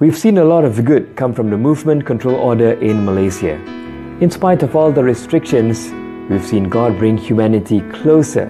We've 0.00 0.16
seen 0.16 0.38
a 0.38 0.44
lot 0.44 0.64
of 0.64 0.84
good 0.84 1.16
come 1.16 1.32
from 1.32 1.50
the 1.50 1.58
movement 1.58 2.06
control 2.06 2.36
order 2.36 2.74
in 2.74 3.04
Malaysia. 3.04 3.54
In 4.20 4.30
spite 4.30 4.62
of 4.62 4.76
all 4.76 4.92
the 4.92 5.02
restrictions, 5.02 5.90
we've 6.30 6.46
seen 6.46 6.68
God 6.68 6.96
bring 6.96 7.16
humanity 7.16 7.80
closer, 7.90 8.46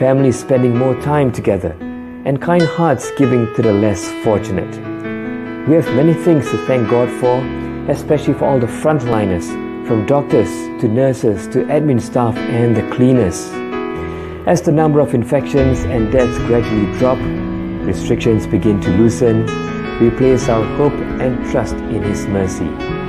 families 0.00 0.36
spending 0.36 0.76
more 0.76 1.00
time 1.00 1.30
together, 1.30 1.76
and 2.24 2.42
kind 2.42 2.64
hearts 2.64 3.12
giving 3.12 3.46
to 3.54 3.62
the 3.62 3.72
less 3.72 4.10
fortunate. 4.24 4.68
We 5.68 5.76
have 5.76 5.86
many 5.94 6.12
things 6.12 6.50
to 6.50 6.66
thank 6.66 6.90
God 6.90 7.08
for, 7.20 7.38
especially 7.88 8.34
for 8.34 8.46
all 8.46 8.58
the 8.58 8.66
frontliners, 8.66 9.46
from 9.86 10.06
doctors 10.06 10.50
to 10.80 10.88
nurses 10.88 11.46
to 11.54 11.66
admin 11.66 12.00
staff 12.00 12.36
and 12.36 12.74
the 12.74 12.82
cleaners. 12.96 13.46
As 14.48 14.60
the 14.60 14.72
number 14.72 14.98
of 14.98 15.14
infections 15.14 15.84
and 15.84 16.10
deaths 16.10 16.36
gradually 16.48 16.98
drop, 16.98 17.18
restrictions 17.86 18.44
begin 18.44 18.80
to 18.80 18.90
loosen, 18.96 19.67
we 20.00 20.10
place 20.10 20.48
our 20.48 20.64
hope 20.76 20.94
and 21.18 21.34
trust 21.50 21.74
in 21.74 22.02
His 22.02 22.26
mercy 22.26 22.68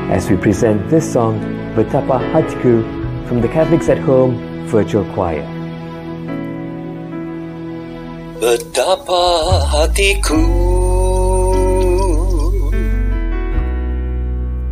as 0.09 0.30
we 0.30 0.38
present 0.38 0.90
this 0.90 1.14
song, 1.14 1.40
Betapa 1.76 2.20
Hatiku, 2.34 2.84
from 3.28 3.42
the 3.42 3.48
Catholics 3.48 3.90
at 3.90 4.00
Home 4.00 4.66
Virtual 4.66 5.06
Choir. 5.14 5.46
Betapa 8.40 9.59
hatiku 9.68 10.40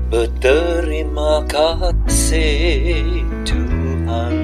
Berterima 0.07 1.43
kasih 1.51 3.27
Tuhan 3.43 4.35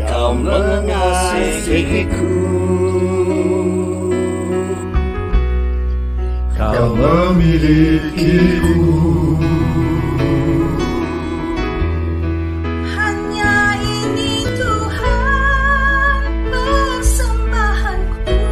Kau 0.00 0.32
mengasihiku 0.32 2.49
Kau 6.60 6.92
memilikiku 6.92 8.84
Hanya 12.84 13.80
ini 13.80 14.44
Tuhan 14.44 16.20
persembahanku. 16.52 18.44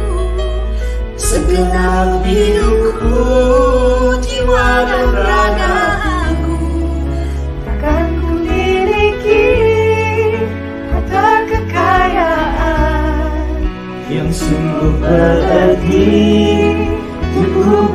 Segenap 1.21 2.25
hidupku, 2.25 3.29
jiwa 4.25 4.89
dan 4.89 5.13
ragaku. 5.13 6.57
Takkan 7.61 8.09
ku 8.25 8.41
miliki 8.41 9.53
harta 10.89 11.45
kekayaan. 11.45 12.73
Yang 14.09 14.41
sungguh 14.41 14.97
berarti 14.97 16.38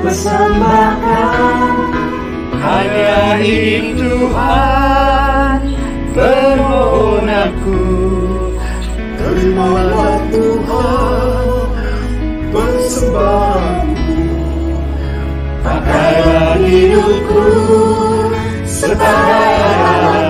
persembahkan 0.04 1.72
Hanya 2.60 3.40
ini 3.40 3.96
Tuhan 3.96 5.56
Permohonanku. 6.12 7.80
Terimalah 9.16 10.20
Tuhan 10.28 11.68
Persembahanku 12.52 14.20
Pakailah 15.64 16.60
hidupku 16.60 17.48
Sebagai 18.68 20.23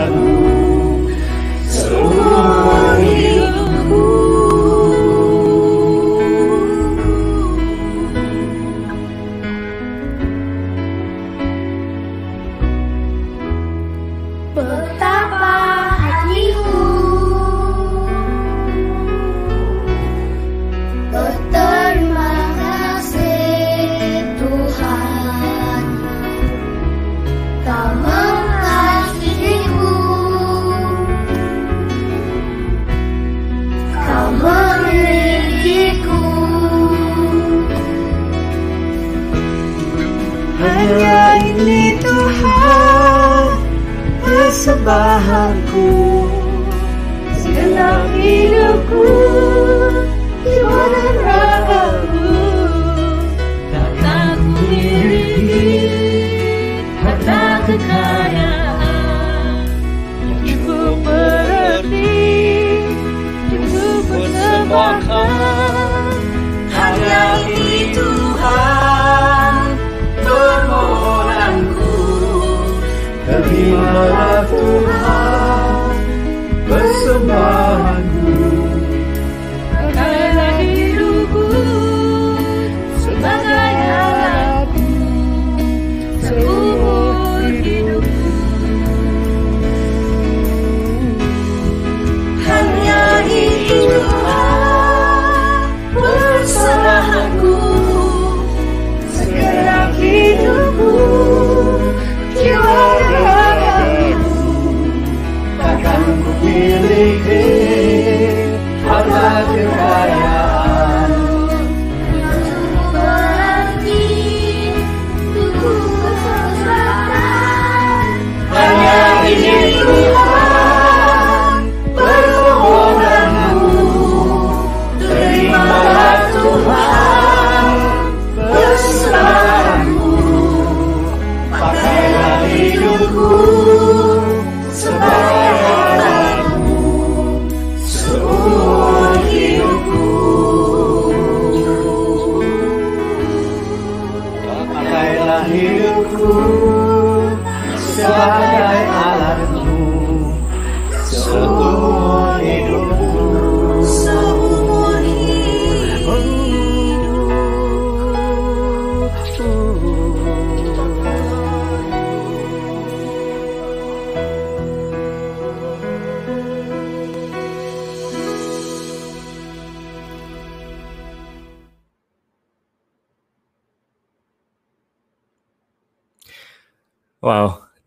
Persembahanku 77.34 77.63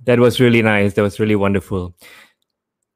that 0.07 0.19
was 0.19 0.39
really 0.39 0.61
nice. 0.61 0.93
That 0.93 1.01
was 1.01 1.19
really 1.19 1.35
wonderful. 1.35 1.93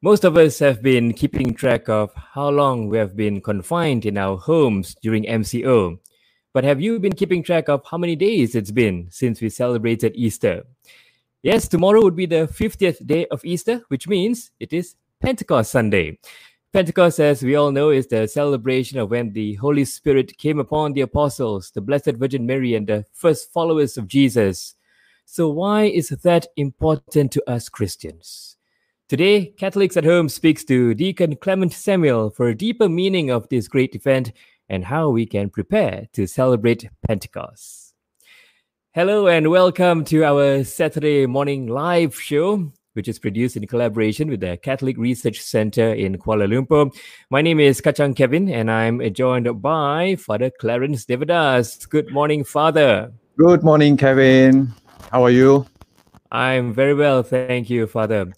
Most 0.01 0.23
of 0.23 0.37
us 0.37 0.59
have 0.59 0.81
been 0.81 1.13
keeping 1.13 1.53
track 1.53 1.89
of 1.89 2.11
how 2.15 2.49
long 2.49 2.87
we 2.87 2.97
have 2.97 3.17
been 3.17 3.41
confined 3.41 4.05
in 4.05 4.17
our 4.17 4.37
homes 4.37 4.95
during 5.03 5.25
MCO. 5.25 5.99
But 6.53 6.63
have 6.63 6.79
you 6.79 6.99
been 6.99 7.13
keeping 7.13 7.43
track 7.43 7.67
of 7.67 7.83
how 7.85 7.97
many 7.97 8.15
days 8.15 8.55
it's 8.55 8.71
been 8.71 9.09
since 9.11 9.41
we 9.41 9.49
celebrated 9.49 10.13
Easter? 10.15 10.63
Yes, 11.43 11.67
tomorrow 11.67 12.01
would 12.01 12.15
be 12.15 12.25
the 12.25 12.47
50th 12.47 13.05
day 13.05 13.27
of 13.27 13.43
Easter, 13.43 13.81
which 13.89 14.07
means 14.07 14.51
it 14.61 14.71
is 14.71 14.95
Pentecost 15.19 15.69
Sunday. 15.69 16.17
Pentecost, 16.71 17.19
as 17.19 17.43
we 17.43 17.55
all 17.55 17.71
know, 17.71 17.89
is 17.89 18.07
the 18.07 18.25
celebration 18.25 18.97
of 18.99 19.11
when 19.11 19.33
the 19.33 19.55
Holy 19.55 19.83
Spirit 19.83 20.37
came 20.37 20.59
upon 20.59 20.93
the 20.93 21.01
apostles, 21.01 21.71
the 21.71 21.81
Blessed 21.81 22.13
Virgin 22.13 22.45
Mary, 22.45 22.73
and 22.73 22.87
the 22.87 23.05
first 23.11 23.51
followers 23.51 23.97
of 23.97 24.07
Jesus. 24.07 24.75
So, 25.33 25.47
why 25.47 25.83
is 25.85 26.09
that 26.09 26.47
important 26.57 27.31
to 27.31 27.49
us 27.49 27.69
Christians? 27.69 28.57
Today, 29.07 29.45
Catholics 29.45 29.95
at 29.95 30.03
Home 30.03 30.27
speaks 30.27 30.65
to 30.65 30.93
Deacon 30.93 31.37
Clement 31.37 31.71
Samuel 31.71 32.31
for 32.31 32.49
a 32.49 32.53
deeper 32.53 32.89
meaning 32.89 33.31
of 33.31 33.47
this 33.47 33.69
great 33.69 33.95
event 33.95 34.33
and 34.67 34.83
how 34.83 35.07
we 35.07 35.25
can 35.25 35.49
prepare 35.49 36.09
to 36.11 36.27
celebrate 36.27 36.89
Pentecost. 37.07 37.93
Hello 38.91 39.27
and 39.27 39.49
welcome 39.49 40.03
to 40.03 40.25
our 40.25 40.65
Saturday 40.65 41.25
morning 41.27 41.67
live 41.67 42.13
show, 42.13 42.69
which 42.91 43.07
is 43.07 43.17
produced 43.17 43.55
in 43.55 43.65
collaboration 43.67 44.29
with 44.29 44.41
the 44.41 44.57
Catholic 44.57 44.97
Research 44.97 45.39
Center 45.39 45.93
in 45.93 46.17
Kuala 46.17 46.45
Lumpur. 46.45 46.93
My 47.29 47.41
name 47.41 47.61
is 47.61 47.79
Kachang 47.79 48.17
Kevin 48.17 48.49
and 48.49 48.69
I'm 48.69 49.13
joined 49.13 49.61
by 49.61 50.17
Father 50.17 50.51
Clarence 50.59 51.05
Devadas. 51.05 51.87
Good 51.87 52.11
morning, 52.11 52.43
Father. 52.43 53.13
Good 53.37 53.63
morning, 53.63 53.95
Kevin. 53.95 54.73
How 55.09 55.23
are 55.23 55.29
you? 55.29 55.65
I'm 56.31 56.73
very 56.73 56.93
well, 56.93 57.23
thank 57.23 57.69
you, 57.69 57.87
Father. 57.87 58.31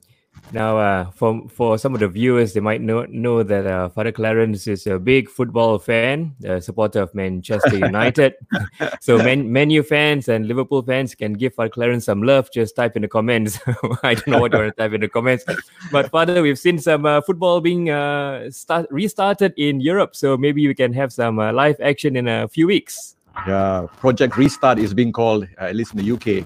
Now, 0.52 0.78
uh, 0.78 1.12
for 1.12 1.50
for 1.50 1.78
some 1.80 1.96
of 1.96 2.00
the 2.00 2.08
viewers, 2.08 2.54
they 2.54 2.60
might 2.60 2.82
know 2.82 3.06
know 3.10 3.42
that 3.42 3.66
uh, 3.66 3.90
Father 3.90 4.12
Clarence 4.12 4.68
is 4.68 4.86
a 4.86 5.00
big 5.00 5.28
football 5.28 5.80
fan, 5.80 6.36
a 6.44 6.62
supporter 6.62 7.02
of 7.02 7.16
Manchester 7.16 7.78
United. 7.78 8.36
so, 9.02 9.18
Man, 9.18 9.52
Menu 9.52 9.82
fans 9.82 10.28
and 10.28 10.48
Liverpool 10.48 10.84
fans 10.84 11.16
can 11.16 11.34
give 11.34 11.56
Father 11.56 11.70
Clarence 11.70 12.06
some 12.06 12.22
love. 12.22 12.52
Just 12.54 12.76
type 12.76 12.96
in 12.96 13.02
the 13.02 13.08
comments. 13.08 13.60
I 14.04 14.14
don't 14.14 14.28
know 14.28 14.40
what 14.40 14.54
you 14.54 14.60
want 14.60 14.76
to 14.76 14.82
type 14.82 14.94
in 14.94 15.02
the 15.02 15.10
comments, 15.10 15.44
but 15.92 16.12
Father, 16.12 16.42
we've 16.44 16.60
seen 16.60 16.78
some 16.78 17.06
uh, 17.06 17.22
football 17.22 17.60
being 17.60 17.90
uh, 17.90 18.52
start 18.52 18.86
restarted 18.92 19.54
in 19.58 19.82
Europe. 19.82 20.16
So 20.16 20.38
maybe 20.38 20.68
we 20.68 20.76
can 20.76 20.94
have 20.94 21.12
some 21.12 21.40
uh, 21.40 21.52
live 21.52 21.82
action 21.82 22.16
in 22.16 22.28
a 22.28 22.48
few 22.48 22.68
weeks. 22.68 23.13
Yeah, 23.48 23.88
Project 24.00 24.38
Restart 24.38 24.80
is 24.80 24.94
being 24.94 25.12
called, 25.12 25.44
uh, 25.60 25.66
at 25.66 25.76
least 25.76 25.94
in 25.94 25.98
the 26.00 26.12
UK. 26.16 26.46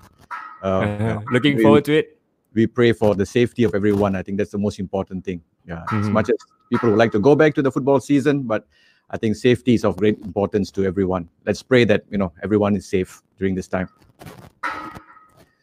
Uh, 0.64 0.68
Uh, 0.68 1.20
looking 1.32 1.58
we- 1.58 1.64
forward 1.64 1.86
to 1.86 1.94
it. 1.98 2.18
we 2.54 2.66
pray 2.66 2.92
for 2.92 3.14
the 3.14 3.26
safety 3.26 3.64
of 3.64 3.76
everyone. 3.76 4.16
I 4.16 4.24
think 4.24 4.38
that's 4.38 4.52
the 4.52 4.58
most 4.58 4.80
important 4.80 5.24
thing. 5.24 5.42
Yeah, 5.68 5.84
as 5.92 6.08
Mhm. 6.08 6.12
much 6.14 6.30
as 6.30 6.38
people 6.72 6.90
would 6.90 6.98
like 6.98 7.12
to 7.12 7.20
go 7.20 7.36
back 7.36 7.54
to 7.56 7.62
the 7.62 7.72
football 7.72 8.00
season, 8.00 8.44
but 8.44 8.66
I 9.10 9.18
think 9.18 9.36
safety 9.36 9.74
is 9.74 9.86
of 9.86 9.96
great 9.98 10.18
importance 10.20 10.72
to 10.72 10.84
everyone. 10.86 11.30
Let's 11.46 11.62
pray 11.62 11.84
that 11.86 12.04
you 12.10 12.18
know 12.18 12.32
everyone 12.42 12.76
is 12.76 12.88
safe 12.88 13.22
during 13.38 13.54
this 13.56 13.68
time. 13.68 13.90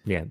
Yeah. 0.06 0.24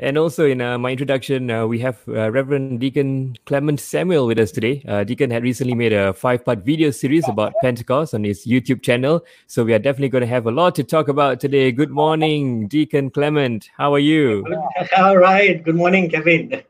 And 0.00 0.16
also 0.16 0.46
in 0.46 0.60
uh, 0.60 0.78
my 0.78 0.90
introduction, 0.90 1.50
uh, 1.50 1.66
we 1.66 1.78
have 1.80 2.00
uh, 2.08 2.30
Reverend 2.32 2.80
Deacon 2.80 3.36
Clement 3.44 3.78
Samuel 3.78 4.26
with 4.26 4.38
us 4.38 4.50
today. 4.50 4.82
Uh, 4.88 5.04
Deacon 5.04 5.30
had 5.30 5.42
recently 5.42 5.74
made 5.74 5.92
a 5.92 6.14
five 6.14 6.44
part 6.44 6.60
video 6.64 6.90
series 6.90 7.28
about 7.28 7.52
Pentecost 7.60 8.14
on 8.14 8.24
his 8.24 8.46
YouTube 8.46 8.82
channel. 8.82 9.24
So 9.46 9.62
we 9.62 9.74
are 9.74 9.78
definitely 9.78 10.08
going 10.08 10.22
to 10.22 10.26
have 10.28 10.46
a 10.46 10.50
lot 10.50 10.74
to 10.76 10.84
talk 10.84 11.08
about 11.08 11.38
today. 11.38 11.70
Good 11.70 11.90
morning, 11.90 12.66
Deacon 12.66 13.10
Clement. 13.10 13.68
How 13.76 13.92
are 13.92 14.00
you? 14.00 14.44
All 14.96 15.18
right. 15.18 15.62
Good 15.62 15.76
morning, 15.76 16.10
Kevin. 16.10 16.62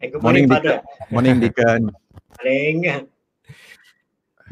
And 0.00 0.12
good 0.12 0.22
morning, 0.22 0.48
Morning, 0.48 0.48
Father. 0.48 0.82
Morning, 1.10 1.40
Deacon. 1.40 1.90
Morning. 2.42 3.06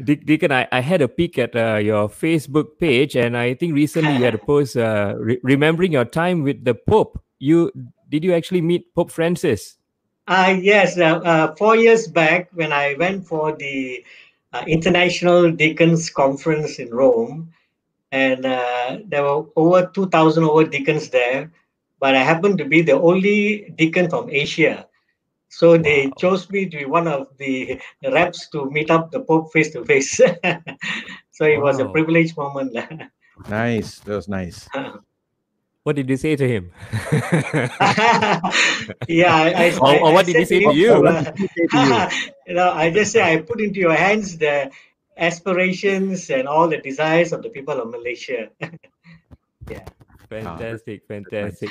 De- 0.03 0.15
Deacon, 0.15 0.51
I, 0.51 0.67
I 0.71 0.79
had 0.79 1.01
a 1.01 1.07
peek 1.07 1.37
at 1.37 1.55
uh, 1.55 1.75
your 1.75 2.07
Facebook 2.07 2.79
page, 2.79 3.15
and 3.15 3.35
I 3.35 3.53
think 3.53 3.73
recently 3.73 4.15
you 4.15 4.23
had 4.23 4.35
a 4.35 4.37
post 4.37 4.77
uh, 4.77 5.15
re- 5.17 5.39
remembering 5.43 5.91
your 5.91 6.05
time 6.05 6.43
with 6.43 6.63
the 6.63 6.73
Pope. 6.73 7.21
You 7.39 7.71
did 8.09 8.23
you 8.23 8.33
actually 8.33 8.61
meet 8.61 8.93
Pope 8.95 9.11
Francis? 9.11 9.77
Uh, 10.27 10.55
yes, 10.61 10.97
uh, 10.97 11.53
four 11.57 11.75
years 11.75 12.07
back 12.07 12.49
when 12.53 12.71
I 12.71 12.95
went 12.99 13.27
for 13.27 13.55
the 13.55 14.03
uh, 14.53 14.63
International 14.67 15.51
Deacons 15.51 16.09
Conference 16.09 16.79
in 16.79 16.89
Rome, 16.93 17.53
and 18.11 18.45
uh, 18.45 18.99
there 19.05 19.23
were 19.23 19.45
over 19.55 19.89
2,000 19.93 20.43
over 20.43 20.65
deacons 20.65 21.09
there, 21.09 21.51
but 21.99 22.15
I 22.15 22.23
happened 22.23 22.57
to 22.59 22.65
be 22.65 22.81
the 22.81 22.93
only 22.93 23.73
deacon 23.75 24.09
from 24.09 24.29
Asia. 24.29 24.87
So 25.49 25.77
they 25.77 26.07
Wow. 26.07 26.13
chose 26.17 26.49
me 26.49 26.69
to 26.69 26.77
be 26.77 26.85
one 26.85 27.07
of 27.07 27.27
the 27.37 27.81
reps 28.05 28.49
to 28.53 28.69
meet 28.69 28.89
up 28.91 29.09
the 29.11 29.19
Pope 29.21 29.51
face 29.51 29.71
to 29.73 29.83
face. 29.83 30.21
So 31.33 31.45
it 31.45 31.61
was 31.61 31.79
a 31.79 31.87
privileged 31.89 32.37
moment. 32.37 32.75
Nice. 33.49 33.99
That 34.03 34.15
was 34.19 34.27
nice. 34.27 34.67
What 35.87 35.95
did 35.95 36.09
you 36.11 36.17
say 36.19 36.35
to 36.35 36.43
him? 36.45 36.71
yeah, 39.07 39.31
I, 39.33 39.47
I, 39.55 39.77
Or- 39.79 39.87
I- 39.87 39.99
or 40.03 40.09
I 40.09 40.13
what 40.13 40.25
did 40.27 40.35
he 40.35 40.45
say 40.45 40.59
to 40.59 40.73
you? 40.75 40.93
uh, 41.07 41.23
did 41.23 41.37
he 41.39 41.47
say 41.47 41.65
to 41.71 41.77
you? 41.79 42.07
you 42.47 42.53
know, 42.55 42.69
I 42.71 42.91
just 42.91 43.11
say 43.13 43.21
I 43.23 43.41
put 43.41 43.61
into 43.61 43.79
your 43.79 43.95
hands 43.95 44.37
the 44.37 44.69
aspirations 45.17 46.29
and 46.29 46.47
all 46.47 46.67
the 46.67 46.77
desires 46.77 47.31
of 47.31 47.41
the 47.41 47.49
people 47.49 47.79
of 47.79 47.89
Malaysia. 47.89 48.49
Yeah. 49.69 49.87
Fantastic, 50.29 51.07
fantastic. 51.07 51.69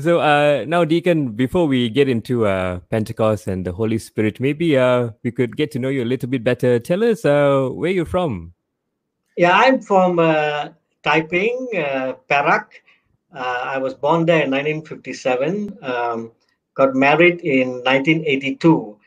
So 0.00 0.20
uh, 0.20 0.64
now, 0.68 0.84
Deacon, 0.84 1.32
before 1.32 1.66
we 1.66 1.88
get 1.88 2.08
into 2.08 2.46
uh, 2.46 2.78
Pentecost 2.88 3.48
and 3.48 3.66
the 3.66 3.72
Holy 3.72 3.98
Spirit, 3.98 4.38
maybe 4.38 4.78
uh, 4.78 5.10
we 5.24 5.32
could 5.32 5.56
get 5.56 5.72
to 5.72 5.80
know 5.80 5.88
you 5.88 6.04
a 6.04 6.06
little 6.06 6.28
bit 6.28 6.44
better. 6.44 6.78
Tell 6.78 7.02
us 7.02 7.24
uh, 7.24 7.68
where 7.72 7.90
you're 7.90 8.04
from. 8.04 8.54
yeah, 9.36 9.58
I'm 9.58 9.80
from 9.80 10.20
uh, 10.20 10.68
Taiping, 11.02 11.68
uh, 11.76 12.12
Perak. 12.28 12.82
Uh, 13.34 13.60
I 13.74 13.78
was 13.78 13.94
born 13.94 14.24
there 14.26 14.44
in 14.44 14.52
1957. 14.52 15.76
Um, 15.82 16.30
got 16.74 16.94
married 16.94 17.40
in 17.40 17.82
1982. 17.82 18.98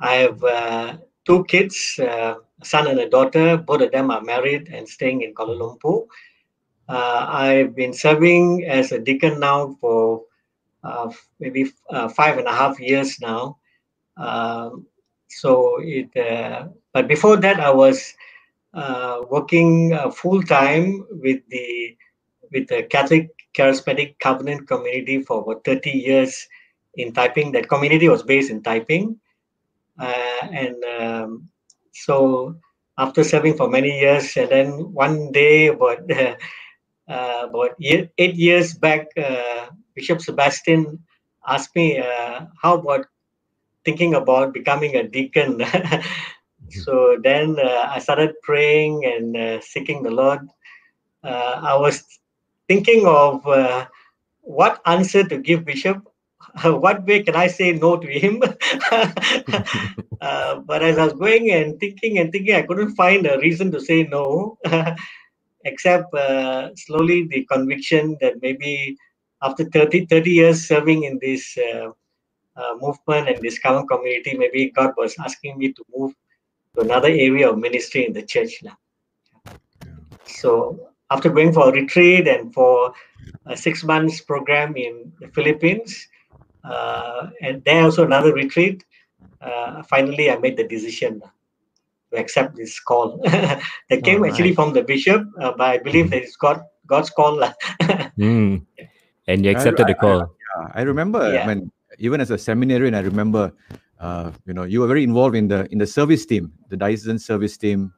I 0.00 0.12
have 0.14 0.42
uh, 0.42 0.96
two 1.26 1.44
kids, 1.44 1.98
uh, 1.98 2.36
a 2.60 2.64
son 2.64 2.86
and 2.86 2.98
a 2.98 3.10
daughter. 3.10 3.58
Both 3.58 3.82
of 3.82 3.92
them 3.92 4.10
are 4.10 4.22
married 4.22 4.70
and 4.72 4.88
staying 4.88 5.20
in 5.20 5.34
Kuala 5.34 5.58
Lumpur. 5.60 6.06
Uh, 6.88 7.26
I've 7.28 7.76
been 7.76 7.92
serving 7.92 8.64
as 8.64 8.90
a 8.90 8.98
deacon 8.98 9.38
now 9.38 9.76
for 9.80 10.24
uh, 10.82 11.10
maybe 11.38 11.72
uh, 11.90 12.08
five 12.08 12.38
and 12.38 12.46
a 12.46 12.52
half 12.52 12.80
years 12.80 13.20
now. 13.20 13.58
Um, 14.16 14.86
so 15.28 15.76
it, 15.80 16.14
uh, 16.16 16.68
but 16.92 17.08
before 17.08 17.36
that, 17.36 17.60
I 17.60 17.70
was 17.70 18.14
uh, 18.74 19.22
working 19.30 19.92
uh, 19.92 20.10
full 20.10 20.42
time 20.42 21.06
with 21.10 21.40
the 21.48 21.96
with 22.52 22.68
the 22.68 22.82
Catholic 22.84 23.30
Charismatic 23.56 24.18
Covenant 24.18 24.68
community 24.68 25.22
for 25.22 25.42
about 25.42 25.64
30 25.64 25.90
years 25.90 26.46
in 26.94 27.12
Taiping. 27.12 27.52
That 27.52 27.68
community 27.68 28.08
was 28.08 28.22
based 28.22 28.50
in 28.50 28.62
Taiping, 28.62 29.18
uh, 29.98 30.48
and 30.52 30.84
um, 30.84 31.48
so 31.92 32.56
after 32.98 33.24
serving 33.24 33.56
for 33.56 33.68
many 33.68 34.00
years, 34.00 34.36
and 34.36 34.50
then 34.50 34.92
one 34.92 35.32
day 35.32 35.68
about 35.68 36.10
uh, 37.08 37.46
about 37.48 37.70
eight 37.80 38.34
years 38.34 38.74
back, 38.74 39.08
uh, 39.16 39.66
Bishop 39.94 40.20
Sebastian 40.20 40.98
asked 41.46 41.74
me, 41.74 41.98
uh, 41.98 42.46
"How 42.62 42.78
about 42.78 43.06
thinking 43.84 44.14
about 44.14 44.52
becoming 44.52 44.96
a 44.96 45.06
deacon?" 45.08 45.62
so 46.70 47.18
then 47.22 47.56
uh, 47.58 47.90
I 47.90 47.98
started 47.98 48.34
praying 48.42 49.04
and 49.04 49.36
uh, 49.36 49.60
seeking 49.60 50.02
the 50.02 50.10
Lord. 50.10 50.48
Uh, 51.22 51.60
I 51.62 51.76
was 51.76 52.04
thinking 52.68 53.06
of 53.06 53.46
uh, 53.46 53.86
what 54.40 54.80
answer 54.86 55.24
to 55.24 55.38
give 55.38 55.64
Bishop. 55.64 56.02
what 56.64 57.06
way 57.06 57.22
can 57.22 57.36
I 57.36 57.46
say 57.48 57.72
no 57.72 57.96
to 57.96 58.06
him? 58.08 58.42
uh, 60.20 60.56
but 60.60 60.82
as 60.82 60.98
I 60.98 61.04
was 61.04 61.14
going 61.14 61.50
and 61.50 61.78
thinking 61.78 62.18
and 62.18 62.32
thinking, 62.32 62.54
I 62.54 62.62
couldn't 62.62 62.94
find 62.94 63.26
a 63.26 63.38
reason 63.38 63.70
to 63.72 63.80
say 63.80 64.04
no, 64.04 64.58
except 65.64 66.14
slowly 66.76 67.26
the 67.28 67.44
conviction 67.44 68.16
that 68.20 68.40
maybe 68.40 68.96
after 69.42 69.64
30, 69.64 70.06
30 70.06 70.30
years 70.30 70.66
serving 70.66 71.04
in 71.04 71.18
this 71.20 71.56
uh, 71.58 71.90
uh, 72.56 72.74
movement 72.80 73.28
and 73.28 73.42
this 73.42 73.58
common 73.58 73.86
community, 73.86 74.36
maybe 74.36 74.70
God 74.70 74.92
was 74.96 75.14
asking 75.18 75.58
me 75.58 75.72
to 75.72 75.84
move 75.94 76.14
to 76.74 76.82
another 76.82 77.08
area 77.08 77.50
of 77.50 77.58
ministry 77.58 78.06
in 78.06 78.12
the 78.12 78.22
church 78.22 78.62
now. 78.62 78.76
So 80.24 80.88
after 81.10 81.30
going 81.30 81.52
for 81.52 81.68
a 81.68 81.72
retreat 81.72 82.28
and 82.28 82.52
for 82.52 82.92
a 83.46 83.56
six 83.56 83.82
months 83.82 84.20
program 84.20 84.76
in 84.76 85.12
the 85.20 85.28
Philippines, 85.28 86.06
uh, 86.64 87.30
and 87.40 87.64
then 87.64 87.84
also 87.84 88.04
another 88.04 88.32
retreat, 88.32 88.84
uh, 89.40 89.82
finally 89.84 90.30
I 90.30 90.36
made 90.36 90.56
the 90.56 90.68
decision 90.68 91.22
to 92.12 92.18
accept 92.18 92.56
this 92.56 92.78
call. 92.78 93.18
that 93.24 94.04
came 94.04 94.24
actually 94.24 94.54
from 94.54 94.72
the 94.72 94.82
bishop, 94.82 95.26
uh, 95.40 95.52
but 95.56 95.66
I 95.66 95.78
believe 95.78 96.10
that 96.10 96.22
it's 96.22 96.36
God, 96.36 96.62
God's 96.86 97.10
call. 97.10 97.42
Mm. 98.18 98.66
And 99.30 99.44
you 99.46 99.50
accepted 99.54 99.86
the 99.86 99.94
call. 99.94 100.26
Yeah, 100.26 100.74
I 100.74 100.82
remember 100.82 101.22
Yeah. 101.32 101.46
when 101.46 101.70
even 102.02 102.18
as 102.20 102.30
a 102.34 102.38
seminarian, 102.38 102.94
I 102.98 103.00
remember, 103.06 103.52
uh, 104.02 104.32
you 104.46 104.54
know, 104.54 104.64
you 104.66 104.80
were 104.82 104.90
very 104.90 105.04
involved 105.06 105.36
in 105.38 105.46
the 105.46 105.70
in 105.70 105.78
the 105.78 105.86
service 105.86 106.26
team, 106.26 106.50
the 106.68 106.76
diocesan 106.76 107.18
service 107.22 107.54
team. 107.56 107.92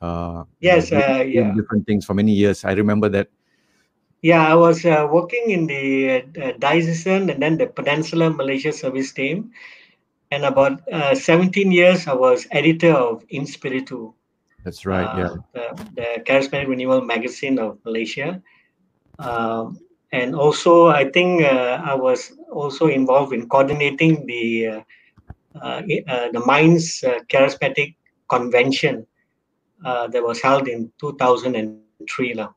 Uh, 0.00 0.44
Yes, 0.64 0.88
you 0.90 0.96
know, 0.96 1.20
uh, 1.20 1.24
yeah. 1.28 1.52
different 1.52 1.84
things 1.84 2.08
for 2.08 2.14
many 2.16 2.32
years. 2.32 2.64
I 2.64 2.72
remember 2.72 3.08
that. 3.12 3.28
Yeah, 4.24 4.40
I 4.44 4.56
was 4.56 4.84
uh, 4.84 5.08
working 5.08 5.48
in 5.52 5.64
the 5.68 6.24
uh, 6.40 6.52
diocesan 6.60 7.28
and 7.28 7.40
then 7.40 7.56
the 7.60 7.68
Peninsular 7.68 8.28
Malaysia 8.32 8.72
Service 8.72 9.12
Team. 9.12 9.52
And 10.30 10.44
about 10.44 10.80
uh, 10.92 11.12
17 11.16 11.72
years, 11.72 12.06
I 12.06 12.14
was 12.14 12.46
editor 12.54 12.92
of 12.94 13.24
In 13.34 13.44
Spiritu, 13.50 14.12
That's 14.62 14.86
right. 14.86 15.04
uh, 15.04 15.18
yeah. 15.18 15.32
the, 15.52 15.64
the 15.98 16.08
Charismatic 16.22 16.68
Renewal 16.68 17.00
magazine 17.02 17.58
of 17.58 17.82
Malaysia. 17.84 18.40
Um, 19.18 19.80
and 20.12 20.34
also, 20.34 20.88
I 20.88 21.10
think 21.10 21.42
uh, 21.42 21.80
I 21.84 21.94
was 21.94 22.32
also 22.50 22.88
involved 22.88 23.32
in 23.32 23.48
coordinating 23.48 24.26
the 24.26 24.66
uh, 24.66 24.80
uh, 25.54 25.82
uh, 26.08 26.30
the 26.32 26.42
Minds 26.44 27.04
uh, 27.04 27.20
Charismatic 27.28 27.94
Convention 28.28 29.06
uh, 29.84 30.08
that 30.08 30.22
was 30.22 30.40
held 30.42 30.68
in 30.68 30.92
2003. 31.00 32.34
lah. 32.34 32.50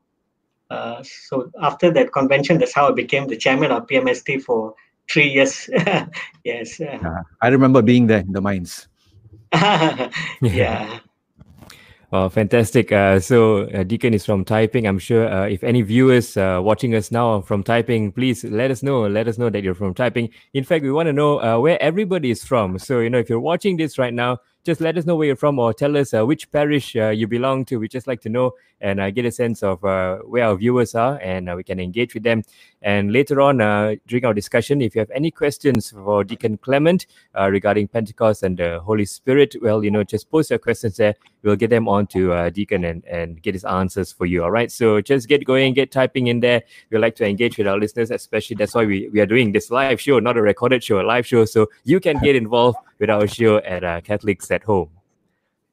Uh, 0.70 1.02
so 1.02 1.50
after 1.60 1.90
that 1.90 2.12
convention, 2.12 2.58
that's 2.58 2.74
how 2.74 2.88
I 2.88 2.92
became 2.92 3.28
the 3.28 3.36
chairman 3.36 3.70
of 3.70 3.86
PMST 3.86 4.42
for 4.42 4.74
three 5.10 5.28
years. 5.28 5.68
yes. 6.44 6.80
uh, 6.80 7.22
I 7.40 7.48
remember 7.48 7.82
being 7.82 8.06
there 8.06 8.20
in 8.20 8.32
the 8.32 8.40
mines. 8.40 8.88
yeah. 10.42 10.98
Oh, 12.16 12.28
fantastic. 12.28 12.92
Uh, 12.92 13.18
so, 13.18 13.62
uh, 13.70 13.82
Deacon 13.82 14.14
is 14.14 14.24
from 14.24 14.44
Taiping. 14.44 14.86
I'm 14.86 15.00
sure 15.00 15.26
uh, 15.28 15.48
if 15.48 15.64
any 15.64 15.82
viewers 15.82 16.36
uh, 16.36 16.60
watching 16.62 16.94
us 16.94 17.10
now 17.10 17.40
from 17.40 17.64
Taiping, 17.64 18.12
please 18.12 18.44
let 18.44 18.70
us 18.70 18.84
know. 18.84 19.08
Let 19.08 19.26
us 19.26 19.36
know 19.36 19.50
that 19.50 19.64
you're 19.64 19.74
from 19.74 19.94
Taiping. 19.94 20.30
In 20.52 20.62
fact, 20.62 20.84
we 20.84 20.92
want 20.92 21.08
to 21.08 21.12
know 21.12 21.42
uh, 21.42 21.58
where 21.58 21.82
everybody 21.82 22.30
is 22.30 22.44
from. 22.44 22.78
So, 22.78 23.00
you 23.00 23.10
know, 23.10 23.18
if 23.18 23.28
you're 23.28 23.40
watching 23.40 23.78
this 23.78 23.98
right 23.98 24.14
now, 24.14 24.38
just 24.64 24.80
let 24.80 24.96
us 24.96 25.04
know 25.04 25.14
where 25.14 25.26
you're 25.26 25.36
from 25.36 25.58
or 25.58 25.74
tell 25.74 25.96
us 25.96 26.14
uh, 26.14 26.24
which 26.24 26.50
parish 26.50 26.96
uh, 26.96 27.10
you 27.10 27.28
belong 27.28 27.64
to. 27.66 27.78
We 27.78 27.86
just 27.86 28.06
like 28.06 28.22
to 28.22 28.30
know 28.30 28.54
and 28.80 28.98
uh, 28.98 29.10
get 29.10 29.24
a 29.24 29.30
sense 29.30 29.62
of 29.62 29.84
uh, 29.84 30.18
where 30.18 30.44
our 30.44 30.56
viewers 30.56 30.94
are 30.94 31.18
and 31.22 31.48
uh, 31.48 31.54
we 31.54 31.62
can 31.62 31.78
engage 31.78 32.14
with 32.14 32.22
them. 32.22 32.42
And 32.82 33.12
later 33.12 33.40
on 33.40 33.60
uh, 33.60 33.96
during 34.06 34.24
our 34.24 34.34
discussion, 34.34 34.82
if 34.82 34.94
you 34.94 35.00
have 35.00 35.10
any 35.10 35.30
questions 35.30 35.90
for 35.90 36.24
Deacon 36.24 36.58
Clement 36.58 37.06
regarding 37.34 37.88
Pentecost 37.88 38.42
and 38.42 38.58
the 38.58 38.80
Holy 38.80 39.04
Spirit, 39.06 39.56
well, 39.62 39.82
you 39.82 39.90
know, 39.90 40.04
just 40.04 40.30
post 40.30 40.50
your 40.50 40.58
questions 40.58 40.96
there. 40.96 41.14
We'll 41.42 41.56
get 41.56 41.70
them 41.70 41.88
on 41.88 42.06
to 42.08 42.50
Deacon 42.50 42.84
and, 42.84 43.04
and 43.06 43.40
get 43.42 43.54
his 43.54 43.64
answers 43.64 44.12
for 44.12 44.26
you. 44.26 44.42
All 44.44 44.50
right. 44.50 44.70
So 44.70 45.00
just 45.00 45.28
get 45.28 45.44
going, 45.44 45.72
get 45.72 45.92
typing 45.92 46.26
in 46.26 46.40
there. 46.40 46.62
We 46.90 46.98
like 46.98 47.16
to 47.16 47.26
engage 47.26 47.56
with 47.56 47.66
our 47.66 47.78
listeners, 47.78 48.10
especially 48.10 48.56
that's 48.56 48.74
why 48.74 48.84
we, 48.84 49.08
we 49.08 49.20
are 49.20 49.26
doing 49.26 49.52
this 49.52 49.70
live 49.70 50.00
show, 50.00 50.18
not 50.18 50.36
a 50.36 50.42
recorded 50.42 50.84
show, 50.84 51.00
a 51.00 51.06
live 51.06 51.26
show. 51.26 51.46
So 51.46 51.70
you 51.84 52.00
can 52.00 52.18
get 52.18 52.36
involved 52.36 52.78
with 53.04 53.10
our 53.10 53.26
show 53.26 53.58
at 53.58 53.84
uh, 53.84 54.00
Catholics 54.00 54.50
at 54.50 54.62
Home. 54.64 54.88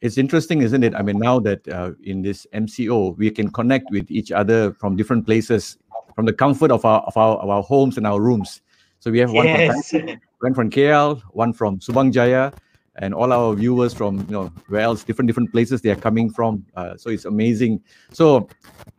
It's 0.01 0.17
interesting, 0.17 0.61
isn't 0.63 0.83
it? 0.83 0.93
I 0.93 1.01
mean, 1.01 1.17
now 1.17 1.39
that 1.39 1.65
uh, 1.69 1.91
in 2.03 2.21
this 2.21 2.45
MCO, 2.53 3.15
we 3.17 3.31
can 3.31 3.49
connect 3.51 3.89
with 3.89 4.11
each 4.11 4.33
other 4.33 4.73
from 4.73 4.97
different 4.97 5.25
places, 5.25 5.77
from 6.13 6.25
the 6.25 6.33
comfort 6.33 6.71
of 6.71 6.83
our 6.83 6.99
of 7.01 7.15
our, 7.15 7.37
of 7.37 7.49
our 7.49 7.63
homes 7.63 7.95
and 7.97 8.05
our 8.05 8.19
rooms. 8.19 8.61
So 8.99 9.11
we 9.11 9.19
have 9.19 9.31
one 9.31 9.45
from 9.45 9.55
Yes. 9.55 9.91
Taiping, 9.91 10.19
one 10.41 10.53
from 10.53 10.69
KL, 10.69 11.21
one 11.31 11.53
from 11.53 11.79
Subang 11.79 12.11
Jaya, 12.11 12.51
and 12.97 13.13
all 13.13 13.31
our 13.31 13.55
viewers 13.55 13.93
from 13.93 14.19
you 14.27 14.35
know 14.35 14.51
where 14.67 14.81
else, 14.81 15.05
different 15.05 15.27
different 15.27 15.53
places 15.53 15.81
they 15.81 15.91
are 15.91 16.01
coming 16.07 16.29
from. 16.29 16.65
Uh, 16.75 16.97
so 16.97 17.09
it's 17.11 17.23
amazing. 17.23 17.79
So 18.11 18.49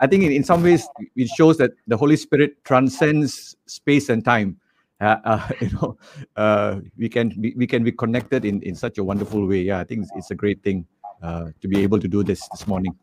I 0.01 0.07
think 0.07 0.25
in, 0.25 0.33
in 0.33 0.45
some 0.45 0.63
ways 0.63 0.89
it 1.17 1.29
shows 1.29 1.59
that 1.59 1.73
the 1.87 1.99
Holy 1.99 2.17
Spirit 2.17 2.65
transcends 2.65 3.57
space 3.67 4.09
and 4.09 4.25
time. 4.25 4.57
Uh, 5.11 5.19
uh, 5.25 5.49
you 5.61 5.71
know, 5.71 5.99
uh, 6.37 6.79
we 6.97 7.09
can 7.09 7.29
be, 7.41 7.53
we 7.57 7.67
can 7.67 7.83
be 7.83 7.91
connected 7.91 8.45
in, 8.45 8.63
in 8.63 8.77
such 8.77 8.99
a 8.99 9.05
wonderful 9.05 9.45
way. 9.49 9.61
Yeah, 9.63 9.81
I 9.81 9.85
think 9.85 10.03
it's, 10.03 10.13
it's 10.15 10.31
a 10.31 10.37
great 10.37 10.63
thing 10.63 10.87
uh, 11.23 11.47
to 11.61 11.67
be 11.67 11.81
able 11.81 11.99
to 11.99 12.07
do 12.07 12.23
this 12.23 12.47
this 12.51 12.69
morning. 12.69 12.95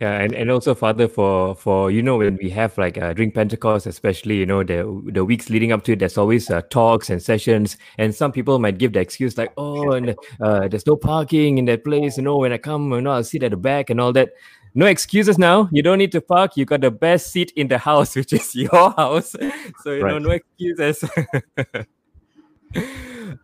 Yeah, 0.00 0.20
and, 0.20 0.34
and 0.34 0.50
also 0.50 0.74
Father 0.74 1.08
for 1.08 1.56
for 1.56 1.90
you 1.90 2.02
know 2.02 2.18
when 2.18 2.38
we 2.40 2.50
have 2.50 2.76
like 2.78 2.98
uh, 2.98 3.12
during 3.14 3.32
Pentecost, 3.32 3.86
especially 3.86 4.36
you 4.36 4.46
know 4.46 4.62
the 4.62 4.82
the 5.12 5.24
weeks 5.24 5.50
leading 5.50 5.72
up 5.72 5.82
to 5.84 5.92
it, 5.92 5.98
there's 5.98 6.18
always 6.18 6.50
uh, 6.50 6.62
talks 6.70 7.10
and 7.10 7.20
sessions, 7.20 7.76
and 7.98 8.14
some 8.14 8.30
people 8.30 8.58
might 8.58 8.78
give 8.78 8.92
the 8.92 9.00
excuse 9.00 9.36
like, 9.36 9.52
oh, 9.56 9.92
and 9.92 10.14
uh, 10.40 10.68
there's 10.68 10.86
no 10.86 10.96
parking 10.96 11.58
in 11.58 11.64
that 11.64 11.84
place. 11.84 12.16
You 12.16 12.24
know, 12.24 12.36
when 12.36 12.52
I 12.52 12.58
come, 12.58 12.92
you 12.92 13.00
know, 13.00 13.12
I'll 13.12 13.24
sit 13.24 13.42
at 13.42 13.50
the 13.50 13.56
back 13.56 13.90
and 13.90 14.00
all 14.00 14.12
that. 14.12 14.30
No 14.74 14.86
excuses 14.86 15.38
now. 15.38 15.68
You 15.72 15.82
don't 15.82 15.98
need 15.98 16.12
to 16.12 16.20
park. 16.20 16.56
You 16.56 16.64
got 16.64 16.80
the 16.80 16.90
best 16.90 17.30
seat 17.32 17.52
in 17.56 17.68
the 17.68 17.78
house, 17.78 18.16
which 18.20 18.32
is 18.32 18.54
your 18.54 18.90
house. 18.92 19.34
So 19.82 19.92
you 19.92 20.04
know, 20.04 20.18
no 20.18 20.30
excuses. 20.30 21.04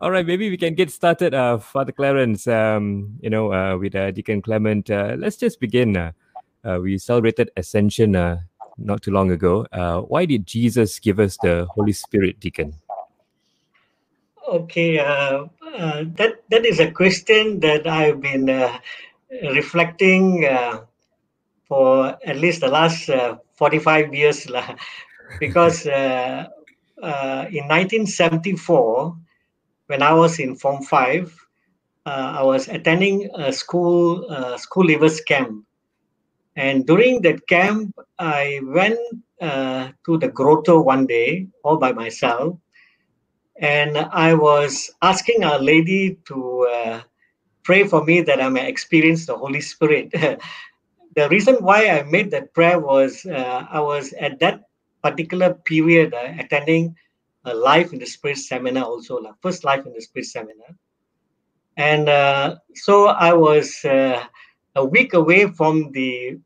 All 0.01 0.11
right, 0.11 0.25
maybe 0.25 0.49
we 0.49 0.57
can 0.57 0.75
get 0.75 0.91
started, 0.91 1.33
uh, 1.33 1.57
Father 1.57 1.91
Clarence. 1.91 2.47
Um, 2.47 3.17
you 3.21 3.29
know, 3.29 3.53
uh, 3.53 3.77
with 3.77 3.95
uh, 3.95 4.11
Deacon 4.11 4.41
Clement. 4.41 4.89
Uh, 4.89 5.15
let's 5.17 5.37
just 5.37 5.59
begin. 5.59 5.95
Uh, 5.95 6.11
uh, 6.63 6.79
we 6.81 6.97
celebrated 6.97 7.51
Ascension 7.55 8.15
uh, 8.15 8.39
not 8.77 9.01
too 9.01 9.11
long 9.11 9.31
ago. 9.31 9.65
Uh, 9.71 10.01
why 10.01 10.25
did 10.25 10.45
Jesus 10.45 10.99
give 10.99 11.19
us 11.19 11.37
the 11.41 11.65
Holy 11.71 11.93
Spirit, 11.93 12.39
Deacon? 12.39 12.73
Okay, 14.47 14.99
uh, 14.99 15.45
uh, 15.73 16.03
that 16.15 16.43
that 16.49 16.65
is 16.65 16.79
a 16.79 16.91
question 16.91 17.59
that 17.61 17.87
I've 17.87 18.21
been 18.21 18.49
uh, 18.49 18.77
reflecting 19.53 20.45
uh, 20.45 20.81
for 21.67 22.17
at 22.25 22.37
least 22.37 22.61
the 22.61 22.67
last 22.67 23.09
uh, 23.09 23.37
45 23.55 24.13
years, 24.13 24.47
because 25.39 25.85
uh, 25.87 26.47
uh, 27.01 27.45
in 27.49 27.67
1974, 27.67 29.17
when 29.87 30.01
I 30.01 30.13
was 30.13 30.39
in 30.39 30.55
Form 30.55 30.83
5, 30.83 31.47
uh, 32.05 32.09
I 32.09 32.43
was 32.43 32.67
attending 32.67 33.29
a 33.35 33.51
school 33.51 34.25
uh, 34.29 34.57
school 34.57 34.85
leavers 34.85 35.25
camp, 35.25 35.65
and 36.55 36.85
during 36.85 37.21
that 37.23 37.47
camp, 37.47 37.95
I 38.19 38.61
went 38.63 38.99
uh, 39.41 39.89
to 40.05 40.17
the 40.17 40.29
grotto 40.29 40.81
one 40.81 41.05
day 41.05 41.47
all 41.63 41.77
by 41.77 41.91
myself. 41.91 42.57
And 43.59 43.97
I 43.97 44.33
was 44.33 44.91
asking 45.01 45.43
Our 45.43 45.59
Lady 45.59 46.17
to 46.25 46.67
uh, 46.71 47.01
pray 47.63 47.87
for 47.87 48.03
me 48.03 48.21
that 48.21 48.41
I 48.41 48.49
may 48.49 48.67
experience 48.67 49.25
the 49.25 49.37
Holy 49.37 49.61
Spirit. 49.61 50.13
the 51.15 51.29
reason 51.29 51.55
why 51.55 51.87
I 51.89 52.03
made 52.03 52.31
that 52.31 52.53
prayer 52.53 52.79
was 52.79 53.25
uh, 53.25 53.65
I 53.71 53.79
was 53.79 54.13
at 54.13 54.39
that 54.39 54.63
particular 55.01 55.53
period 55.53 56.13
uh, 56.13 56.33
attending 56.37 56.95
a 57.45 57.53
Life 57.53 57.93
in 57.93 57.99
the 57.99 58.05
Spirit 58.05 58.37
seminar, 58.37 58.83
also, 58.83 59.19
like 59.21 59.35
first 59.41 59.63
Life 59.63 59.85
in 59.85 59.93
the 59.93 60.01
Spirit 60.01 60.25
seminar. 60.25 60.75
And 61.77 62.09
uh, 62.09 62.55
so 62.73 63.07
I 63.07 63.33
was 63.33 63.85
uh, 63.85 64.25
a 64.75 64.83
week 64.83 65.13
away 65.13 65.47
from 65.51 65.91
the 65.91 66.39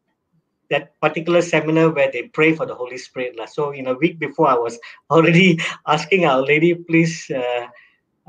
that 0.70 1.00
particular 1.02 1.42
seminar 1.42 1.90
where 1.90 2.12
they 2.12 2.24
pray 2.28 2.54
for 2.54 2.68
the 2.68 2.76
Holy 2.76 2.98
Spirit. 2.98 3.36
lah. 3.40 3.46
So 3.46 3.72
in 3.72 3.88
a 3.88 3.96
week 3.96 4.20
before, 4.20 4.48
I 4.48 4.54
was 4.54 4.78
already 5.10 5.60
asking 5.88 6.26
Our 6.26 6.46
Lady, 6.46 6.76
please 6.76 7.26
uh, 7.32 7.66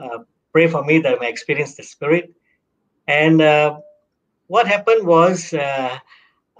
uh, 0.00 0.18
pray 0.52 0.66
for 0.68 0.82
me 0.84 1.00
that 1.00 1.16
I 1.16 1.18
may 1.18 1.28
experience 1.28 1.76
the 1.76 1.82
Spirit. 1.82 2.32
And 3.08 3.42
what 4.46 4.66
happened 4.66 5.06
was, 5.06 5.52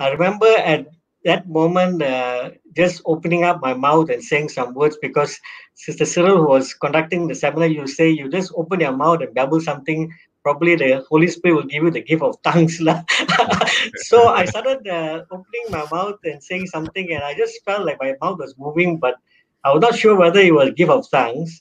I 0.01 0.09
remember 0.09 0.47
at 0.47 0.87
that 1.27 1.47
moment 1.47 2.03
uh, 2.03 2.51
just 2.75 3.03
opening 3.05 3.45
up 3.45 3.61
my 3.61 3.75
mouth 3.75 4.09
and 4.09 4.25
saying 4.25 4.49
some 4.49 4.73
words 4.73 4.97
because 5.03 5.39
Sister 5.75 6.07
Cyril 6.07 6.39
who 6.39 6.49
was 6.49 6.73
conducting 6.73 7.29
the 7.29 7.35
seminar, 7.35 7.69
you 7.69 7.87
say 7.87 8.09
you 8.09 8.31
just 8.31 8.51
open 8.57 8.81
your 8.81 8.97
mouth 8.97 9.21
and 9.21 9.35
babble 9.35 9.61
something. 9.61 10.11
Probably 10.43 10.75
the 10.75 11.05
Holy 11.11 11.29
Spirit 11.29 11.55
will 11.57 11.65
give 11.65 11.83
you 11.83 11.91
the 11.91 12.01
gift 12.01 12.23
of 12.23 12.41
tongues. 12.45 12.79
so 14.09 14.29
I 14.29 14.47
started 14.47 14.89
uh, 14.89 15.25
opening 15.31 15.67
my 15.69 15.85
mouth 15.93 16.19
and 16.25 16.43
saying 16.43 16.69
something, 16.69 17.13
and 17.13 17.23
I 17.23 17.35
just 17.35 17.63
felt 17.67 17.85
like 17.85 18.01
my 18.01 18.15
mouth 18.23 18.39
was 18.39 18.55
moving, 18.57 18.97
but 18.97 19.17
I 19.65 19.75
was 19.75 19.83
not 19.83 19.97
sure 19.97 20.17
whether 20.17 20.41
it 20.41 20.55
was 20.55 20.71
gift 20.71 20.91
of 20.91 21.11
tongues. 21.11 21.61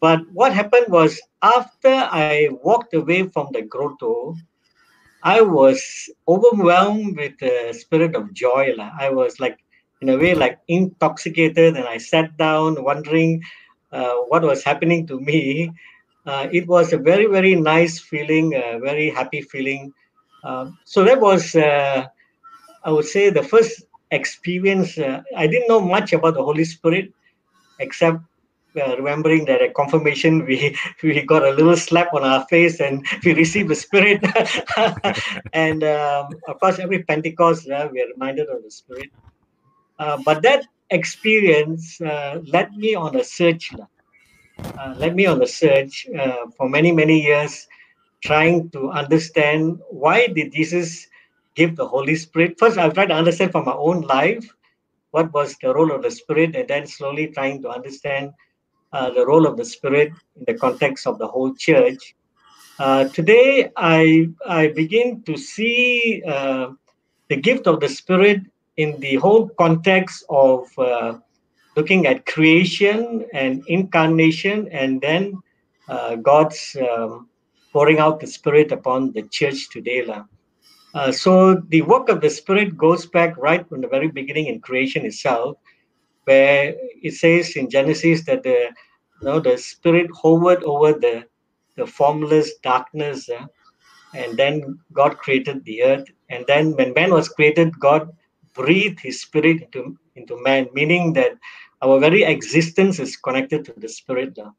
But 0.00 0.20
what 0.32 0.52
happened 0.52 0.86
was 0.88 1.18
after 1.42 1.88
I 1.88 2.48
walked 2.62 2.92
away 2.92 3.28
from 3.28 3.48
the 3.52 3.62
grotto, 3.62 4.34
I 5.22 5.40
was 5.42 6.08
overwhelmed 6.26 7.16
with 7.16 7.38
the 7.38 7.74
spirit 7.78 8.14
of 8.16 8.32
joy. 8.32 8.74
I 8.98 9.10
was 9.10 9.38
like, 9.38 9.58
in 10.00 10.08
a 10.08 10.16
way, 10.16 10.34
like 10.34 10.58
intoxicated, 10.68 11.76
and 11.76 11.86
I 11.86 11.98
sat 11.98 12.36
down 12.38 12.82
wondering 12.82 13.42
uh, 13.92 14.14
what 14.28 14.42
was 14.42 14.64
happening 14.64 15.06
to 15.08 15.20
me. 15.20 15.72
Uh, 16.26 16.48
it 16.52 16.66
was 16.66 16.92
a 16.92 16.98
very, 16.98 17.26
very 17.26 17.54
nice 17.54 17.98
feeling, 17.98 18.54
a 18.54 18.78
very 18.78 19.10
happy 19.10 19.42
feeling. 19.42 19.92
Um, 20.44 20.78
so 20.84 21.04
that 21.04 21.20
was, 21.20 21.54
uh, 21.54 22.06
I 22.84 22.90
would 22.90 23.04
say, 23.04 23.28
the 23.30 23.42
first 23.42 23.82
experience. 24.10 24.96
Uh, 24.96 25.22
I 25.36 25.46
didn't 25.46 25.68
know 25.68 25.80
much 25.80 26.12
about 26.14 26.34
the 26.34 26.42
Holy 26.42 26.64
Spirit, 26.64 27.12
except 27.78 28.18
uh, 28.76 28.96
remembering 28.96 29.44
that 29.46 29.62
at 29.62 29.74
confirmation 29.74 30.44
we 30.44 30.76
we 31.02 31.20
got 31.22 31.44
a 31.44 31.50
little 31.50 31.76
slap 31.76 32.12
on 32.14 32.24
our 32.24 32.46
face 32.46 32.80
and 32.80 33.06
we 33.24 33.34
received 33.34 33.68
the 33.68 33.74
Spirit. 33.74 34.24
and 35.52 35.84
um, 35.84 36.28
of 36.48 36.60
course, 36.60 36.78
every 36.78 37.02
Pentecost 37.02 37.68
uh, 37.68 37.88
we 37.92 38.00
are 38.02 38.08
reminded 38.08 38.48
of 38.48 38.62
the 38.62 38.70
Spirit. 38.70 39.10
Uh, 39.98 40.18
but 40.24 40.42
that 40.42 40.66
experience 40.90 42.00
uh, 42.00 42.40
led 42.46 42.72
me 42.74 42.94
on 42.94 43.16
a 43.16 43.24
search. 43.24 43.72
Uh, 44.78 44.94
led 44.96 45.14
me 45.14 45.26
on 45.26 45.42
a 45.42 45.46
search 45.46 46.06
uh, 46.18 46.46
for 46.56 46.68
many 46.68 46.92
many 46.92 47.20
years, 47.20 47.66
trying 48.22 48.70
to 48.70 48.90
understand 48.90 49.78
why 49.90 50.26
did 50.26 50.52
Jesus 50.52 51.06
give 51.54 51.76
the 51.76 51.86
Holy 51.86 52.16
Spirit. 52.16 52.58
First, 52.58 52.78
I've 52.78 52.94
tried 52.94 53.06
to 53.06 53.14
understand 53.14 53.52
from 53.52 53.64
my 53.66 53.74
own 53.74 54.02
life 54.02 54.46
what 55.10 55.32
was 55.32 55.56
the 55.60 55.74
role 55.74 55.92
of 55.92 56.02
the 56.02 56.10
Spirit, 56.10 56.54
and 56.54 56.68
then 56.68 56.86
slowly 56.86 57.26
trying 57.28 57.60
to 57.62 57.68
understand 57.68 58.32
uh, 58.92 59.10
the 59.10 59.24
role 59.26 59.46
of 59.46 59.56
the 59.56 59.64
Spirit 59.64 60.12
in 60.36 60.44
the 60.46 60.54
context 60.54 61.06
of 61.06 61.18
the 61.18 61.26
whole 61.26 61.54
church. 61.54 62.14
Uh, 62.78 63.04
today, 63.08 63.70
I 63.76 64.28
I 64.46 64.68
begin 64.68 65.22
to 65.24 65.36
see 65.36 66.22
uh, 66.26 66.70
the 67.28 67.36
gift 67.36 67.66
of 67.66 67.80
the 67.80 67.88
Spirit 67.88 68.40
in 68.76 68.98
the 69.00 69.16
whole 69.16 69.48
context 69.50 70.24
of 70.30 70.66
uh, 70.78 71.18
looking 71.76 72.06
at 72.06 72.26
creation 72.26 73.26
and 73.32 73.62
incarnation, 73.66 74.68
and 74.72 75.00
then 75.00 75.40
uh, 75.88 76.16
God's 76.16 76.76
um, 76.80 77.28
pouring 77.72 77.98
out 77.98 78.20
the 78.20 78.26
Spirit 78.26 78.72
upon 78.72 79.12
the 79.12 79.22
church 79.28 79.68
today. 79.70 80.06
Uh, 80.94 81.12
so 81.12 81.54
the 81.68 81.82
work 81.82 82.08
of 82.08 82.20
the 82.20 82.30
Spirit 82.30 82.76
goes 82.76 83.06
back 83.06 83.36
right 83.36 83.68
from 83.68 83.80
the 83.80 83.88
very 83.88 84.08
beginning 84.08 84.46
in 84.46 84.60
creation 84.60 85.04
itself, 85.06 85.56
where 86.24 86.74
it 87.02 87.14
says 87.14 87.56
in 87.56 87.70
Genesis 87.70 88.24
that 88.24 88.42
the 88.42 88.70
you 89.20 89.26
know 89.26 89.40
the 89.40 89.56
Spirit 89.58 90.10
hovered 90.22 90.62
over 90.64 90.92
the 90.92 91.24
the 91.76 91.86
formless 91.86 92.56
darkness, 92.62 93.28
uh, 93.28 93.46
and 94.14 94.36
then 94.36 94.78
God 94.92 95.18
created 95.18 95.64
the 95.64 95.82
earth. 95.82 96.08
And 96.28 96.44
then 96.46 96.72
when 96.76 96.92
man 96.94 97.10
was 97.12 97.28
created, 97.28 97.78
God 97.78 98.10
breathed 98.54 99.00
His 99.00 99.22
Spirit 99.22 99.62
into 99.62 99.96
into 100.16 100.42
man, 100.42 100.68
meaning 100.74 101.12
that 101.14 101.32
our 101.82 101.98
very 101.98 102.22
existence 102.24 102.98
is 102.98 103.16
connected 103.16 103.64
to 103.64 103.74
the 103.76 103.88
Spirit. 103.88 104.38
uh. 104.38 104.50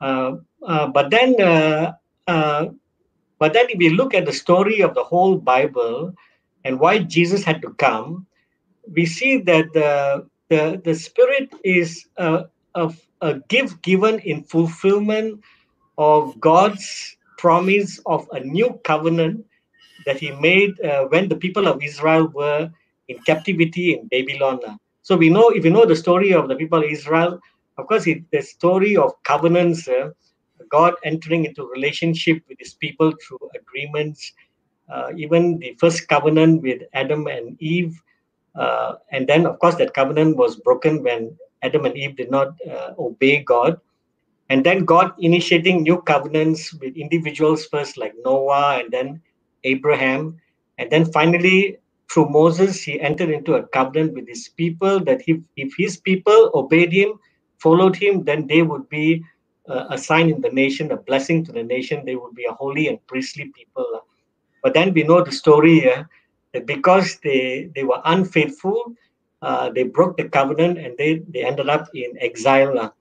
Uh, 0.00 0.36
uh, 0.66 0.88
but 0.88 1.10
then 1.10 1.40
uh, 1.40 1.92
uh, 2.26 2.66
but 3.38 3.52
then 3.52 3.66
if 3.70 3.78
we 3.78 3.90
look 3.90 4.14
at 4.14 4.26
the 4.26 4.32
story 4.32 4.80
of 4.80 4.94
the 4.94 5.02
whole 5.02 5.36
Bible 5.36 6.12
and 6.64 6.78
why 6.78 6.98
Jesus 6.98 7.44
had 7.44 7.62
to 7.62 7.70
come, 7.74 8.26
we 8.92 9.06
see 9.06 9.38
that 9.38 9.72
the 9.72 10.28
the, 10.52 10.80
the 10.84 10.94
Spirit 10.94 11.54
is 11.64 12.06
a, 12.18 12.44
a, 12.74 12.94
a 13.22 13.40
gift 13.48 13.82
given 13.82 14.18
in 14.20 14.44
fulfillment 14.44 15.40
of 15.98 16.40
God's 16.40 17.16
promise 17.38 18.00
of 18.06 18.28
a 18.32 18.40
new 18.40 18.80
covenant 18.84 19.44
that 20.06 20.18
He 20.18 20.32
made 20.32 20.80
uh, 20.80 21.04
when 21.06 21.28
the 21.28 21.36
people 21.36 21.66
of 21.68 21.82
Israel 21.82 22.28
were 22.28 22.70
in 23.08 23.18
captivity 23.20 23.94
in 23.94 24.08
Babylon. 24.08 24.60
So 25.02 25.16
we 25.16 25.30
know 25.30 25.50
if 25.50 25.64
you 25.64 25.70
know 25.70 25.86
the 25.86 25.96
story 25.96 26.32
of 26.34 26.48
the 26.48 26.56
people 26.56 26.80
of 26.84 26.90
Israel, 26.90 27.40
of 27.78 27.86
course, 27.88 28.06
it, 28.06 28.24
the 28.32 28.42
story 28.42 28.96
of 28.96 29.10
covenants. 29.24 29.88
uh, 29.88 30.10
God 30.70 30.94
entering 31.04 31.44
into 31.44 31.66
relationship 31.66 32.42
with 32.48 32.58
his 32.58 32.74
people 32.74 33.12
through 33.22 33.50
agreements, 33.54 34.32
uh, 34.92 35.12
even 35.16 35.58
the 35.58 35.74
first 35.78 36.08
covenant 36.08 36.62
with 36.62 36.82
Adam 36.94 37.26
and 37.26 37.60
Eve. 37.60 38.00
Uh, 38.54 38.94
and 39.10 39.26
then, 39.26 39.46
of 39.46 39.58
course, 39.58 39.76
that 39.76 39.94
covenant 39.94 40.36
was 40.36 40.56
broken 40.56 41.02
when 41.02 41.36
Adam 41.62 41.84
and 41.84 41.96
Eve 41.96 42.16
did 42.16 42.30
not 42.30 42.48
uh, 42.70 42.90
obey 42.98 43.42
God. 43.42 43.78
And 44.50 44.64
then 44.64 44.84
God 44.84 45.12
initiating 45.18 45.82
new 45.82 46.02
covenants 46.02 46.74
with 46.74 46.96
individuals 46.96 47.66
first, 47.66 47.96
like 47.96 48.12
Noah 48.24 48.80
and 48.80 48.90
then 48.90 49.22
Abraham. 49.64 50.38
And 50.78 50.90
then 50.90 51.10
finally, 51.10 51.78
through 52.10 52.28
Moses, 52.28 52.82
he 52.82 53.00
entered 53.00 53.30
into 53.30 53.54
a 53.54 53.62
covenant 53.68 54.12
with 54.12 54.28
his 54.28 54.48
people 54.48 55.00
that 55.04 55.22
if, 55.26 55.40
if 55.56 55.72
his 55.78 55.96
people 55.96 56.50
obeyed 56.54 56.92
him, 56.92 57.18
followed 57.58 57.96
him, 57.96 58.24
then 58.24 58.46
they 58.46 58.62
would 58.62 58.88
be 58.90 59.24
uh, 59.68 59.86
a 59.88 59.96
sign 59.96 60.28
in 60.28 60.40
the 60.40 60.50
nation, 60.50 60.90
a 60.92 60.96
blessing 60.96 61.44
to 61.44 61.52
the 61.52 61.62
nation. 61.62 62.04
They 62.04 62.16
would 62.16 62.34
be 62.34 62.44
a 62.44 62.52
holy 62.52 62.88
and 62.88 62.98
priestly 63.06 63.50
people. 63.56 63.86
uh. 63.94 64.00
But 64.62 64.74
then 64.74 64.92
we 64.92 65.04
know 65.04 65.22
the 65.22 65.32
story 65.32 65.80
that 65.80 66.06
because 66.60 67.18
they, 67.24 67.70
they 67.74 67.84
were 67.84 68.00
unfaithful, 68.04 68.94
uh, 69.40 69.70
they 69.70 69.84
broke 69.84 70.16
the 70.16 70.28
covenant 70.28 70.78
and 70.78 70.96
they, 70.98 71.22
they 71.28 71.44
ended 71.44 71.68
up 71.68 71.88
in 71.94 72.16
exile. 72.20 72.94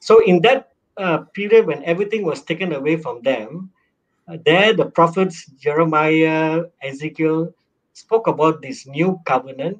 So, 0.00 0.22
in 0.24 0.42
that 0.42 0.72
uh, 0.96 1.18
period 1.34 1.66
when 1.66 1.84
everything 1.84 2.24
was 2.24 2.42
taken 2.42 2.72
away 2.72 2.96
from 2.96 3.22
them, 3.22 3.70
uh, 4.28 4.36
there 4.44 4.72
the 4.74 4.86
prophets 4.86 5.46
Jeremiah, 5.58 6.64
Ezekiel 6.82 7.54
spoke 7.94 8.26
about 8.26 8.60
this 8.60 8.86
new 8.86 9.20
covenant, 9.24 9.78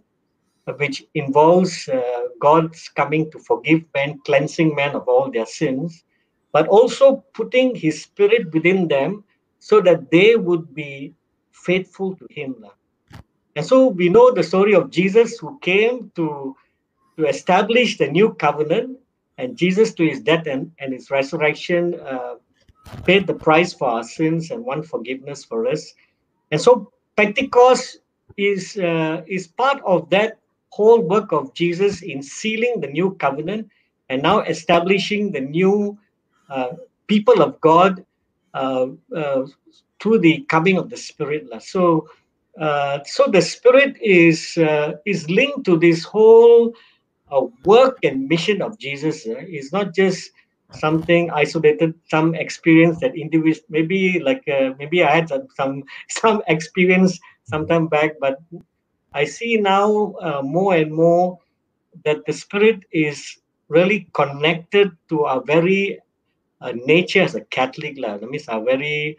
uh, 0.66 0.72
which 0.74 1.04
involves 1.14 1.88
uh, 1.88 2.28
God's 2.40 2.88
coming 2.88 3.30
to 3.32 3.38
forgive 3.38 3.84
men, 3.94 4.20
cleansing 4.24 4.74
men 4.74 4.94
of 4.94 5.06
all 5.08 5.30
their 5.30 5.46
sins, 5.46 6.04
but 6.52 6.66
also 6.68 7.24
putting 7.34 7.74
His 7.74 8.02
Spirit 8.02 8.52
within 8.52 8.88
them 8.88 9.24
so 9.58 9.80
that 9.80 10.10
they 10.10 10.36
would 10.36 10.74
be 10.74 11.14
faithful 11.52 12.16
to 12.16 12.26
Him. 12.30 12.64
And 13.58 13.66
so 13.66 13.88
we 13.88 14.08
know 14.08 14.30
the 14.30 14.44
story 14.44 14.72
of 14.72 14.88
Jesus 14.88 15.36
who 15.36 15.58
came 15.58 16.12
to, 16.14 16.54
to 17.16 17.26
establish 17.26 17.98
the 17.98 18.06
new 18.06 18.34
covenant, 18.34 19.00
and 19.36 19.56
Jesus, 19.56 19.92
to 19.94 20.06
his 20.08 20.20
death 20.20 20.46
and, 20.46 20.70
and 20.78 20.92
his 20.92 21.10
resurrection, 21.10 21.98
uh, 21.98 22.36
paid 23.04 23.26
the 23.26 23.34
price 23.34 23.72
for 23.72 23.88
our 23.88 24.04
sins 24.04 24.52
and 24.52 24.64
won 24.64 24.84
forgiveness 24.84 25.44
for 25.44 25.66
us. 25.66 25.92
And 26.52 26.60
so 26.60 26.92
Pentecost 27.16 27.98
is 28.36 28.78
uh, 28.78 29.22
is 29.26 29.48
part 29.48 29.82
of 29.84 30.08
that 30.10 30.38
whole 30.70 31.02
work 31.02 31.32
of 31.32 31.52
Jesus 31.52 32.02
in 32.02 32.22
sealing 32.22 32.78
the 32.80 32.86
new 32.86 33.16
covenant 33.16 33.70
and 34.08 34.22
now 34.22 34.38
establishing 34.42 35.32
the 35.32 35.40
new 35.40 35.98
uh, 36.48 36.74
people 37.08 37.42
of 37.42 37.60
God 37.60 38.04
uh, 38.54 38.86
uh, 39.16 39.46
through 39.98 40.20
the 40.20 40.46
coming 40.48 40.78
of 40.78 40.90
the 40.90 40.96
Spirit. 40.96 41.50
So, 41.60 42.08
uh, 42.58 42.98
so 43.04 43.26
the 43.26 43.40
Spirit 43.40 43.96
is 44.02 44.56
uh, 44.58 44.94
is 45.06 45.30
linked 45.30 45.64
to 45.64 45.78
this 45.78 46.02
whole 46.02 46.74
uh, 47.30 47.42
work 47.64 47.98
and 48.02 48.28
mission 48.28 48.62
of 48.62 48.78
Jesus. 48.78 49.26
Uh, 49.26 49.36
it's 49.38 49.72
not 49.72 49.94
just 49.94 50.30
something 50.72 51.30
isolated, 51.30 51.94
some 52.10 52.34
experience 52.34 52.98
that 53.00 53.16
individual 53.16 53.64
maybe 53.70 54.18
like 54.18 54.42
uh, 54.48 54.74
maybe 54.78 55.04
I 55.04 55.14
had 55.14 55.28
some 55.56 55.84
some, 56.10 56.42
experience 56.48 57.18
sometime 57.44 57.86
back, 57.86 58.12
but 58.20 58.38
I 59.14 59.24
see 59.24 59.56
now 59.56 60.14
more 60.42 60.74
and 60.74 60.92
more 60.92 61.38
that 62.04 62.26
the 62.26 62.32
Spirit 62.32 62.80
is 62.92 63.38
really 63.68 64.08
connected 64.14 64.90
to 65.10 65.24
our 65.24 65.42
very 65.42 66.00
nature 66.74 67.22
as 67.22 67.36
a 67.36 67.42
Catholic. 67.42 67.96
That 68.02 68.22
means 68.22 68.48
our 68.48 68.64
very 68.64 69.16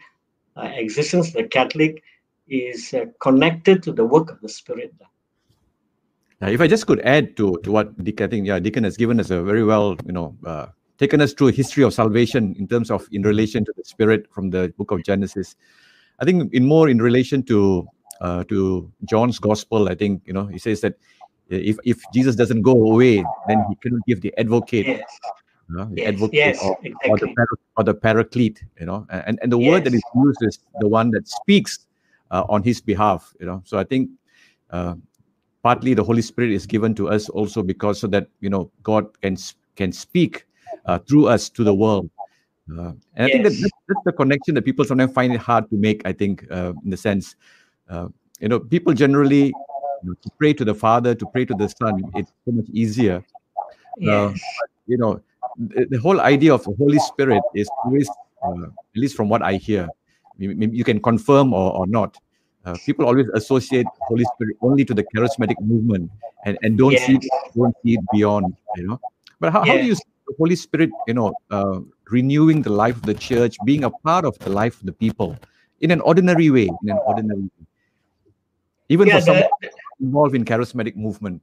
existence 0.56 1.28
as 1.30 1.36
a 1.36 1.48
Catholic 1.48 2.02
is 2.50 2.92
uh, 2.92 3.06
connected 3.20 3.82
to 3.84 3.92
the 3.92 4.04
work 4.04 4.30
of 4.30 4.40
the 4.40 4.48
Spirit. 4.48 4.92
Now, 6.40 6.48
if 6.48 6.60
I 6.60 6.66
just 6.66 6.86
could 6.86 7.00
add 7.00 7.36
to, 7.36 7.58
to 7.62 7.72
what 7.72 8.02
Dick, 8.02 8.20
I 8.20 8.26
think, 8.26 8.46
yeah, 8.46 8.58
Deacon 8.58 8.84
has 8.84 8.96
given 8.96 9.20
us 9.20 9.30
a 9.30 9.42
very 9.42 9.62
well, 9.62 9.96
you 10.06 10.12
know, 10.12 10.36
uh, 10.44 10.66
taken 10.98 11.20
us 11.20 11.32
through 11.32 11.48
a 11.48 11.52
history 11.52 11.84
of 11.84 11.92
salvation 11.94 12.54
in 12.58 12.66
terms 12.66 12.90
of 12.90 13.06
in 13.12 13.22
relation 13.22 13.64
to 13.64 13.72
the 13.76 13.84
Spirit 13.84 14.26
from 14.32 14.50
the 14.50 14.72
book 14.76 14.90
of 14.90 15.02
Genesis. 15.04 15.56
I 16.18 16.24
think 16.24 16.52
in 16.52 16.66
more 16.66 16.88
in 16.88 17.00
relation 17.00 17.42
to 17.44 17.86
uh, 18.20 18.44
to 18.44 18.90
John's 19.04 19.38
gospel, 19.38 19.88
I 19.88 19.94
think 19.94 20.22
you 20.26 20.32
know 20.32 20.46
he 20.46 20.58
says 20.58 20.80
that 20.80 20.94
if 21.48 21.78
if 21.84 21.98
Jesus 22.12 22.36
doesn't 22.36 22.62
go 22.62 22.72
away, 22.72 23.24
then 23.48 23.64
he 23.68 23.74
cannot 23.76 24.04
give 24.06 24.20
the 24.20 24.32
advocate, 24.38 24.86
Yes, 24.86 25.18
you 25.68 25.76
know, 25.76 25.84
the 25.92 26.02
yes, 26.02 26.08
advocate 26.08 26.38
yes, 26.38 26.62
or, 26.62 26.78
or 27.08 27.18
the 27.18 27.28
para- 27.28 27.60
or 27.76 27.84
the 27.84 27.94
paraclete, 27.94 28.62
you 28.78 28.86
know, 28.86 29.06
and 29.10 29.38
and 29.42 29.52
the 29.52 29.58
word 29.58 29.84
that 29.84 29.94
is 29.94 30.02
used 30.14 30.42
is 30.42 30.58
the 30.78 30.88
one 30.88 31.10
that 31.10 31.28
speaks 31.28 31.86
uh, 32.30 32.44
on 32.48 32.62
his 32.62 32.80
behalf, 32.80 33.34
you 33.40 33.46
know. 33.46 33.62
So 33.64 33.78
I 33.78 33.84
think. 33.84 34.10
Uh, 34.70 34.94
partly 35.62 35.94
the 35.94 36.04
holy 36.04 36.22
spirit 36.22 36.50
is 36.50 36.66
given 36.66 36.94
to 36.94 37.08
us 37.08 37.28
also 37.28 37.62
because 37.62 38.00
so 38.00 38.06
that 38.06 38.28
you 38.40 38.50
know 38.50 38.70
god 38.82 39.06
can 39.20 39.36
can 39.76 39.92
speak 39.92 40.46
uh, 40.86 40.98
through 40.98 41.26
us 41.26 41.48
to 41.48 41.64
the 41.64 41.74
world 41.74 42.10
uh, 42.72 42.92
and 43.14 43.26
i 43.26 43.28
think 43.28 43.44
that 43.44 43.52
that's, 43.60 43.72
that's 43.88 44.00
the 44.04 44.12
connection 44.12 44.54
that 44.54 44.64
people 44.64 44.84
sometimes 44.84 45.12
find 45.12 45.32
it 45.32 45.40
hard 45.40 45.68
to 45.70 45.76
make 45.76 46.02
i 46.04 46.12
think 46.12 46.44
uh, 46.50 46.72
in 46.84 46.90
the 46.90 46.96
sense 46.96 47.36
uh, 47.88 48.08
you 48.40 48.48
know 48.48 48.58
people 48.58 48.94
generally 48.94 49.46
you 49.46 50.08
know, 50.08 50.14
to 50.22 50.30
pray 50.38 50.52
to 50.52 50.64
the 50.64 50.74
father 50.74 51.14
to 51.14 51.26
pray 51.26 51.44
to 51.44 51.54
the 51.54 51.68
son 51.68 52.10
it's 52.14 52.32
so 52.44 52.52
much 52.52 52.66
easier 52.72 53.22
Yes. 53.96 54.40
you 54.86 54.96
know 54.96 55.20
the, 55.56 55.84
the 55.90 55.98
whole 55.98 56.20
idea 56.20 56.54
of 56.54 56.64
the 56.64 56.74
holy 56.78 56.98
spirit 56.98 57.42
is 57.54 57.68
always 57.84 58.08
uh, 58.42 58.64
at 58.64 58.96
least 58.96 59.14
from 59.14 59.28
what 59.28 59.42
i 59.42 59.54
hear 59.54 59.88
you, 60.40 60.84
can 60.84 61.00
confirm 61.00 61.52
or, 61.52 61.72
or 61.72 61.86
not 61.86 62.18
uh, 62.64 62.76
people 62.84 63.06
always 63.06 63.26
associate 63.34 63.86
holy 64.02 64.24
spirit 64.24 64.56
only 64.60 64.84
to 64.84 64.94
the 64.94 65.04
charismatic 65.04 65.58
movement 65.60 66.10
and, 66.44 66.58
and 66.62 66.78
don't 66.78 66.98
see 66.98 67.18
don't 67.56 67.74
see 67.82 67.94
it 67.94 68.10
beyond 68.10 68.54
you 68.74 68.86
know. 68.86 69.00
But 69.38 69.52
how, 69.52 69.64
how 69.64 69.78
do 69.78 69.84
you 69.84 69.94
see 69.94 70.04
the 70.26 70.34
holy 70.38 70.56
spirit 70.56 70.90
you 71.06 71.14
know 71.14 71.32
uh, 71.50 71.80
renewing 72.10 72.62
the 72.62 72.70
life 72.70 72.96
of 72.96 73.02
the 73.02 73.14
church 73.14 73.56
being 73.64 73.84
a 73.84 73.90
part 73.90 74.24
of 74.24 74.38
the 74.38 74.50
life 74.50 74.80
of 74.80 74.86
the 74.86 74.92
people 74.92 75.36
in 75.80 75.90
an 75.90 76.00
ordinary 76.00 76.50
way 76.50 76.66
in 76.68 76.88
an 76.88 76.98
ordinary 77.06 77.40
way? 77.40 77.66
Even 78.88 79.08
Yeah, 79.08 79.14
for 79.16 79.20
someone 79.22 79.48
the- 79.60 79.70
involved 80.00 80.34
in 80.34 80.44
charismatic 80.44 80.96
movement. 80.96 81.42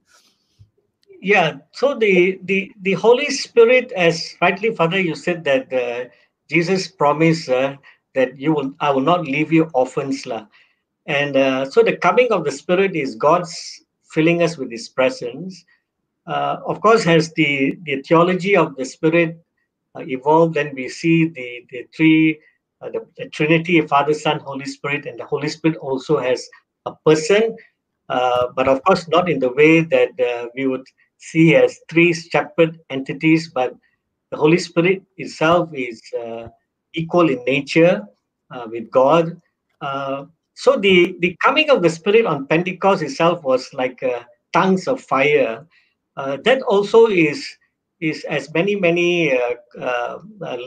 Yeah 1.20 1.58
so 1.72 1.98
the 1.98 2.38
the 2.44 2.70
the 2.82 2.92
holy 2.92 3.30
spirit 3.30 3.90
as 3.92 4.36
rightly 4.40 4.74
father 4.74 5.00
you 5.00 5.16
said 5.16 5.42
that 5.42 5.72
uh, 5.72 6.04
jesus 6.48 6.86
promised 6.86 7.48
uh, 7.48 7.76
that 8.18 8.36
you 8.36 8.52
will 8.52 8.74
i 8.80 8.90
will 8.90 9.06
not 9.12 9.22
leave 9.34 9.52
you 9.52 9.70
orphans 9.82 10.26
lah. 10.26 10.42
And 11.08 11.36
uh, 11.36 11.64
so 11.64 11.82
the 11.82 11.96
coming 11.96 12.30
of 12.30 12.44
the 12.44 12.52
Spirit 12.52 12.94
is 12.94 13.14
God's 13.16 13.54
filling 14.12 14.42
us 14.42 14.58
with 14.58 14.70
His 14.70 14.90
presence. 14.90 15.64
Uh, 16.26 16.60
of 16.66 16.82
course, 16.82 17.06
as 17.06 17.32
the, 17.32 17.78
the 17.84 18.02
theology 18.02 18.54
of 18.54 18.76
the 18.76 18.84
Spirit 18.84 19.42
uh, 19.96 20.04
evolved, 20.06 20.54
then 20.54 20.74
we 20.74 20.86
see 20.90 21.28
the, 21.28 21.64
the 21.70 21.86
three, 21.96 22.38
uh, 22.82 22.90
the, 22.90 23.06
the 23.16 23.26
Trinity, 23.30 23.80
Father, 23.80 24.12
Son, 24.12 24.38
Holy 24.40 24.66
Spirit, 24.66 25.06
and 25.06 25.18
the 25.18 25.24
Holy 25.24 25.48
Spirit 25.48 25.78
also 25.78 26.18
has 26.18 26.46
a 26.84 26.92
person, 27.06 27.56
uh, 28.10 28.48
but 28.54 28.68
of 28.68 28.84
course, 28.84 29.08
not 29.08 29.30
in 29.30 29.38
the 29.38 29.52
way 29.52 29.80
that 29.80 30.12
uh, 30.20 30.48
we 30.54 30.66
would 30.66 30.84
see 31.16 31.56
as 31.56 31.80
three 31.88 32.12
separate 32.12 32.76
entities, 32.90 33.48
but 33.48 33.74
the 34.30 34.36
Holy 34.36 34.58
Spirit 34.58 35.02
itself 35.16 35.70
is 35.72 36.02
equal 37.00 37.30
in 37.30 37.40
nature 37.44 37.94
uh, 38.50 38.66
with 38.70 38.90
God. 38.90 39.40
Uh, 39.80 40.24
so 40.54 40.76
the, 40.76 41.16
the 41.20 41.36
coming 41.44 41.70
of 41.70 41.82
the 41.82 41.90
Spirit 41.90 42.26
on 42.26 42.46
Pentecost 42.46 43.02
itself 43.02 43.42
was 43.44 43.72
like 43.72 44.02
uh, 44.02 44.22
tongues 44.52 44.88
of 44.88 45.00
fire. 45.00 45.66
That 46.16 46.62
also 46.62 47.06
is 47.06 47.46
is 48.00 48.24
as 48.24 48.52
many 48.52 48.74
many 48.74 49.38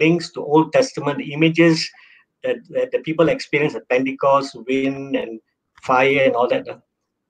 links 0.03 0.31
to 0.31 0.39
Old 0.39 0.71
Testament 0.71 1.19
images 1.21 1.89
that, 2.43 2.57
that 2.69 2.91
the 2.91 2.99
people 2.99 3.29
experience 3.29 3.75
at 3.75 3.87
Pentecost, 3.89 4.55
wind 4.67 5.15
and 5.15 5.39
fire 5.81 6.23
and 6.25 6.35
all 6.35 6.47
that. 6.47 6.65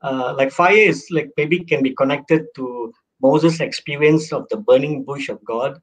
Uh, 0.01 0.33
like 0.37 0.51
fire 0.51 0.85
is 0.93 1.07
like 1.11 1.29
maybe 1.37 1.59
can 1.63 1.83
be 1.83 1.93
connected 1.93 2.45
to 2.55 2.93
Moses' 3.21 3.59
experience 3.59 4.33
of 4.33 4.47
the 4.49 4.57
burning 4.57 5.03
bush 5.03 5.29
of 5.29 5.43
God, 5.45 5.79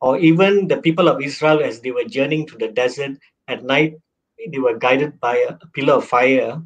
or 0.00 0.18
even 0.18 0.68
the 0.68 0.76
people 0.78 1.08
of 1.08 1.22
Israel 1.22 1.62
as 1.62 1.80
they 1.80 1.90
were 1.90 2.04
journeying 2.04 2.46
to 2.46 2.56
the 2.58 2.68
desert 2.68 3.12
at 3.48 3.64
night, 3.64 3.94
they 4.50 4.58
were 4.58 4.78
guided 4.78 5.18
by 5.20 5.36
a, 5.48 5.54
pillar 5.74 5.94
of 5.94 6.04
fire. 6.04 6.60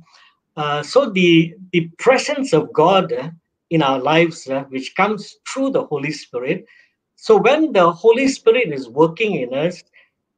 Uh, 0.57 0.83
so 0.83 1.11
the 1.11 1.55
the 1.73 1.89
presence 1.99 2.53
of 2.53 2.73
God 2.73 3.13
uh, 3.13 3.31
in 3.71 3.83
our 3.83 4.01
lives, 4.01 4.49
uh, 4.49 4.65
which 4.65 4.95
comes 4.97 5.37
through 5.49 5.71
the 5.71 5.85
Holy 5.85 6.11
Spirit. 6.11 6.67
So 7.17 7.37
when 7.37 7.73
the 7.73 7.91
Holy 7.91 8.29
Spirit 8.29 8.73
is 8.73 8.89
working 8.89 9.35
in 9.35 9.55
us, 9.55 9.83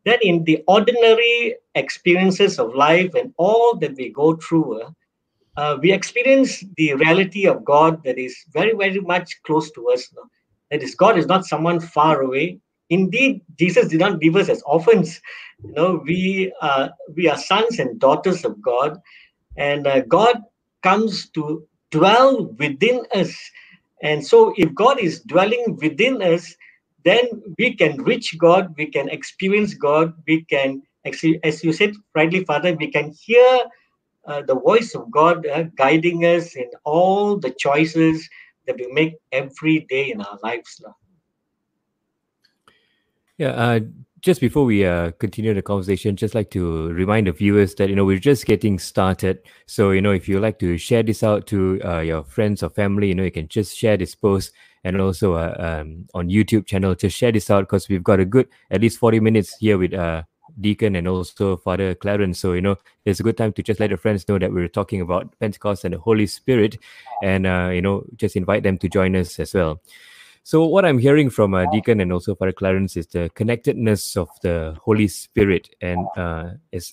then 0.04 0.18
in 0.22 0.44
the 0.44 0.62
ordinary 0.66 1.56
experiences 1.74 2.58
of 2.58 2.74
life 2.74 3.14
and 3.14 3.32
all 3.38 3.76
that 3.76 3.96
we 3.96 4.10
go 4.10 4.36
through, 4.36 4.82
uh, 4.82 4.90
uh, 5.56 5.78
we 5.80 5.92
experience 5.92 6.64
the 6.76 6.94
reality 6.94 7.46
of 7.46 7.64
God 7.64 8.02
that 8.04 8.18
is 8.18 8.36
very, 8.52 8.74
very 8.74 9.00
much 9.00 9.40
close 9.42 9.70
to 9.72 9.90
us. 9.90 10.12
That 10.70 10.82
is, 10.82 10.94
God 10.94 11.18
is 11.18 11.26
not 11.26 11.44
someone 11.44 11.80
far 11.80 12.22
away. 12.22 12.58
Indeed, 12.92 13.40
Jesus 13.58 13.88
did 13.88 14.00
not 14.00 14.18
leave 14.20 14.36
us 14.36 14.48
as 14.52 14.60
orphans. 14.68 15.20
You 15.64 15.72
know, 15.72 16.02
we 16.04 16.52
uh, 16.60 16.88
we 17.16 17.28
are 17.32 17.38
sons 17.38 17.78
and 17.80 17.98
daughters 17.98 18.44
of 18.44 18.60
God, 18.60 19.00
and 19.56 19.86
uh, 19.86 20.00
God 20.04 20.36
comes 20.82 21.30
to 21.30 21.64
dwell 21.90 22.52
within 22.60 23.06
us. 23.14 23.32
And 24.02 24.20
so, 24.20 24.52
if 24.58 24.74
God 24.74 25.00
is 25.00 25.24
dwelling 25.24 25.78
within 25.80 26.20
us, 26.20 26.54
then 27.04 27.24
we 27.58 27.74
can 27.74 28.02
reach 28.02 28.36
God, 28.36 28.74
we 28.76 28.86
can 28.86 29.08
experience 29.08 29.72
God, 29.72 30.12
we 30.28 30.44
can 30.44 30.82
as 31.04 31.64
you 31.64 31.72
said 31.72 31.94
rightly, 32.14 32.44
Father, 32.44 32.74
we 32.74 32.90
can 32.90 33.12
hear 33.26 33.60
uh, 34.26 34.42
the 34.46 34.54
voice 34.54 34.94
of 34.94 35.10
God 35.10 35.46
uh, 35.46 35.64
guiding 35.76 36.24
us 36.24 36.54
in 36.54 36.70
all 36.84 37.38
the 37.38 37.50
choices 37.58 38.28
that 38.66 38.76
we 38.76 38.86
make 38.92 39.14
every 39.32 39.80
day 39.90 40.12
in 40.12 40.20
our 40.20 40.38
lives. 40.42 40.80
lah. 40.84 40.94
Yeah, 43.42 43.50
uh, 43.54 43.80
just 44.20 44.40
before 44.40 44.64
we 44.64 44.86
uh, 44.86 45.10
continue 45.18 45.52
the 45.52 45.62
conversation, 45.62 46.14
just 46.14 46.32
like 46.32 46.52
to 46.52 46.92
remind 46.92 47.26
the 47.26 47.32
viewers 47.32 47.74
that 47.74 47.88
you 47.88 47.96
know 47.96 48.04
we're 48.04 48.20
just 48.20 48.46
getting 48.46 48.78
started. 48.78 49.40
So 49.66 49.90
you 49.90 50.00
know 50.00 50.12
if 50.12 50.28
you 50.28 50.38
like 50.38 50.60
to 50.60 50.78
share 50.78 51.02
this 51.02 51.24
out 51.24 51.48
to 51.48 51.80
uh, 51.84 51.98
your 52.02 52.22
friends 52.22 52.62
or 52.62 52.70
family, 52.70 53.08
you 53.08 53.16
know 53.16 53.24
you 53.24 53.32
can 53.32 53.48
just 53.48 53.76
share 53.76 53.96
this 53.96 54.14
post 54.14 54.52
and 54.84 55.00
also 55.00 55.34
uh, 55.34 55.56
um, 55.58 56.06
on 56.14 56.28
YouTube 56.28 56.66
channel. 56.66 56.94
Just 56.94 57.16
share 57.16 57.32
this 57.32 57.50
out 57.50 57.62
because 57.62 57.88
we've 57.88 58.04
got 58.04 58.20
a 58.20 58.24
good 58.24 58.46
at 58.70 58.80
least 58.80 59.00
forty 59.00 59.18
minutes 59.18 59.56
here 59.58 59.76
with 59.76 59.92
uh, 59.92 60.22
Deacon 60.60 60.94
and 60.94 61.08
also 61.08 61.56
Father 61.56 61.96
Clarence. 61.96 62.38
So 62.38 62.52
you 62.52 62.60
know 62.60 62.76
it's 63.04 63.18
a 63.18 63.24
good 63.24 63.36
time 63.36 63.52
to 63.54 63.62
just 63.64 63.80
let 63.80 63.90
your 63.90 63.98
friends 63.98 64.28
know 64.28 64.38
that 64.38 64.52
we're 64.52 64.68
talking 64.68 65.00
about 65.00 65.36
Pentecost 65.40 65.84
and 65.84 65.94
the 65.94 65.98
Holy 65.98 66.28
Spirit, 66.28 66.78
and 67.24 67.44
uh, 67.44 67.70
you 67.74 67.82
know 67.82 68.04
just 68.14 68.36
invite 68.36 68.62
them 68.62 68.78
to 68.78 68.88
join 68.88 69.16
us 69.16 69.40
as 69.40 69.52
well. 69.52 69.80
So 70.44 70.64
what 70.66 70.84
I'm 70.84 70.98
hearing 70.98 71.30
from 71.30 71.54
uh, 71.54 71.66
Deacon 71.70 72.00
and 72.00 72.12
also 72.12 72.34
Father 72.34 72.52
Clarence 72.52 72.96
is 72.96 73.06
the 73.06 73.30
connectedness 73.34 74.16
of 74.16 74.28
the 74.42 74.76
Holy 74.82 75.06
Spirit, 75.06 75.70
and 75.80 76.04
uh, 76.16 76.50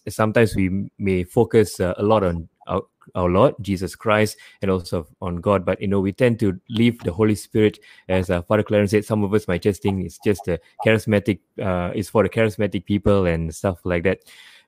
sometimes 0.07 0.55
we 0.55 0.89
may 0.99 1.23
focus 1.23 1.79
uh, 1.79 1.95
a 1.97 2.03
lot 2.03 2.23
on 2.23 2.47
our, 2.67 2.83
our 3.15 3.27
Lord 3.27 3.55
Jesus 3.62 3.95
Christ 3.95 4.38
and 4.62 4.69
also 4.69 5.07
on 5.19 5.38
God, 5.38 5.65
but 5.65 5.81
you 5.81 5.88
know 5.88 5.99
we 5.99 6.12
tend 6.12 6.39
to 6.41 6.59
leave 6.69 6.99
the 6.99 7.12
Holy 7.12 7.33
Spirit, 7.33 7.79
as 8.07 8.29
uh, 8.29 8.43
Father 8.43 8.62
Clarence 8.62 8.91
said. 8.91 9.03
Some 9.03 9.23
of 9.23 9.33
us 9.33 9.47
might 9.47 9.63
just 9.63 9.81
think 9.81 10.05
it's 10.05 10.19
just 10.23 10.47
a 10.47 10.59
charismatic, 10.85 11.39
uh, 11.59 11.91
it's 11.95 12.09
for 12.09 12.21
the 12.21 12.29
charismatic 12.29 12.85
people 12.85 13.25
and 13.25 13.53
stuff 13.53 13.79
like 13.83 14.03
that. 14.03 14.19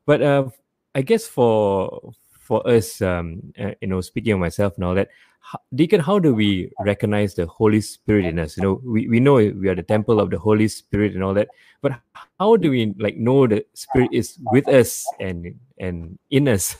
But 0.08 0.24
uh, 0.24 0.50
I 0.96 1.04
guess 1.04 1.28
for 1.28 2.14
for 2.52 2.68
us, 2.68 3.00
um, 3.00 3.40
uh, 3.56 3.72
you 3.80 3.88
know, 3.88 4.02
speaking 4.02 4.34
of 4.34 4.40
myself 4.40 4.76
and 4.76 4.84
all 4.84 4.94
that, 4.94 5.08
ho- 5.40 5.64
Deacon, 5.74 6.02
how 6.02 6.20
do 6.20 6.36
we 6.36 6.70
recognize 6.84 7.34
the 7.34 7.48
Holy 7.48 7.80
Spirit 7.80 8.26
in 8.26 8.40
us? 8.40 8.58
You 8.58 8.64
know, 8.64 8.82
we, 8.84 9.08
we 9.08 9.22
know 9.22 9.36
we 9.36 9.70
are 9.70 9.76
the 9.76 9.88
temple 9.88 10.20
of 10.20 10.32
the 10.32 10.38
Holy 10.38 10.68
Spirit 10.68 11.16
and 11.16 11.24
all 11.24 11.34
that, 11.34 11.48
but 11.82 11.94
how 12.38 12.58
do 12.58 12.70
we 12.70 12.94
like 13.00 13.16
know 13.16 13.48
the 13.48 13.64
Spirit 13.74 14.10
is 14.12 14.36
with 14.52 14.68
us 14.68 15.08
and 15.22 15.56
and 15.80 16.20
in 16.30 16.50
us? 16.50 16.76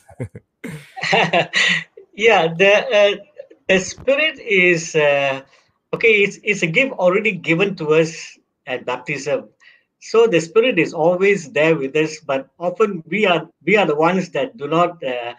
yeah, 2.12 2.52
the 2.52 2.72
uh, 2.92 3.16
the 3.66 3.78
spirit 3.80 4.36
is 4.44 4.94
uh, 4.94 5.40
okay. 5.94 6.20
It's 6.20 6.36
it's 6.44 6.60
a 6.60 6.68
gift 6.68 6.92
already 7.00 7.32
given 7.32 7.76
to 7.80 7.96
us 7.96 8.36
at 8.66 8.84
baptism. 8.84 9.48
So 10.04 10.26
the 10.26 10.40
spirit 10.40 10.78
is 10.78 10.92
always 10.92 11.48
there 11.52 11.76
with 11.76 11.96
us, 11.96 12.20
but 12.20 12.50
often 12.58 13.02
we 13.08 13.24
are 13.24 13.48
we 13.64 13.78
are 13.80 13.86
the 13.86 13.96
ones 13.96 14.36
that 14.36 14.58
do 14.58 14.68
not 14.68 15.00
uh, 15.00 15.32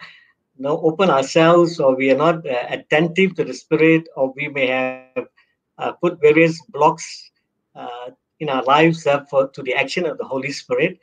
know 0.58 0.80
open 0.80 1.10
ourselves, 1.10 1.80
or 1.80 1.96
we 1.96 2.10
are 2.10 2.16
not 2.16 2.46
uh, 2.46 2.66
attentive 2.68 3.34
to 3.36 3.44
the 3.44 3.54
spirit, 3.54 4.08
or 4.16 4.32
we 4.36 4.48
may 4.48 4.66
have 4.66 5.26
uh, 5.78 5.92
put 5.92 6.20
various 6.20 6.60
blocks 6.68 7.30
uh, 7.74 8.10
in 8.40 8.48
our 8.48 8.62
lives 8.64 9.06
uh, 9.06 9.24
for 9.30 9.48
to 9.48 9.62
the 9.62 9.74
action 9.74 10.06
of 10.06 10.18
the 10.18 10.24
Holy 10.24 10.52
Spirit. 10.52 10.98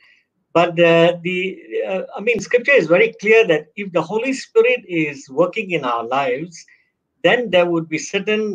But 0.52 0.78
uh, 0.78 1.16
the 1.22 1.58
uh, 1.86 2.02
I 2.16 2.20
mean, 2.20 2.40
Scripture 2.40 2.72
is 2.72 2.86
very 2.86 3.14
clear 3.20 3.46
that 3.46 3.66
if 3.76 3.92
the 3.92 4.02
Holy 4.02 4.32
Spirit 4.32 4.84
is 4.86 5.28
working 5.30 5.70
in 5.70 5.84
our 5.84 6.04
lives, 6.04 6.64
then 7.22 7.50
there 7.50 7.66
would 7.66 7.88
be 7.88 7.98
certain 7.98 8.54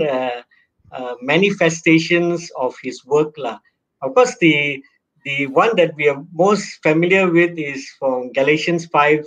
manifestations 1.22 2.52
of 2.58 2.76
His 2.82 3.06
work. 3.06 3.36
Of 4.02 4.14
course, 4.14 4.38
the 4.38 4.84
the 5.26 5.48
one 5.48 5.76
that 5.76 5.94
we 5.96 6.08
are 6.08 6.24
most 6.32 6.82
familiar 6.82 7.30
with 7.30 7.58
is 7.58 7.90
from 8.00 8.32
Galatians 8.32 8.86
5 8.86 9.20
uh, 9.20 9.24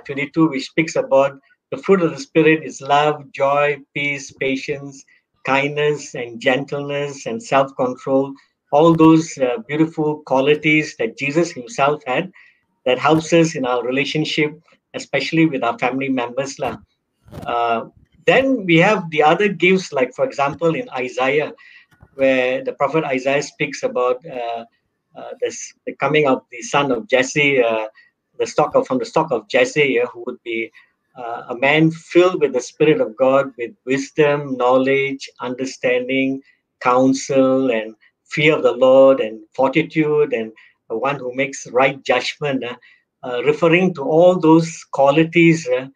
22, 0.00 0.48
which 0.48 0.66
speaks 0.66 0.96
about 0.96 1.38
the 1.70 1.78
fruit 1.78 2.02
of 2.02 2.10
the 2.10 2.20
Spirit 2.20 2.62
is 2.62 2.82
love, 2.82 3.32
joy, 3.32 3.78
peace, 3.94 4.30
patience, 4.32 5.04
kindness, 5.46 6.14
and 6.14 6.40
gentleness, 6.40 7.26
and 7.26 7.42
self 7.42 7.74
control. 7.76 8.34
All 8.72 8.94
those 8.94 9.36
uh, 9.38 9.58
beautiful 9.66 10.22
qualities 10.26 10.96
that 10.98 11.16
Jesus 11.16 11.50
Himself 11.50 12.02
had 12.06 12.30
that 12.84 12.98
helps 12.98 13.32
us 13.32 13.54
in 13.54 13.64
our 13.64 13.82
relationship, 13.82 14.52
especially 14.94 15.46
with 15.46 15.62
our 15.62 15.78
family 15.78 16.08
members. 16.08 16.58
Uh, 17.46 17.84
then 18.26 18.64
we 18.66 18.76
have 18.76 19.08
the 19.10 19.22
other 19.22 19.48
gifts, 19.48 19.92
like, 19.92 20.12
for 20.14 20.24
example, 20.24 20.74
in 20.74 20.88
Isaiah, 20.90 21.52
where 22.14 22.62
the 22.62 22.72
prophet 22.74 23.04
Isaiah 23.04 23.42
speaks 23.42 23.82
about 23.82 24.24
uh, 24.26 24.64
uh, 25.16 25.30
this, 25.40 25.72
the 25.86 25.94
coming 25.96 26.26
of 26.26 26.42
the 26.50 26.62
son 26.62 26.92
of 26.92 27.08
Jesse, 27.08 27.62
uh, 27.62 27.86
the 28.38 28.46
stock 28.46 28.74
of 28.74 28.86
from 28.86 28.98
the 28.98 29.04
stock 29.04 29.30
of 29.30 29.48
Jesse, 29.48 30.00
who 30.12 30.24
would 30.26 30.42
be 30.42 30.70
uh, 31.16 31.42
a 31.48 31.56
man 31.56 31.90
filled 31.90 32.40
with 32.40 32.52
the 32.52 32.60
Spirit 32.60 33.00
of 33.00 33.16
God, 33.16 33.52
with 33.58 33.72
wisdom, 33.84 34.56
knowledge, 34.56 35.28
understanding, 35.40 36.40
counsel, 36.80 37.70
and 37.70 37.94
fear 38.24 38.56
of 38.56 38.62
the 38.62 38.72
Lord, 38.72 39.20
and 39.20 39.40
fortitude, 39.54 40.32
and 40.32 40.52
the 40.88 40.96
one 40.96 41.16
who 41.16 41.34
makes 41.34 41.66
right 41.70 42.02
judgment, 42.02 42.64
uh, 42.64 42.76
uh, 43.24 43.42
referring 43.44 43.94
to 43.94 44.02
all 44.02 44.38
those 44.38 44.84
qualities 44.92 45.68
uh, 45.68 45.86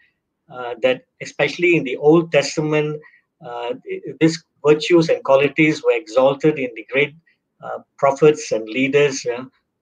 uh, 0.52 0.74
that, 0.82 1.02
especially 1.22 1.76
in 1.76 1.84
the 1.84 1.96
Old 1.96 2.30
Testament, 2.30 3.00
uh, 3.46 3.74
these 4.20 4.42
virtues 4.64 5.08
and 5.08 5.22
qualities 5.24 5.82
were 5.82 5.96
exalted 5.96 6.58
in 6.58 6.70
the 6.74 6.86
great 6.90 7.14
prophets 7.98 8.52
and 8.52 8.68
leaders 8.68 9.26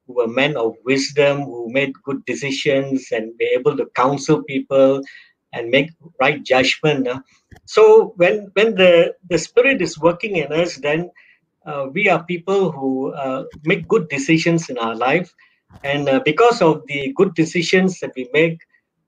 who 0.07 0.15
were 0.15 0.29
men 0.29 0.57
of 0.57 0.75
wisdom, 0.85 1.43
who 1.43 1.69
made 1.71 1.93
good 2.05 2.25
decisions 2.25 3.09
and 3.13 3.33
were 3.39 3.59
able 3.59 3.77
to 3.77 3.87
counsel 3.95 4.43
people 4.43 5.01
and 5.53 5.71
make 5.71 5.91
right 6.21 6.43
judgment. 6.43 7.09
So 7.67 8.13
when 8.17 8.51
when 8.55 8.75
the 8.75 9.15
the 9.29 9.39
Spirit 9.39 9.81
is 9.81 9.99
working 9.99 10.37
in 10.37 10.53
us, 10.53 10.77
then 10.77 11.11
uh, 11.67 11.87
we 11.93 12.09
are 12.09 12.23
people 12.25 12.71
who 12.73 13.13
uh, 13.13 13.45
make 13.65 13.89
good 13.89 14.09
decisions 14.09 14.69
in 14.69 14.79
our 14.79 14.95
life, 14.95 15.33
and 15.83 16.09
uh, 16.09 16.21
because 16.25 16.61
of 16.61 16.83
the 16.87 17.13
good 17.17 17.35
decisions 17.35 18.01
that 18.01 18.13
we 18.17 18.29
make, 18.33 18.59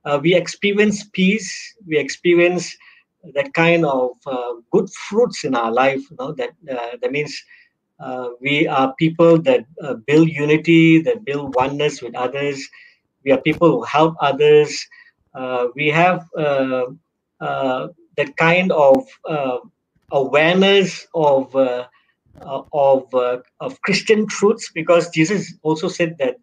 uh, 0.05 0.19
we 0.23 0.35
experience 0.35 1.05
peace, 1.13 1.51
we 1.87 1.99
experience 1.99 2.77
that 3.35 3.53
kind 3.55 3.85
of 3.85 4.11
uh, 4.27 4.55
good 4.73 4.89
fruits 5.09 5.45
in 5.45 5.55
our 5.55 5.73
life. 5.73 6.01
You 6.11 6.17
know 6.19 6.33
that 6.33 6.51
uh, 6.71 6.97
that 7.03 7.13
means 7.13 7.43
uh, 8.01 8.29
we 8.41 8.67
are 8.69 8.95
people 8.99 9.41
that 9.43 9.65
uh, 9.83 9.95
build 10.07 10.29
unity, 10.29 11.01
that 11.03 11.25
build 11.25 11.55
oneness 11.55 12.03
with 12.03 12.15
others. 12.15 12.67
We 13.25 13.33
are 13.33 13.41
people 13.41 13.71
who 13.71 13.85
help 13.85 14.15
others. 14.21 14.87
Uh, 15.35 15.69
we 15.75 15.89
have 15.89 16.27
uh, 16.39 16.87
uh, 17.41 17.89
that 18.17 18.37
kind 18.37 18.73
of 18.73 19.05
uh, 19.29 19.59
awareness 20.11 21.07
of 21.15 21.55
of 22.73 23.15
of 23.61 23.83
Christian 23.83 24.27
truths, 24.29 24.71
because 24.75 25.11
Jesus 25.11 25.55
also 25.63 25.89
said 25.89 26.17
that 26.19 26.37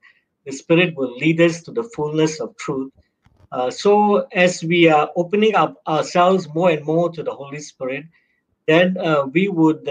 the 0.46 0.52
Spirit 0.52 0.96
will 0.98 1.16
lead 1.18 1.40
us 1.40 1.62
to 1.64 1.72
the 1.72 1.84
fullness 1.96 2.40
of 2.42 2.56
truth. 2.58 2.92
So, 3.72 4.28
as 4.34 4.64
we 4.64 4.90
are 4.90 5.10
opening 5.16 5.56
up 5.56 5.76
ourselves 5.88 6.50
more 6.54 6.72
and 6.72 6.86
more 6.86 7.12
to 7.12 7.24
the 7.24 7.34
Holy 7.34 7.60
Spirit, 7.62 8.06
then 8.68 8.98
we 9.34 9.50
would 9.50 9.88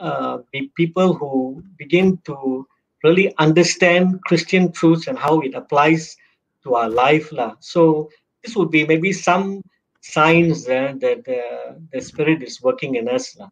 uh, 0.00 0.38
be 0.52 0.70
people 0.76 1.14
who 1.14 1.62
begin 1.78 2.18
to 2.24 2.66
really 3.04 3.34
understand 3.38 4.20
Christian 4.24 4.72
truths 4.72 5.06
and 5.06 5.18
how 5.18 5.40
it 5.40 5.54
applies 5.54 6.16
to 6.64 6.74
our 6.74 6.88
life. 6.88 7.32
lah. 7.32 7.54
So, 7.60 8.10
this 8.42 8.56
would 8.56 8.70
be 8.70 8.86
maybe 8.86 9.12
some 9.12 9.62
signs 10.00 10.68
uh, 10.68 10.94
that 11.00 11.26
uh, 11.26 11.74
the 11.92 12.00
Spirit 12.00 12.42
is 12.42 12.62
working 12.62 12.94
in 12.96 13.08
us. 13.08 13.36
lah. 13.38 13.48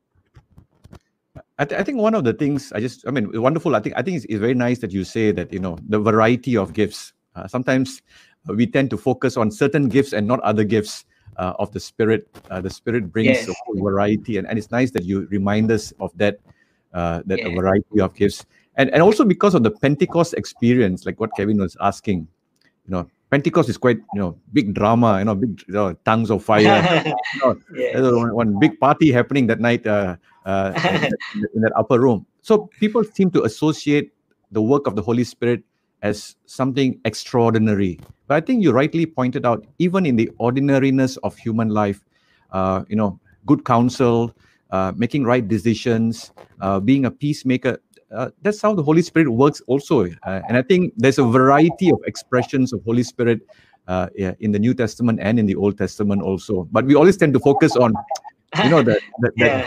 I, 1.58 1.64
th- 1.64 1.80
I 1.80 1.84
think 1.84 1.98
one 1.98 2.14
of 2.14 2.24
the 2.24 2.32
things 2.32 2.72
I 2.72 2.80
just, 2.80 3.06
I 3.06 3.10
mean, 3.10 3.30
wonderful. 3.40 3.74
I 3.74 3.80
think 3.80 3.94
I 3.96 4.02
think 4.02 4.16
it's, 4.16 4.26
it's 4.26 4.40
very 4.40 4.54
nice 4.54 4.78
that 4.80 4.92
you 4.92 5.04
say 5.04 5.30
that 5.32 5.52
you 5.52 5.58
know 5.58 5.78
the 5.86 5.98
variety 5.98 6.56
of 6.56 6.72
gifts. 6.72 7.12
Uh, 7.34 7.46
sometimes 7.46 8.02
we 8.46 8.66
tend 8.66 8.90
to 8.90 8.96
focus 8.96 9.36
on 9.36 9.50
certain 9.50 9.88
gifts 9.88 10.12
and 10.12 10.26
not 10.26 10.40
other 10.40 10.62
gifts 10.62 11.04
uh, 11.36 11.54
of 11.58 11.72
the 11.72 11.80
spirit. 11.80 12.28
Uh, 12.50 12.60
the 12.60 12.70
spirit 12.70 13.12
brings 13.12 13.28
Yes. 13.28 13.48
a 13.48 13.54
whole 13.64 13.82
variety, 13.82 14.38
and, 14.38 14.46
and 14.48 14.58
it's 14.58 14.70
nice 14.70 14.90
that 14.92 15.04
you 15.04 15.26
remind 15.30 15.70
us 15.70 15.92
of 16.00 16.12
that 16.16 16.38
uh, 16.92 17.22
that 17.26 17.40
a 17.44 17.48
Yeah. 17.48 17.54
variety 17.54 18.00
of 18.00 18.14
gifts, 18.14 18.46
and 18.76 18.90
and 18.90 19.02
also 19.02 19.24
because 19.24 19.54
of 19.54 19.62
the 19.62 19.70
Pentecost 19.70 20.34
experience, 20.34 21.06
like 21.06 21.18
what 21.20 21.34
Kevin 21.34 21.58
was 21.58 21.76
asking. 21.80 22.28
You 22.86 22.90
know, 22.92 23.08
Pentecost 23.30 23.68
is 23.68 23.78
quite 23.78 23.98
you 24.12 24.20
know 24.20 24.38
big 24.52 24.74
drama. 24.74 25.18
You 25.18 25.24
know, 25.24 25.34
big 25.34 25.62
you 25.66 25.74
know, 25.74 25.92
tongues 26.04 26.30
of 26.30 26.44
fire. 26.44 26.84
you 27.42 28.00
know, 28.00 28.18
one, 28.18 28.34
one 28.34 28.58
big 28.58 28.78
party 28.78 29.10
happening 29.10 29.46
that 29.48 29.60
night 29.60 29.86
uh, 29.86 30.16
uh, 30.44 30.72
in, 30.90 31.00
that, 31.00 31.18
in 31.54 31.60
that 31.62 31.72
upper 31.76 31.98
room. 32.00 32.26
So 32.42 32.70
people 32.78 33.02
seem 33.04 33.30
to 33.32 33.44
associate 33.44 34.12
the 34.52 34.62
work 34.62 34.86
of 34.86 34.94
the 34.96 35.02
Holy 35.02 35.24
Spirit 35.24 35.64
as 36.04 36.36
something 36.44 37.00
extraordinary. 37.06 37.98
But 38.28 38.34
I 38.36 38.40
think 38.42 38.62
you 38.62 38.72
rightly 38.72 39.06
pointed 39.06 39.44
out, 39.46 39.66
even 39.78 40.04
in 40.06 40.16
the 40.16 40.30
ordinariness 40.38 41.16
of 41.18 41.36
human 41.36 41.70
life, 41.70 42.04
uh, 42.52 42.84
you 42.88 42.94
know, 42.94 43.18
good 43.46 43.64
counsel, 43.64 44.36
uh, 44.70 44.92
making 44.94 45.24
right 45.24 45.46
decisions, 45.48 46.30
uh, 46.60 46.78
being 46.78 47.06
a 47.06 47.10
peacemaker. 47.10 47.80
Uh, 48.14 48.30
that's 48.42 48.60
how 48.60 48.74
the 48.74 48.82
Holy 48.82 49.00
Spirit 49.02 49.30
works, 49.30 49.62
also. 49.66 50.04
Uh, 50.04 50.40
and 50.46 50.56
I 50.56 50.62
think 50.62 50.92
there's 50.96 51.18
a 51.18 51.24
variety 51.24 51.90
of 51.90 51.98
expressions 52.06 52.72
of 52.72 52.84
Holy 52.84 53.02
Spirit 53.02 53.40
uh, 53.88 54.08
yeah, 54.14 54.34
in 54.40 54.52
the 54.52 54.58
New 54.58 54.74
Testament 54.74 55.18
and 55.22 55.38
in 55.38 55.46
the 55.46 55.56
Old 55.56 55.78
Testament 55.78 56.22
also. 56.22 56.68
But 56.70 56.84
we 56.84 56.94
always 56.94 57.16
tend 57.16 57.32
to 57.32 57.40
focus 57.40 57.76
on, 57.76 57.94
you 58.62 58.70
know, 58.70 58.82
that, 58.82 59.00
that 59.20 59.32
yeah. 59.36 59.66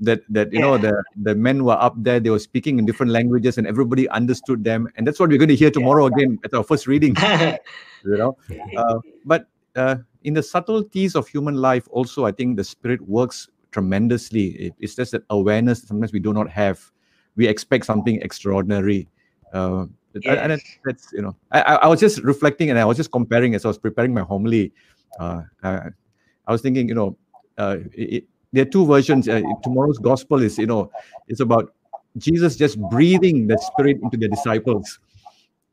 That 0.00 0.20
that 0.28 0.52
you 0.52 0.60
know 0.60 0.78
the 0.78 1.02
the 1.22 1.34
men 1.34 1.64
were 1.64 1.76
up 1.80 1.94
there 1.96 2.18
they 2.20 2.30
were 2.30 2.38
speaking 2.38 2.78
in 2.78 2.86
different 2.86 3.12
languages 3.12 3.58
and 3.58 3.66
everybody 3.66 4.08
understood 4.08 4.64
them. 4.64 4.88
And 4.96 5.06
that's 5.06 5.20
what 5.20 5.28
we're 5.28 5.38
going 5.38 5.48
to 5.48 5.56
hear 5.56 5.70
tomorrow 5.70 6.06
again 6.06 6.38
at 6.44 6.54
our 6.54 6.64
first 6.64 6.86
reading 6.86 7.14
you 8.04 8.16
know. 8.16 8.36
Uh, 8.76 8.98
but 9.24 9.46
uh, 9.76 9.96
in 10.24 10.34
the 10.34 10.42
subtleties 10.42 11.14
of 11.14 11.28
human 11.28 11.54
life 11.54 11.86
also 11.90 12.24
i 12.26 12.32
think 12.32 12.56
the 12.56 12.64
spirit 12.64 13.00
works 13.08 13.48
tremendously. 13.70 14.46
It, 14.66 14.74
it's 14.80 14.94
just 14.96 15.12
that 15.12 15.22
awareness 15.30 15.82
sometimes 15.82 16.12
we 16.12 16.18
do 16.18 16.32
not 16.32 16.50
have. 16.50 16.80
We 17.36 17.46
expect 17.46 17.86
something 17.86 18.20
extraordinary. 18.20 19.08
Uh, 19.54 19.86
and- 20.14 20.24
and 20.26 20.50
Yes. 20.50 20.78
that's 20.84 21.12
you 21.12 21.22
know 21.22 21.36
I, 21.52 21.60
I 21.62 21.74
I 21.74 21.86
was 21.86 22.00
just 22.00 22.18
reflecting 22.26 22.68
and 22.70 22.78
i 22.80 22.84
was 22.84 22.96
just 22.96 23.12
comparing 23.12 23.54
as 23.54 23.64
i 23.64 23.68
was 23.68 23.78
preparing 23.78 24.12
my 24.12 24.22
homily. 24.22 24.72
Uh, 25.20 25.42
I, 25.62 25.94
I 26.48 26.52
was 26.52 26.62
thinking 26.62 26.88
you 26.88 26.94
know 26.98 27.16
uh, 27.58 27.76
it, 27.94 28.24
there 28.52 28.62
are 28.62 28.70
two 28.70 28.86
versions 28.86 29.28
uh, 29.28 29.42
tomorrow's 29.62 29.98
gospel 29.98 30.42
is 30.42 30.58
you 30.58 30.66
know 30.66 30.90
it's 31.28 31.40
about 31.40 31.74
jesus 32.18 32.56
just 32.56 32.80
breathing 32.90 33.46
the 33.46 33.56
spirit 33.58 33.98
into 34.02 34.16
the 34.16 34.28
disciples 34.28 34.98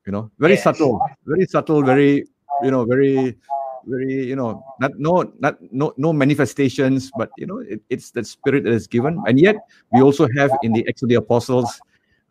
you 0.07 0.11
know. 0.13 0.31
Very 0.39 0.53
Yes. 0.53 0.63
subtle 0.63 0.99
very 1.25 1.45
subtle 1.45 1.83
very 1.83 2.25
you 2.63 2.71
know 2.71 2.85
very 2.85 3.37
very 3.85 4.25
you 4.25 4.35
know 4.35 4.63
not 4.79 4.91
no 4.97 5.31
not 5.39 5.59
no 5.71 5.93
no 5.97 6.11
manifestations 6.13 7.11
but 7.11 7.31
you 7.37 7.45
know 7.45 7.59
it, 7.59 7.81
it's 7.89 8.11
the 8.11 8.23
spirit 8.23 8.63
that 8.63 8.73
is 8.73 8.87
given. 8.87 9.21
And 9.27 9.39
yet 9.39 9.57
we 9.91 10.01
also 10.01 10.27
have 10.37 10.49
in 10.63 10.73
the 10.73 10.87
acts 10.87 11.03
of 11.03 11.09
the 11.09 11.15
apostles 11.15 11.79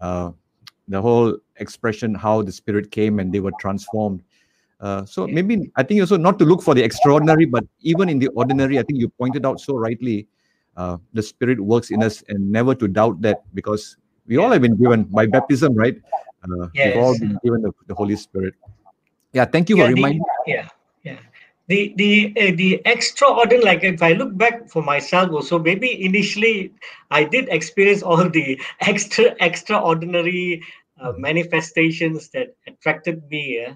uh, 0.01 0.33
the 0.89 1.01
whole 1.01 1.37
expression 1.57 2.15
how 2.15 2.43
the 2.43 2.53
spirit 2.53 2.91
came 2.91 3.21
and 3.21 3.33
they 3.33 3.41
were 3.41 3.53
transformed. 3.53 4.23
Uh, 4.79 5.07
so 5.07 5.27
maybe 5.27 5.71
i 5.77 5.83
think 5.83 5.99
also 6.03 6.19
not 6.19 6.39
to 6.39 6.45
look 6.45 6.61
for 6.61 6.75
the 6.75 6.85
extraordinary 6.85 7.47
but 7.47 7.65
even 7.81 8.11
in 8.11 8.19
the 8.19 8.29
ordinary 8.37 8.79
i 8.79 8.83
think 8.83 9.01
you 9.01 9.09
pointed 9.09 9.47
out 9.47 9.59
so 9.59 9.75
rightly 9.75 10.29
uh, 10.77 10.97
the 11.13 11.23
spirit 11.23 11.61
works 11.61 11.91
in 11.91 12.03
us 12.03 12.23
and 12.29 12.51
never 12.51 12.75
to 12.75 12.89
doubt 12.89 13.21
that 13.23 13.43
because 13.55 13.97
we 14.27 14.37
all 14.37 14.51
have 14.51 14.63
been 14.63 14.77
given 14.77 15.05
by 15.05 15.27
baptism 15.27 15.75
right? 15.75 15.97
Uh, 16.45 16.69
we've 16.85 16.97
all 16.97 17.15
been 17.19 17.39
given 17.43 17.63
the, 17.63 17.73
the 17.87 17.95
holy 17.95 18.17
spirit. 18.17 18.55
Yeah 19.33 19.45
thank 19.45 19.69
you 19.71 19.77
Yeah, 19.77 19.85
for 19.85 19.89
the- 19.95 19.95
reminding 19.95 20.23
yeah 20.47 20.69
yeah. 21.03 21.19
The 21.69 21.93
the 21.97 22.33
uh, 22.39 22.53
the 22.57 22.81
extraordinary 22.85 23.65
like 23.65 23.83
if 23.83 24.01
i 24.03 24.13
look 24.13 24.37
back 24.37 24.69
for 24.71 24.83
myself 24.83 25.33
also 25.33 25.59
maybe 25.59 25.91
initially 26.05 26.71
i 27.11 27.25
did 27.25 27.49
experience 27.49 28.03
all 28.03 28.29
the 28.29 28.61
extra 28.81 29.35
extraordinary 29.41 30.63
uh, 31.01 31.13
manifestations 31.19 32.29
that 32.31 32.55
attracted 32.69 33.23
me 33.31 33.59
yeah? 33.63 33.75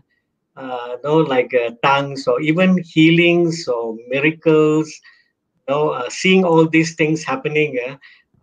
uh 0.57 0.97
no 1.03 1.17
like 1.19 1.53
uh, 1.55 1.71
tongues 1.83 2.27
or 2.29 2.41
even 2.41 2.79
healings 2.95 3.67
or 3.67 3.97
miracles 4.09 4.93
know 5.71 5.91
uh, 5.91 6.09
seeing 6.11 6.45
all 6.45 6.67
these 6.69 6.95
things 6.95 7.25
happening 7.25 7.71
yeah, 7.81 7.97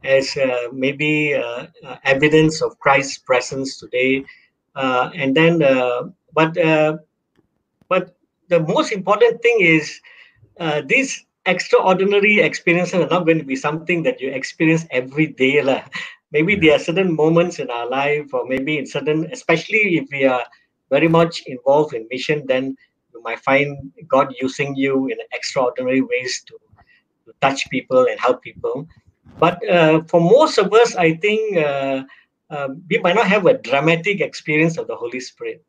as 0.04 0.38
uh, 0.38 0.68
maybe 0.74 1.36
uh, 1.36 1.68
uh, 1.86 1.98
evidence 2.04 2.62
of 2.62 2.80
christ's 2.80 3.18
presence 3.20 3.78
today 3.84 4.24
uh, 4.76 5.10
and 5.16 5.36
then 5.36 5.62
uh, 5.64 6.04
but 6.34 6.58
uh, 6.58 6.98
but 7.90 8.16
the 8.50 8.60
most 8.60 8.92
important 8.92 9.42
thing 9.42 9.58
is 9.60 10.00
uh, 10.60 10.82
these 10.86 11.26
extraordinary 11.46 12.40
experiences 12.40 12.96
are 12.96 13.10
not 13.10 13.26
going 13.26 13.40
to 13.40 13.46
be 13.46 13.56
something 13.56 14.04
that 14.04 14.22
you 14.22 14.30
experience 14.32 14.86
every 14.92 15.28
day. 15.28 15.62
lah. 15.62 15.84
Maybe 16.32 16.56
there 16.56 16.76
are 16.76 16.80
certain 16.80 17.16
moments 17.16 17.60
in 17.60 17.70
our 17.72 17.88
life, 17.90 18.34
or 18.34 18.46
maybe 18.46 18.78
in 18.78 18.86
certain, 18.86 19.32
especially 19.32 19.96
if 19.96 20.10
we 20.12 20.26
are 20.26 20.44
very 20.92 21.08
much 21.08 21.42
involved 21.48 21.94
in 21.94 22.06
mission, 22.12 22.44
then 22.48 22.76
you 23.14 23.24
might 23.24 23.40
find 23.40 23.94
God 24.10 24.36
using 24.42 24.76
you 24.76 25.08
in 25.08 25.16
extraordinary 25.34 26.02
ways 26.02 26.44
to 26.48 26.60
touch 27.42 27.70
people 27.70 28.06
and 28.06 28.20
help 28.20 28.42
people. 28.42 28.88
But 29.40 29.68
uh, 29.70 30.02
for 30.08 30.20
most 30.22 30.58
of 30.58 30.74
us, 30.74 30.96
I 30.96 31.16
think 31.16 31.58
uh, 31.58 32.04
uh, 32.50 32.70
we 32.90 32.98
might 33.00 33.16
not 33.16 33.28
have 33.28 33.46
a 33.46 33.58
dramatic 33.58 34.22
experience 34.22 34.78
of 34.78 34.88
the 34.88 34.96
Holy 34.96 35.20
Spirit 35.20 35.64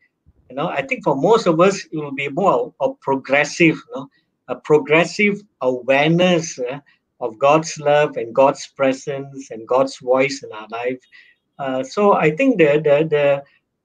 you 0.49 0.57
know 0.57 0.69
i 0.69 0.83
think 0.83 1.05
for 1.05 1.17
most 1.17 1.47
of 1.47 1.61
us 1.61 1.85
it 1.85 1.97
will 1.97 2.13
be 2.13 2.29
more 2.29 2.73
of 2.81 3.01
progressive 3.01 3.77
you 3.77 3.95
know 3.95 4.09
a 4.49 4.57
progressive 4.57 5.43
awareness 5.61 6.59
of 7.21 7.39
god's 7.39 7.79
love 7.79 8.17
and 8.17 8.35
god's 8.35 8.67
presence 8.67 9.51
and 9.51 9.69
god's 9.69 9.99
voice 9.99 10.43
in 10.43 10.51
our 10.53 10.69
life 10.71 10.99
uh, 11.59 11.83
so 11.83 12.15
i 12.15 12.31
think 12.35 12.59
the, 12.59 12.81
the 12.85 13.07
the 13.09 13.43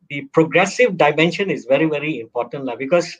the 0.09 0.21
progressive 0.33 0.97
dimension 0.97 1.49
is 1.49 1.65
very 1.65 1.85
very 1.85 2.19
important 2.19 2.65
now 2.65 2.75
because 2.75 3.17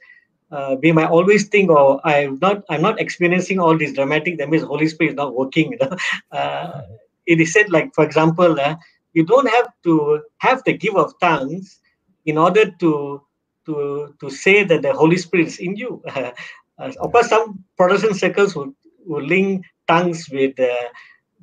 uh, 0.53 0.75
we 0.81 0.91
might 0.91 1.09
always 1.09 1.47
think 1.47 1.69
oh 1.71 1.99
i'm 2.03 2.37
not 2.41 2.63
i'm 2.69 2.81
not 2.81 2.99
experiencing 2.99 3.59
all 3.59 3.77
this 3.77 3.93
dramatic 3.93 4.37
that 4.37 4.49
means 4.49 4.63
holy 4.63 4.87
spirit 4.87 5.11
is 5.11 5.15
not 5.15 5.35
working 5.35 5.71
you 5.71 5.79
know 5.81 5.97
uh, 6.37 6.81
it 7.25 7.39
is 7.39 7.51
said 7.53 7.71
like 7.71 7.93
for 7.93 8.03
example 8.05 8.59
uh, 8.59 8.75
you 9.13 9.23
don't 9.23 9.49
have 9.49 9.67
to 9.83 10.21
have 10.37 10.63
the 10.65 10.73
give 10.73 10.95
of 10.95 11.13
tongues 11.19 11.79
in 12.25 12.37
order 12.37 12.71
to 12.79 13.21
to 13.65 14.13
to 14.19 14.29
say 14.29 14.63
that 14.63 14.81
the 14.81 14.93
Holy 14.93 15.17
Spirit 15.17 15.47
is 15.47 15.59
in 15.59 15.75
you. 15.75 16.03
Uh, 16.79 16.91
of 17.01 17.11
course, 17.11 17.29
some 17.29 17.63
Protestant 17.77 18.15
circles 18.15 18.55
will, 18.55 18.73
will 19.05 19.23
link 19.23 19.63
tongues 19.87 20.27
with 20.31 20.59
uh, 20.59 20.89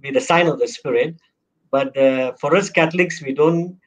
with 0.02 0.14
the 0.14 0.20
sign 0.20 0.48
of 0.48 0.58
the 0.58 0.66
Spirit, 0.66 1.14
but 1.70 1.96
uh, 1.96 2.32
for 2.40 2.56
us 2.56 2.68
Catholics, 2.68 3.22
we 3.22 3.32
don't 3.32 3.78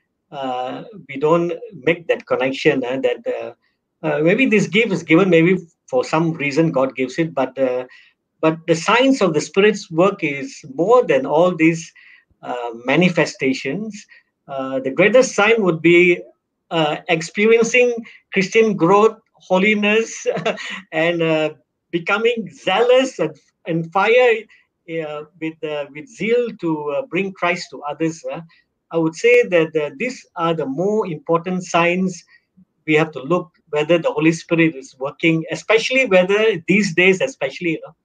we 1.09 1.17
don't 1.17 1.51
make 1.73 2.07
that 2.07 2.25
connection. 2.27 2.79
That 2.79 3.57
uh, 4.03 4.19
maybe 4.19 4.45
this 4.45 4.67
gift 4.67 4.91
is 4.91 5.01
given 5.01 5.29
maybe 5.29 5.57
for 5.87 6.03
some 6.03 6.33
reason 6.33 6.71
God 6.71 6.95
gives 6.95 7.17
it, 7.17 7.33
but 7.33 7.57
uh, 7.57 7.85
but 8.41 8.57
the 8.67 8.75
signs 8.75 9.21
of 9.21 9.33
the 9.33 9.39
Spirit's 9.39 9.89
work 9.89 10.23
is 10.23 10.63
more 10.75 11.05
than 11.05 11.25
all 11.25 11.55
these 11.55 11.91
uh, 12.41 12.71
manifestations. 12.85 14.05
Uh, 14.47 14.79
the 14.81 14.91
greatest 14.91 15.33
sign 15.33 15.63
would 15.63 15.81
be 15.81 16.21
uh, 16.71 16.97
experiencing 17.07 17.95
Christian 18.33 18.75
growth 18.75 19.17
holiness 19.35 20.27
and 20.91 21.21
uh, 21.21 21.51
becoming 21.91 22.49
zealous 22.51 23.19
and, 23.19 23.33
and 23.65 23.91
fire 23.93 24.33
with 25.39 25.59
with 25.93 26.07
zeal 26.07 26.49
to 26.59 27.05
bring 27.09 27.31
Christ 27.31 27.67
to 27.71 27.81
others. 27.83 28.21
I 28.91 28.97
would 28.97 29.15
say 29.15 29.43
that 29.47 29.93
these 29.97 30.25
are 30.35 30.53
the 30.53 30.65
more 30.65 31.07
important 31.07 31.63
signs 31.63 32.21
we 32.85 32.93
have 32.95 33.11
to 33.11 33.21
look 33.21 33.51
whether 33.69 33.97
the 33.97 34.11
Holy 34.11 34.31
Spirit 34.31 34.75
is 34.75 34.95
working, 34.97 35.43
especially 35.51 36.05
whether 36.05 36.57
these 36.67 36.93
days, 36.93 37.21
especially 37.21 37.71
you 37.71 37.81
know, 37.85 37.95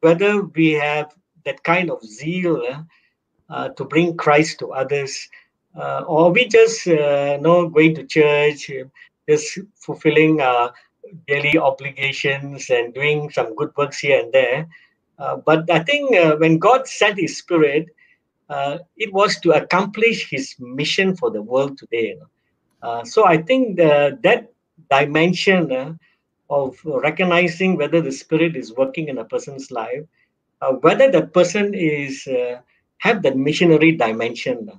whether 0.00 0.42
we 0.42 0.72
have 0.72 1.14
that 1.44 1.62
kind 1.64 1.90
of 1.90 2.02
zeal 2.02 2.62
uh, 2.68 2.82
uh, 3.48 3.68
to 3.70 3.84
bring 3.84 4.16
Christ 4.16 4.58
to 4.60 4.72
others, 4.72 5.28
uh, 5.76 6.02
or 6.06 6.30
we 6.32 6.48
just 6.48 6.86
uh, 6.86 7.36
know 7.38 7.68
going 7.68 7.94
to 7.94 8.04
church, 8.04 8.70
uh, 8.70 8.84
just 9.28 9.58
fulfilling 9.76 10.40
our 10.40 10.72
daily 11.26 11.58
obligations 11.58 12.70
and 12.70 12.94
doing 12.94 13.30
some 13.30 13.54
good 13.54 13.70
works 13.76 13.98
here 13.98 14.20
and 14.20 14.32
there. 14.32 14.68
Uh, 15.18 15.36
but 15.36 15.70
I 15.70 15.80
think 15.80 16.10
when 16.40 16.58
God 16.58 16.86
sent 16.86 17.18
His 17.18 17.36
Spirit, 17.38 17.86
it 18.96 19.12
was 19.12 19.38
to 19.40 19.52
accomplish 19.52 20.30
His 20.30 20.54
mission 20.58 21.16
for 21.16 21.30
the 21.30 21.42
world 21.42 21.78
today. 21.78 22.08
you 22.08 22.20
know. 22.20 22.26
Uh, 22.82 23.04
so 23.04 23.26
I 23.26 23.42
think 23.42 23.76
the, 23.76 24.18
that 24.22 24.52
dimension 24.90 25.72
uh, 25.72 25.94
of 26.48 26.78
recognizing 26.84 27.76
whether 27.76 28.00
the 28.00 28.12
Spirit 28.12 28.56
is 28.56 28.74
working 28.74 29.08
in 29.08 29.18
a 29.18 29.24
person's 29.24 29.70
life, 29.70 30.02
uh, 30.60 30.72
whether 30.72 31.10
that 31.10 31.32
person 31.32 31.74
is 31.74 32.26
have 32.98 33.22
that 33.22 33.36
missionary 33.36 33.92
dimension, 33.92 34.70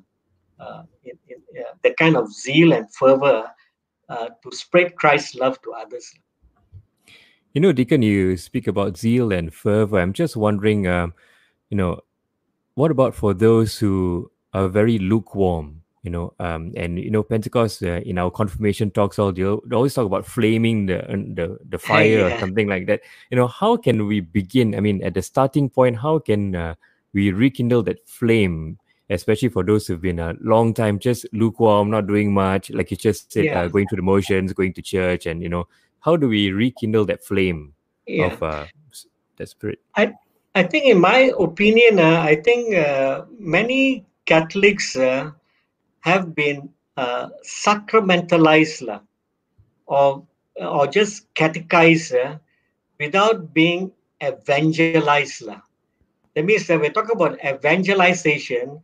in, 1.04 1.18
in, 1.28 1.64
that 1.84 1.98
kind 1.98 2.16
of 2.16 2.32
zeal 2.32 2.72
and 2.74 2.94
fervor 2.94 3.50
to 4.10 4.52
spread 4.52 4.96
Christ's 4.96 5.36
love 5.36 5.60
to 5.64 5.72
others. 5.74 6.14
You 7.54 7.62
know, 7.62 7.74
Deacon, 7.74 8.02
you 8.02 8.38
speak 8.38 8.68
about 8.68 8.98
zeal 8.98 9.32
and 9.32 9.54
fervor. 9.54 10.00
I'm 10.00 10.14
just 10.14 10.38
wondering, 10.38 10.88
um, 10.88 11.14
you 11.70 11.78
know, 11.78 12.00
what 12.76 12.92
about 12.92 13.14
for 13.14 13.34
those 13.34 13.78
who 13.78 14.32
are 14.54 14.68
very 14.68 14.98
lukewarm? 14.98 15.81
You 16.04 16.10
know, 16.10 16.34
um, 16.40 16.74
and 16.76 16.98
you 16.98 17.12
know, 17.12 17.22
Pentecost 17.22 17.84
uh, 17.84 18.02
in 18.02 18.18
our 18.18 18.32
confirmation 18.32 18.90
talks, 18.90 19.20
all 19.20 19.32
they 19.32 19.44
always 19.44 19.94
talk 19.94 20.08
about 20.08 20.26
flaming 20.26 20.88
the 20.88 21.04
uh, 21.06 21.16
the 21.16 21.60
the 21.70 21.78
fire 21.90 22.26
or 22.26 22.40
something 22.40 22.68
like 22.68 22.88
that. 22.88 23.02
You 23.30 23.38
know, 23.38 23.48
how 23.48 23.78
can 23.78 24.08
we 24.08 24.20
begin? 24.20 24.74
I 24.74 24.80
mean, 24.80 25.04
at 25.04 25.14
the 25.14 25.22
starting 25.22 25.70
point, 25.70 25.98
how 25.98 26.18
can 26.18 26.56
uh, 26.56 26.76
we 27.14 27.32
rekindle 27.32 27.84
that 27.84 28.08
flame? 28.10 28.80
Especially 29.12 29.50
for 29.50 29.64
those 29.64 29.86
who've 29.86 30.02
been 30.02 30.20
a 30.20 30.34
long 30.40 30.74
time 30.74 30.98
just 30.98 31.26
lukewarm, 31.34 31.92
not 31.92 32.08
doing 32.08 32.34
much, 32.34 32.72
like 32.72 32.90
you 32.92 32.98
just 32.98 33.34
said, 33.34 33.46
Yeah. 33.46 33.62
uh, 33.64 33.68
going 33.68 33.86
through 33.88 33.98
the 33.98 34.04
motions, 34.04 34.54
going 34.54 34.72
to 34.74 34.82
church, 34.82 35.26
and 35.26 35.44
you 35.44 35.50
know, 35.50 35.68
how 36.00 36.16
do 36.16 36.30
we 36.30 36.52
rekindle 36.52 37.06
that 37.06 37.24
flame 37.24 37.74
Yeah. 38.08 38.28
of 38.28 38.42
uh, 38.42 38.66
the 39.36 39.46
spirit? 39.46 39.80
I 40.54 40.64
think, 40.64 40.86
in 40.86 41.00
my 41.00 41.32
opinion, 41.40 42.00
uh, 42.00 42.22
I 42.22 42.36
think 42.36 42.76
uh, 42.76 43.24
many 43.40 44.06
Catholics 44.26 44.98
uh, 44.98 45.32
have 46.02 46.36
been 46.36 46.70
uh, 46.98 47.30
sacramentalized 47.46 49.02
or 49.88 50.24
or 50.58 50.88
just 50.88 51.34
catechized 51.34 52.14
uh, 52.16 52.38
without 53.00 53.54
being 53.54 53.92
evangelized. 54.24 55.34
That 56.36 56.46
means 56.46 56.58
that 56.60 56.70
we're 56.72 56.82
talking 56.92 57.16
about 57.16 57.38
evangelization, 57.44 58.80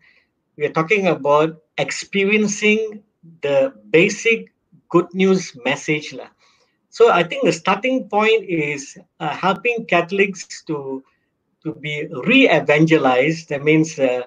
we're 0.57 0.71
talking 0.71 1.07
about 1.07 1.57
experiencing 1.77 3.03
the 3.41 3.73
basic 3.91 4.51
good 4.89 5.07
news 5.13 5.55
message. 5.65 6.15
So 6.89 7.11
I 7.11 7.23
think 7.23 7.45
the 7.45 7.53
starting 7.53 8.09
point 8.09 8.45
is 8.49 8.97
uh, 9.19 9.29
helping 9.29 9.85
Catholics 9.85 10.55
to 10.57 10.97
to 11.57 11.73
be 11.73 12.07
re-evangelized. 12.25 13.49
That 13.49 13.63
means 13.63 13.97
uh, 13.99 14.23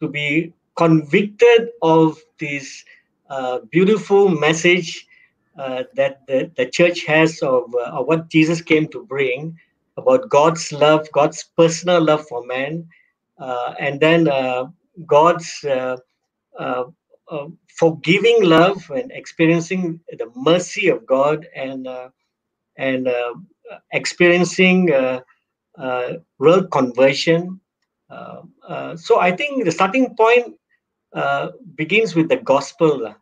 to 0.00 0.08
be 0.08 0.52
convicted 0.76 1.70
of 1.82 2.18
this 2.38 2.84
uh, 3.30 3.60
beautiful 3.70 4.28
message 4.28 5.06
uh, 5.58 5.84
that 5.94 6.26
the, 6.26 6.50
the 6.56 6.66
church 6.66 7.04
has 7.04 7.40
of, 7.42 7.74
uh, 7.74 7.98
of 7.98 8.06
what 8.06 8.28
Jesus 8.28 8.62
came 8.62 8.88
to 8.88 9.04
bring 9.04 9.56
about 9.96 10.28
God's 10.30 10.72
love, 10.72 11.10
God's 11.12 11.44
personal 11.56 12.02
love 12.02 12.26
for 12.26 12.44
man, 12.46 12.86
uh, 13.38 13.74
and 13.78 14.00
then 14.00 14.28
uh, 14.28 14.66
God's 15.06 15.64
uh, 15.64 15.96
forgiving 17.68 18.42
love 18.42 18.90
and 18.90 19.10
experiencing 19.12 20.00
the 20.08 20.30
mercy 20.36 20.88
of 20.88 21.06
God 21.06 21.46
and 21.54 21.88
and 22.76 23.08
experiencing 23.92 24.90
real 26.38 26.66
conversion. 26.68 27.60
So 28.96 29.20
I 29.20 29.32
think 29.32 29.64
the 29.64 29.72
starting 29.72 30.14
point 30.16 30.56
begins 31.74 32.14
with 32.14 32.28
the 32.28 32.36
gospel, 32.36 33.14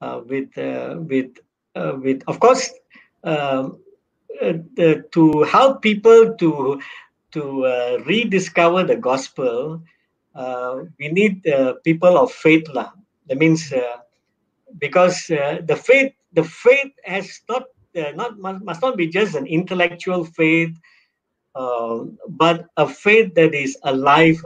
uh, 0.00 0.20
with 0.26 0.56
uh, 0.56 0.96
with 0.98 1.36
uh, 1.74 1.94
with 2.02 2.22
of 2.26 2.40
course 2.40 2.70
um, 3.24 3.78
uh, 4.42 4.54
to 5.12 5.42
help 5.42 5.82
people 5.82 6.34
to 6.36 6.80
to 7.32 7.66
uh, 7.66 7.98
rediscover 8.06 8.84
the 8.84 8.96
gospel. 8.96 9.82
Uh, 10.34 10.84
we 10.98 11.08
need 11.08 11.46
uh, 11.48 11.74
people 11.84 12.16
of 12.16 12.30
faith, 12.30 12.68
lah. 12.70 12.92
That 13.26 13.38
means 13.38 13.72
uh, 13.72 13.98
because 14.78 15.30
uh, 15.30 15.60
the 15.66 15.76
faith 15.76 16.12
the 16.32 16.44
faith 16.44 16.92
has 17.04 17.40
not 17.48 17.64
uh, 17.96 18.12
not 18.14 18.38
must, 18.38 18.64
must 18.64 18.82
not 18.82 18.96
be 18.96 19.08
just 19.08 19.34
an 19.34 19.46
intellectual 19.46 20.24
faith 20.24 20.70
uh, 21.54 22.04
but 22.28 22.66
a 22.76 22.86
faith 22.86 23.34
that 23.34 23.54
is 23.54 23.76
alive? 23.82 24.40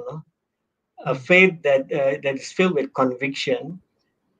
A 1.06 1.14
faith 1.14 1.54
that 1.62 1.82
uh, 1.92 2.18
that 2.22 2.34
is 2.34 2.52
filled 2.52 2.74
with 2.74 2.92
conviction 2.94 3.80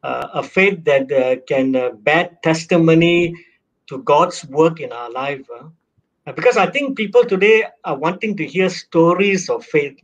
uh, 0.03 0.29
a 0.35 0.43
faith 0.43 0.85
that 0.85 1.11
uh, 1.13 1.37
can 1.49 1.77
uh, 1.77 1.91
bear 1.91 2.31
testimony 2.43 3.35
to 3.89 4.03
god's 4.03 4.45
work 4.47 4.81
in 4.81 4.93
our 4.93 5.11
life 5.11 5.47
because 6.37 6.57
i 6.57 6.67
think 6.67 6.97
people 6.97 7.25
today 7.25 7.65
are 7.85 7.99
wanting 7.99 8.37
to 8.37 8.47
hear 8.47 8.69
stories 8.69 9.49
of 9.51 9.65
faith 9.65 9.99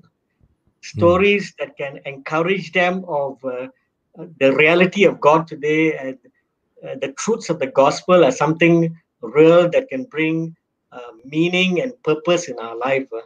stories 0.82 1.54
that 1.58 1.76
can 1.76 2.00
encourage 2.06 2.72
them 2.72 3.04
of 3.08 3.38
the 4.38 4.54
reality 4.54 5.04
of 5.04 5.20
God 5.20 5.46
today 5.46 5.96
and 5.96 6.18
uh, 6.84 6.94
the 7.00 7.12
truths 7.12 7.50
of 7.50 7.58
the 7.58 7.66
gospel 7.66 8.24
as 8.24 8.36
something 8.36 8.96
real 9.22 9.68
that 9.70 9.88
can 9.88 10.04
bring 10.04 10.56
uh, 10.92 11.12
meaning 11.24 11.80
and 11.80 11.92
purpose 12.02 12.48
in 12.48 12.58
our 12.58 12.76
life, 12.76 13.08
uh, 13.12 13.20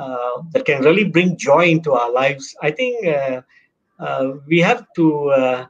uh, 0.00 0.42
that 0.52 0.66
can 0.66 0.82
really 0.82 1.04
bring 1.04 1.36
joy 1.38 1.66
into 1.66 1.92
our 1.92 2.12
lives. 2.12 2.56
I 2.62 2.70
think 2.72 3.06
uh, 3.06 3.42
uh, 4.00 4.32
we 4.48 4.60
have 4.60 4.86
to 4.96 5.30
uh, 5.30 5.66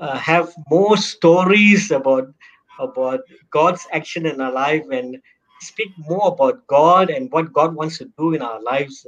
uh, 0.00 0.18
have 0.18 0.52
more 0.70 0.96
stories 0.96 1.90
about 1.90 2.28
about 2.78 3.20
God's 3.50 3.86
action 3.92 4.26
in 4.26 4.40
our 4.40 4.52
life 4.52 4.84
and 4.92 5.16
speak 5.60 5.92
more 5.98 6.28
about 6.28 6.66
God 6.66 7.10
and 7.10 7.30
what 7.32 7.52
God 7.52 7.74
wants 7.74 7.98
to 7.98 8.06
do 8.18 8.34
in 8.34 8.42
our 8.42 8.60
lives. 8.62 9.06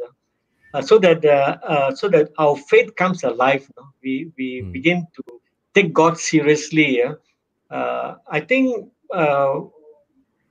uh, 0.75 0.83
so 0.83 0.99
that 0.99 1.25
uh, 1.25 1.57
uh, 1.67 1.95
so 1.95 2.09
that 2.09 2.31
our 2.39 2.57
faith 2.57 2.95
comes 2.97 3.25
alive. 3.25 3.63
you 3.69 3.75
know. 3.79 3.89
We 4.03 4.13
we 4.39 4.49
Mm. 4.63 4.73
begin 4.73 5.07
to 5.17 5.23
take 5.75 5.93
God 5.93 6.19
seriously. 6.19 7.03
Uh, 7.71 8.15
I 8.29 8.41
think 8.41 8.89
uh, 9.13 9.61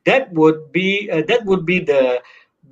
that 0.06 0.32
would 0.34 0.72
be 0.72 1.10
uh, 1.12 1.24
that 1.28 1.46
would 1.46 1.66
be 1.66 1.80
the 1.80 2.22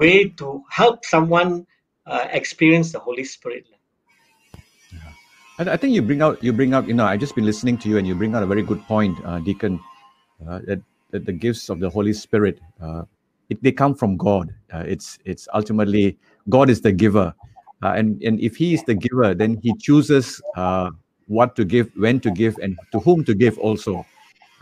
way 0.02 0.30
to 0.41 0.64
help 0.70 1.06
someone 1.06 1.66
uh, 2.08 2.28
experience 2.32 2.91
the 2.91 2.99
Holy 2.99 3.24
Spirit. 3.24 3.66
I, 5.60 5.74
I 5.74 5.78
think 5.78 5.93
you 5.93 6.02
bring 6.02 6.22
out 6.22 6.43
you 6.43 6.52
bring 6.52 6.74
up 6.74 6.88
you 6.88 6.97
know 6.97 7.06
I've 7.06 7.22
just 7.22 7.36
been 7.36 7.45
listening 7.45 7.78
to 7.86 7.89
you 7.89 7.97
and 8.02 8.08
you 8.10 8.16
bring 8.16 8.34
out 8.36 8.43
a 8.43 8.49
very 8.49 8.64
good 8.64 8.82
point, 8.89 9.16
uh, 9.24 9.39
Deacon, 9.39 9.80
uh, 10.47 10.60
that, 10.66 10.82
that 11.12 11.26
the 11.26 11.32
gifts 11.32 11.70
of 11.70 11.80
the 11.80 11.89
Holy 11.89 12.14
Spirit 12.14 12.60
uh, 12.82 13.04
it, 13.49 13.62
they 13.62 13.72
come 13.72 13.93
from 13.93 14.18
God. 14.18 14.49
Uh, 14.74 14.84
it's 14.88 15.20
it's 15.24 15.47
ultimately 15.54 16.18
God 16.49 16.70
is 16.70 16.82
the 16.82 16.91
giver, 16.91 17.34
uh, 17.84 17.93
and 17.95 18.22
and 18.24 18.39
if 18.39 18.58
He 18.58 18.74
is 18.74 18.84
the 18.84 18.95
giver, 18.95 19.36
then 19.36 19.60
He 19.62 19.76
chooses 19.78 20.41
uh, 20.56 20.89
what 21.28 21.56
to 21.58 21.64
give, 21.64 21.91
when 21.95 22.20
to 22.22 22.32
give, 22.32 22.58
and 22.58 22.80
to 22.91 22.99
whom 22.99 23.24
to 23.26 23.36
give 23.36 23.58
also. 23.60 24.06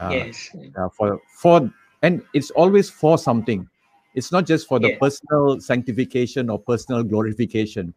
Yes. 0.01 0.49
uh, 0.77 0.89
for 0.97 1.19
for 1.27 1.71
and 2.01 2.23
it's 2.33 2.51
always 2.51 2.89
for 2.89 3.17
something 3.17 3.67
it's 4.15 4.31
not 4.31 4.45
just 4.45 4.67
for 4.67 4.79
the 4.79 4.89
Yeah. 4.89 4.97
personal 4.99 5.59
sanctification 5.59 6.49
or 6.49 6.59
personal 6.59 7.03
glorification 7.03 7.93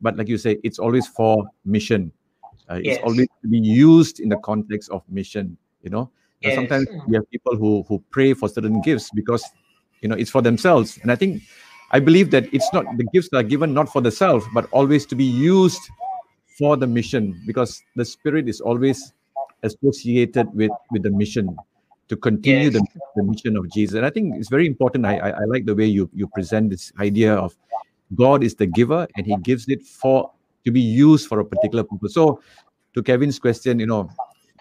but 0.00 0.16
like 0.16 0.28
you 0.28 0.38
say 0.38 0.58
it's 0.64 0.78
always 0.78 1.06
for 1.06 1.44
mission 1.64 2.12
uh, 2.70 2.74
it's 2.74 2.86
Yes. 2.86 2.98
always 3.02 3.28
to 3.42 3.48
be 3.48 3.58
used 3.58 4.20
in 4.20 4.28
the 4.28 4.36
context 4.38 4.90
of 4.90 5.02
mission 5.08 5.56
you 5.82 5.90
know 5.90 6.10
Yes. 6.40 6.54
sometimes 6.54 6.88
we 7.06 7.14
have 7.14 7.28
people 7.30 7.56
who 7.56 7.82
who 7.88 8.02
pray 8.10 8.32
for 8.32 8.48
certain 8.48 8.80
gifts 8.80 9.10
because 9.10 9.44
you 10.00 10.08
know 10.08 10.16
it's 10.16 10.30
for 10.30 10.40
themselves 10.42 10.98
and 11.02 11.12
i 11.12 11.16
think 11.16 11.42
i 11.92 12.00
believe 12.00 12.30
that 12.30 12.44
it's 12.54 12.72
not 12.72 12.84
the 12.96 13.04
gifts 13.12 13.28
are 13.34 13.42
given 13.42 13.74
not 13.74 13.88
for 13.88 14.00
the 14.00 14.10
self 14.10 14.46
but 14.54 14.66
always 14.72 15.04
to 15.04 15.14
be 15.14 15.24
used 15.24 15.80
for 16.58 16.76
the 16.76 16.86
mission 16.86 17.40
because 17.46 17.82
the 17.96 18.04
spirit 18.04 18.48
is 18.48 18.60
always 18.60 19.12
associated 19.62 20.48
with 20.54 20.70
with 20.90 21.02
the 21.02 21.10
mission 21.10 21.56
to 22.10 22.16
continue 22.16 22.70
the, 22.70 22.82
Yes. 22.82 23.02
the 23.14 23.22
mission 23.22 23.56
of 23.56 23.70
Jesus. 23.70 23.94
And 23.96 24.04
I 24.04 24.10
think 24.10 24.34
it's 24.36 24.50
very 24.50 24.66
important. 24.66 25.06
I, 25.06 25.16
I, 25.18 25.30
I 25.42 25.44
like 25.44 25.64
the 25.64 25.76
way 25.76 25.86
you, 25.86 26.10
you 26.12 26.26
present 26.26 26.68
this 26.68 26.92
idea 26.98 27.32
of 27.34 27.56
God 28.16 28.42
is 28.42 28.56
the 28.56 28.66
giver 28.66 29.06
and 29.16 29.24
he 29.24 29.36
gives 29.36 29.68
it 29.68 29.82
for 29.86 30.32
to 30.64 30.72
be 30.72 30.80
used 30.80 31.28
for 31.28 31.38
a 31.38 31.44
particular 31.44 31.84
purpose. 31.84 32.14
So 32.14 32.42
to 32.94 33.02
Kevin's 33.02 33.38
question, 33.38 33.78
you 33.78 33.86
know, 33.86 34.10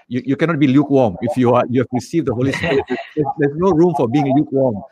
you, 0.08 0.22
you 0.24 0.36
cannot 0.36 0.60
be 0.60 0.68
lukewarm 0.68 1.18
if 1.22 1.36
you 1.38 1.54
are 1.56 1.66
you 1.70 1.82
have 1.82 1.88
received 1.92 2.28
the 2.28 2.36
Holy 2.36 2.52
Spirit. 2.52 2.86
There's, 3.16 3.28
there's 3.40 3.58
no 3.58 3.72
room 3.72 3.94
for 3.98 4.08
being 4.08 4.32
lukewarm. 4.38 4.84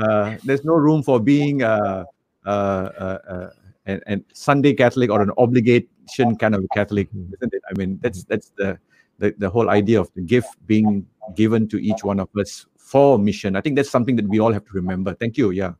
Uh, 0.00 0.36
there's 0.44 0.64
no 0.64 0.74
room 0.74 1.02
for 1.02 1.20
being 1.20 1.62
uh, 1.62 2.04
uh, 2.44 2.48
uh, 2.48 3.18
uh, 3.28 3.50
an, 3.86 4.00
an 4.06 4.24
Sunday 4.32 4.74
Catholic 4.74 5.10
or 5.10 5.22
an 5.22 5.30
obligation 5.38 6.36
kind 6.38 6.54
of 6.54 6.64
Catholic, 6.74 7.08
isn't 7.34 7.54
it? 7.54 7.62
I 7.70 7.78
mean, 7.78 7.98
that's 8.02 8.24
that's 8.24 8.50
the, 8.56 8.78
the 9.18 9.34
the 9.38 9.50
whole 9.50 9.70
idea 9.70 10.00
of 10.00 10.10
the 10.14 10.22
gift 10.22 10.48
being 10.66 11.06
given 11.34 11.68
to 11.68 11.78
each 11.78 12.04
one 12.04 12.20
of 12.20 12.28
us 12.36 12.66
for 12.76 13.18
mission. 13.18 13.56
I 13.56 13.60
think 13.60 13.76
that's 13.76 13.90
something 13.90 14.16
that 14.16 14.28
we 14.28 14.40
all 14.40 14.52
have 14.52 14.64
to 14.64 14.72
remember. 14.72 15.14
Thank 15.14 15.36
you. 15.36 15.50
Yeah. 15.50 15.72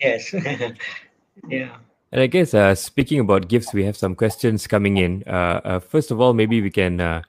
Yes. 0.00 0.32
yeah. 1.48 1.76
And 2.12 2.22
I 2.22 2.26
guess 2.26 2.54
uh, 2.54 2.74
speaking 2.74 3.20
about 3.20 3.48
gifts, 3.48 3.74
we 3.74 3.84
have 3.84 3.96
some 3.96 4.14
questions 4.14 4.66
coming 4.66 4.98
in. 4.98 5.24
Uh, 5.26 5.60
uh, 5.64 5.78
first 5.80 6.10
of 6.10 6.20
all, 6.20 6.32
maybe 6.32 6.62
we 6.62 6.70
can 6.70 7.00
uh, 7.00 7.22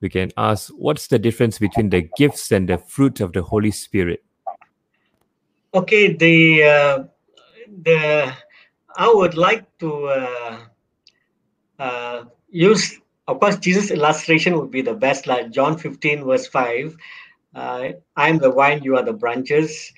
we 0.00 0.08
can 0.08 0.30
ask 0.36 0.70
what's 0.76 1.06
the 1.08 1.18
difference 1.18 1.58
between 1.58 1.88
the 1.90 2.08
gifts 2.16 2.52
and 2.52 2.68
the 2.68 2.78
fruit 2.78 3.20
of 3.20 3.32
the 3.32 3.42
Holy 3.42 3.70
Spirit. 3.70 4.22
Okay. 5.74 6.14
The 6.14 6.62
uh, 6.62 7.04
the 7.82 8.32
I 8.98 9.12
would 9.14 9.34
like 9.34 9.64
to 9.78 10.06
uh, 10.06 10.58
uh, 11.78 12.24
use, 12.50 12.98
of 13.28 13.40
course, 13.40 13.58
Jesus' 13.58 13.90
illustration 13.90 14.56
would 14.58 14.70
be 14.70 14.80
the 14.80 14.94
best. 14.94 15.26
Like 15.26 15.50
John 15.50 15.76
15, 15.76 16.24
verse 16.24 16.46
5. 16.46 16.96
Uh, 17.54 17.88
I 18.16 18.28
am 18.28 18.38
the 18.38 18.50
vine, 18.50 18.82
you 18.82 18.96
are 18.96 19.04
the 19.04 19.12
branches. 19.12 19.92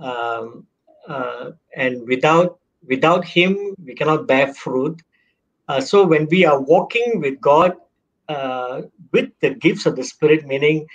Um, 0.00 0.66
uh, 1.06 1.50
and 1.76 2.06
without 2.08 2.58
without 2.86 3.24
Him, 3.24 3.74
we 3.84 3.94
cannot 3.94 4.26
bear 4.26 4.54
fruit. 4.54 5.00
Uh, 5.68 5.80
so 5.80 6.06
when 6.06 6.26
we 6.30 6.46
are 6.46 6.60
walking 6.60 7.20
with 7.20 7.40
God, 7.40 7.74
uh, 8.28 8.82
with 9.12 9.30
the 9.40 9.50
gifts 9.50 9.84
of 9.84 9.96
the 9.96 10.04
Spirit, 10.04 10.46
meaning 10.46 10.86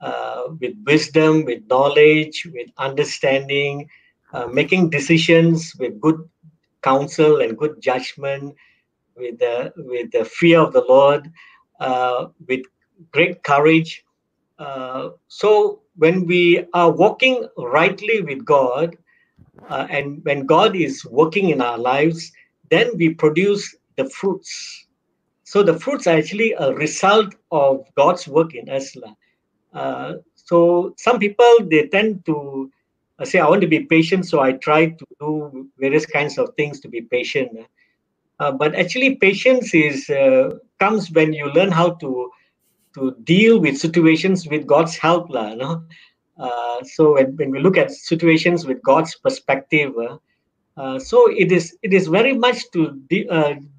uh, 0.00 0.44
with 0.60 0.74
wisdom, 0.86 1.44
with 1.44 1.62
knowledge, 1.68 2.46
with 2.52 2.68
understanding, 2.78 3.88
uh, 4.32 4.46
making 4.46 4.90
decisions 4.90 5.74
with 5.78 6.00
good 6.00 6.26
counsel 6.82 7.40
and 7.40 7.58
good 7.58 7.80
judgment, 7.82 8.54
with 9.16 9.38
the 9.38 9.72
with 9.76 10.10
the 10.12 10.24
fear 10.24 10.60
of 10.60 10.72
the 10.72 10.84
Lord, 10.88 11.30
uh, 11.80 12.26
with 12.48 12.62
great 13.12 13.42
courage. 13.42 14.04
Uh, 14.58 15.10
so 15.28 15.80
when 15.96 16.26
we 16.26 16.64
are 16.74 16.90
walking 16.90 17.46
rightly 17.56 18.20
with 18.22 18.44
God, 18.44 18.96
uh, 19.68 19.86
and 19.90 20.24
when 20.24 20.46
God 20.46 20.76
is 20.76 21.04
working 21.04 21.50
in 21.50 21.60
our 21.60 21.78
lives, 21.78 22.32
then 22.70 22.96
we 22.96 23.14
produce 23.14 23.76
the 23.96 24.08
fruits. 24.10 24.86
So 25.44 25.62
the 25.62 25.78
fruits 25.78 26.06
are 26.06 26.16
actually 26.16 26.52
a 26.52 26.72
result 26.72 27.34
of 27.50 27.86
God's 27.96 28.26
work 28.26 28.54
in 28.54 28.68
us. 28.68 28.96
Uh, 29.72 30.14
so 30.34 30.94
some 30.96 31.18
people 31.18 31.58
they 31.70 31.88
tend 31.88 32.24
to 32.26 32.70
uh, 33.18 33.24
say, 33.24 33.38
"I 33.38 33.48
want 33.48 33.60
to 33.60 33.66
be 33.66 33.80
patient," 33.80 34.26
so 34.26 34.40
I 34.40 34.52
try 34.52 34.86
to 34.86 35.06
do 35.20 35.68
various 35.78 36.06
kinds 36.06 36.38
of 36.38 36.54
things 36.56 36.80
to 36.80 36.88
be 36.88 37.02
patient. 37.02 37.50
Uh, 38.40 38.50
but 38.50 38.74
actually, 38.74 39.16
patience 39.16 39.74
is 39.74 40.10
uh, 40.10 40.50
comes 40.80 41.10
when 41.10 41.32
you 41.32 41.50
learn 41.52 41.70
how 41.70 41.90
to 41.94 42.30
to 42.94 43.14
deal 43.24 43.58
with 43.58 43.78
situations 43.78 44.46
with 44.48 44.66
God's 44.66 44.96
help, 44.96 45.30
lah. 45.30 45.80
Uh, 46.38 46.82
so 46.82 47.14
when, 47.14 47.36
when 47.36 47.50
we 47.50 47.60
look 47.60 47.76
at 47.76 47.90
situations 47.90 48.66
with 48.66 48.82
God's 48.82 49.14
perspective, 49.16 49.94
uh, 49.98 50.18
uh, 50.76 50.98
so 50.98 51.30
it 51.30 51.52
is 51.52 51.78
it 51.82 51.94
is 51.94 52.08
very 52.08 52.34
much 52.34 52.70
to 52.72 53.00
de- 53.08 53.28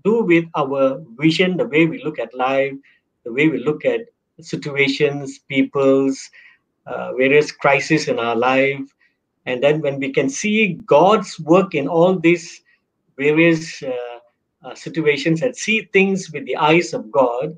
do 0.06 0.24
with 0.24 0.46
our 0.56 1.04
vision, 1.20 1.58
the 1.58 1.68
way 1.68 1.86
we 1.86 2.02
look 2.04 2.18
at 2.20 2.34
life, 2.34 2.74
the 3.26 3.34
way 3.34 3.50
we 3.50 3.60
look 3.60 3.84
at 3.84 4.08
situations, 4.40 5.40
people's 5.50 6.30
various 7.18 7.52
crises 7.52 8.08
in 8.08 8.20
our 8.20 8.36
life, 8.36 8.84
and 9.46 9.62
then 9.62 9.82
when 9.82 10.00
we 10.00 10.14
can 10.14 10.30
see 10.30 10.80
God's 10.86 11.40
work 11.40 11.76
in 11.76 11.88
all 11.88 12.16
these 12.16 12.62
various 13.18 13.84
situations 14.74 15.42
and 15.42 15.56
see 15.56 15.82
things 15.94 16.32
with 16.32 16.46
the 16.46 16.56
eyes 16.56 16.94
of 16.94 17.12
God, 17.12 17.56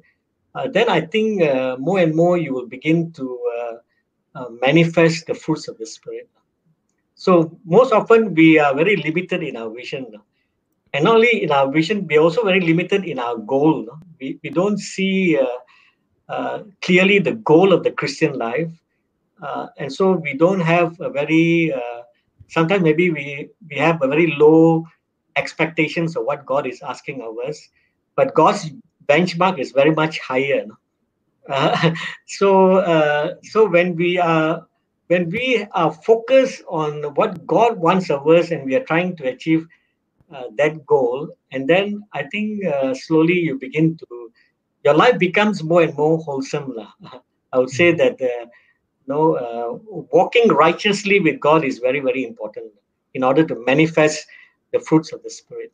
uh, 0.55 0.67
then 0.67 0.89
I 0.89 1.01
think 1.01 1.43
uh, 1.43 1.77
more 1.79 1.99
and 1.99 2.15
more 2.15 2.37
you 2.37 2.53
will 2.53 2.67
begin 2.67 3.11
to 3.13 3.39
uh, 3.57 3.73
uh, 4.35 4.49
manifest 4.61 5.27
the 5.27 5.33
fruits 5.33 5.67
of 5.67 5.77
the 5.77 5.85
Spirit. 5.85 6.29
So 7.15 7.57
most 7.65 7.93
often 7.93 8.33
we 8.33 8.59
are 8.59 8.75
very 8.75 8.95
limited 8.97 9.43
in 9.43 9.55
our 9.55 9.69
vision. 9.69 10.07
And 10.93 11.03
not 11.03 11.15
only 11.15 11.43
in 11.43 11.51
our 11.51 11.71
vision, 11.71 12.07
we 12.07 12.17
are 12.17 12.21
also 12.21 12.43
very 12.43 12.61
limited 12.61 13.05
in 13.05 13.19
our 13.19 13.37
goal. 13.37 13.87
We, 14.19 14.39
we 14.43 14.49
don't 14.49 14.79
see 14.79 15.37
uh, 15.37 15.45
uh, 16.29 16.63
clearly 16.81 17.19
the 17.19 17.33
goal 17.33 17.73
of 17.73 17.83
the 17.83 17.91
Christian 17.91 18.33
life. 18.33 18.71
Uh, 19.41 19.67
and 19.77 19.91
so 19.91 20.11
we 20.13 20.33
don't 20.33 20.59
have 20.59 20.99
a 20.99 21.09
very, 21.09 21.71
uh, 21.73 22.01
sometimes 22.47 22.83
maybe 22.83 23.11
we, 23.11 23.49
we 23.69 23.77
have 23.77 24.01
a 24.01 24.07
very 24.07 24.33
low 24.37 24.85
expectations 25.37 26.15
of 26.15 26.25
what 26.25 26.45
God 26.45 26.67
is 26.67 26.81
asking 26.81 27.21
of 27.21 27.35
us. 27.47 27.59
But 28.15 28.33
God's 28.33 28.71
benchmark 29.07 29.59
is 29.59 29.71
very 29.71 29.91
much 29.91 30.19
higher. 30.19 30.65
Uh, 31.49 31.95
so 32.27 32.77
uh, 32.77 33.35
so 33.43 33.69
when 33.69 33.95
we 33.95 34.17
are 34.17 34.67
when 35.07 35.29
we 35.29 35.65
are 35.71 35.91
focused 35.91 36.63
on 36.67 37.03
what 37.15 37.45
God 37.47 37.77
wants 37.77 38.09
of 38.09 38.27
us 38.27 38.51
and 38.51 38.65
we 38.65 38.75
are 38.75 38.83
trying 38.83 39.15
to 39.17 39.27
achieve 39.29 39.65
uh, 40.33 40.43
that 40.57 40.85
goal, 40.85 41.29
and 41.51 41.69
then 41.69 42.03
I 42.13 42.23
think 42.23 42.65
uh, 42.65 42.93
slowly 42.93 43.39
you 43.39 43.57
begin 43.57 43.97
to 43.97 44.31
your 44.83 44.93
life 44.93 45.17
becomes 45.17 45.63
more 45.63 45.81
and 45.81 45.95
more 45.95 46.17
wholesome. 46.17 46.73
lah. 46.75 46.91
I 47.53 47.59
would 47.59 47.69
say 47.69 47.93
that 47.93 48.21
uh, 48.21 48.45
you 49.05 49.07
know, 49.07 49.35
uh, 49.35 50.03
walking 50.11 50.49
righteously 50.49 51.19
with 51.21 51.39
God 51.39 51.63
is 51.63 51.79
very 51.79 52.01
very 52.01 52.25
important 52.25 52.73
in 53.13 53.23
order 53.23 53.45
to 53.45 53.55
manifest 53.65 54.27
the 54.73 54.79
fruits 54.79 55.13
of 55.13 55.23
the 55.23 55.29
spirit. 55.29 55.71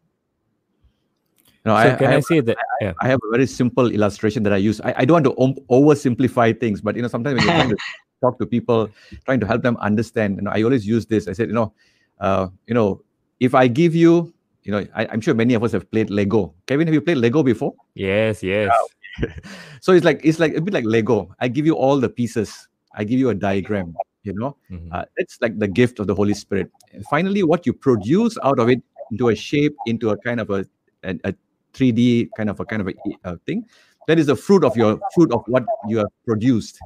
no, 1.66 1.76
So 1.76 1.94
I, 1.94 1.96
can 1.96 2.08
I 2.12 2.16
I, 2.18 2.20
say 2.20 2.40
that? 2.42 2.58
Yeah. 2.82 2.94
I 3.02 3.08
have 3.08 3.20
a 3.28 3.32
very 3.32 3.48
simple 3.48 3.90
illustration 3.92 4.44
that 4.44 4.54
I 4.54 4.58
use. 4.58 4.82
I, 4.82 4.94
I 4.98 5.06
don't 5.06 5.24
want 5.24 5.26
to 5.26 5.36
om- 5.38 5.60
oversimplify 5.70 6.60
things, 6.60 6.82
but 6.82 6.96
you 6.96 7.02
know, 7.02 7.08
sometimes 7.08 7.40
when 7.40 7.46
you're 7.48 7.56
trying 7.56 7.70
to 7.70 7.78
talk 8.22 8.40
to 8.40 8.46
people, 8.46 8.90
trying 9.26 9.40
to 9.40 9.48
help 9.48 9.62
them 9.64 9.78
understand, 9.78 10.38
you 10.38 10.44
know, 10.44 10.52
I 10.52 10.64
always 10.64 10.86
use 10.86 11.06
this. 11.06 11.28
I 11.28 11.34
said, 11.34 11.48
you 11.48 11.56
know, 11.56 11.74
uh, 12.20 12.48
you 12.68 12.74
know, 12.74 13.02
if 13.40 13.56
I 13.56 13.68
give 13.68 13.96
you, 13.96 14.34
you 14.64 14.72
know, 14.72 14.86
I, 14.96 15.08
I'm 15.08 15.20
sure 15.22 15.34
many 15.34 15.54
of 15.56 15.64
us 15.64 15.72
have 15.74 15.90
played 15.92 16.10
Lego. 16.10 16.54
Kevin, 16.68 16.88
have 16.88 16.94
you 16.94 17.02
played 17.02 17.18
Lego 17.18 17.44
before? 17.44 17.74
Yes, 17.96 18.42
yes. 18.42 18.72
so 19.82 19.92
it's 19.92 20.06
like 20.06 20.22
it's 20.24 20.40
like 20.40 20.56
a 20.56 20.62
bit 20.62 20.74
like 20.74 20.86
Lego. 20.86 21.36
I 21.40 21.48
give 21.48 21.66
you 21.66 21.76
all 21.76 22.00
the 22.00 22.10
pieces. 22.10 22.68
I 22.96 23.04
give 23.04 23.20
you 23.20 23.30
a 23.30 23.36
diagram. 23.36 23.96
You 24.24 24.34
know, 24.34 24.56
Mhm. 24.72 24.88
uh, 24.92 25.06
it's 25.18 25.38
like 25.42 25.60
the 25.60 25.68
gift 25.68 26.00
of 26.00 26.08
the 26.08 26.16
Holy 26.16 26.34
Spirit. 26.34 26.72
And 26.94 27.06
finally, 27.06 27.44
what 27.44 27.66
you 27.66 27.74
produce 27.74 28.38
out 28.42 28.58
of 28.60 28.70
it 28.70 28.82
into 29.12 29.30
a 29.30 29.36
shape, 29.36 29.76
into 29.86 30.10
a 30.12 30.18
kind 30.18 30.40
of 30.40 30.50
a 30.50 30.66
a, 31.04 31.20
a 31.26 31.34
3D 31.74 32.30
kind 32.38 32.50
of 32.50 32.60
a 32.62 32.66
kind 32.66 32.82
of 32.82 32.88
a, 32.88 32.94
uh 33.26 33.36
thing, 33.46 33.66
that 34.08 34.18
is 34.18 34.28
the 34.28 34.36
fruit 34.36 34.64
of 34.64 34.78
your 34.78 35.00
fruit 35.14 35.32
of 35.34 35.44
what 35.48 35.66
you 35.90 35.98
have 35.98 36.08
produced. 36.26 36.80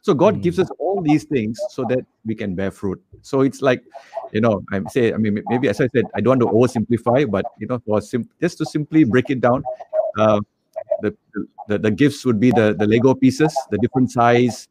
So 0.00 0.14
God 0.14 0.42
gives 0.42 0.58
us 0.58 0.68
all 0.80 1.00
these 1.00 1.22
things 1.22 1.60
so 1.70 1.84
that 1.84 2.04
we 2.26 2.34
can 2.34 2.56
bear 2.56 2.72
fruit. 2.72 3.00
So 3.20 3.42
it's 3.42 3.62
like, 3.62 3.84
you 4.32 4.40
know, 4.40 4.64
I 4.72 4.82
say, 4.90 5.12
I 5.12 5.16
mean, 5.16 5.40
maybe 5.46 5.68
as 5.68 5.80
I 5.80 5.86
said, 5.94 6.06
I 6.16 6.20
don't 6.20 6.40
want 6.42 6.42
to 6.42 6.80
oversimplify, 6.80 7.30
but 7.30 7.44
you 7.60 7.68
know, 7.68 7.78
for 7.86 8.00
sim- 8.00 8.28
just 8.40 8.58
to 8.58 8.64
simply 8.66 9.04
break 9.04 9.30
it 9.30 9.40
down, 9.40 9.62
uh, 10.18 10.40
the, 11.02 11.14
the 11.68 11.78
the 11.78 11.90
gifts 11.92 12.24
would 12.26 12.40
be 12.40 12.50
the 12.50 12.74
the 12.76 12.86
Lego 12.86 13.14
pieces, 13.14 13.54
the 13.70 13.78
different 13.78 14.10
size, 14.10 14.66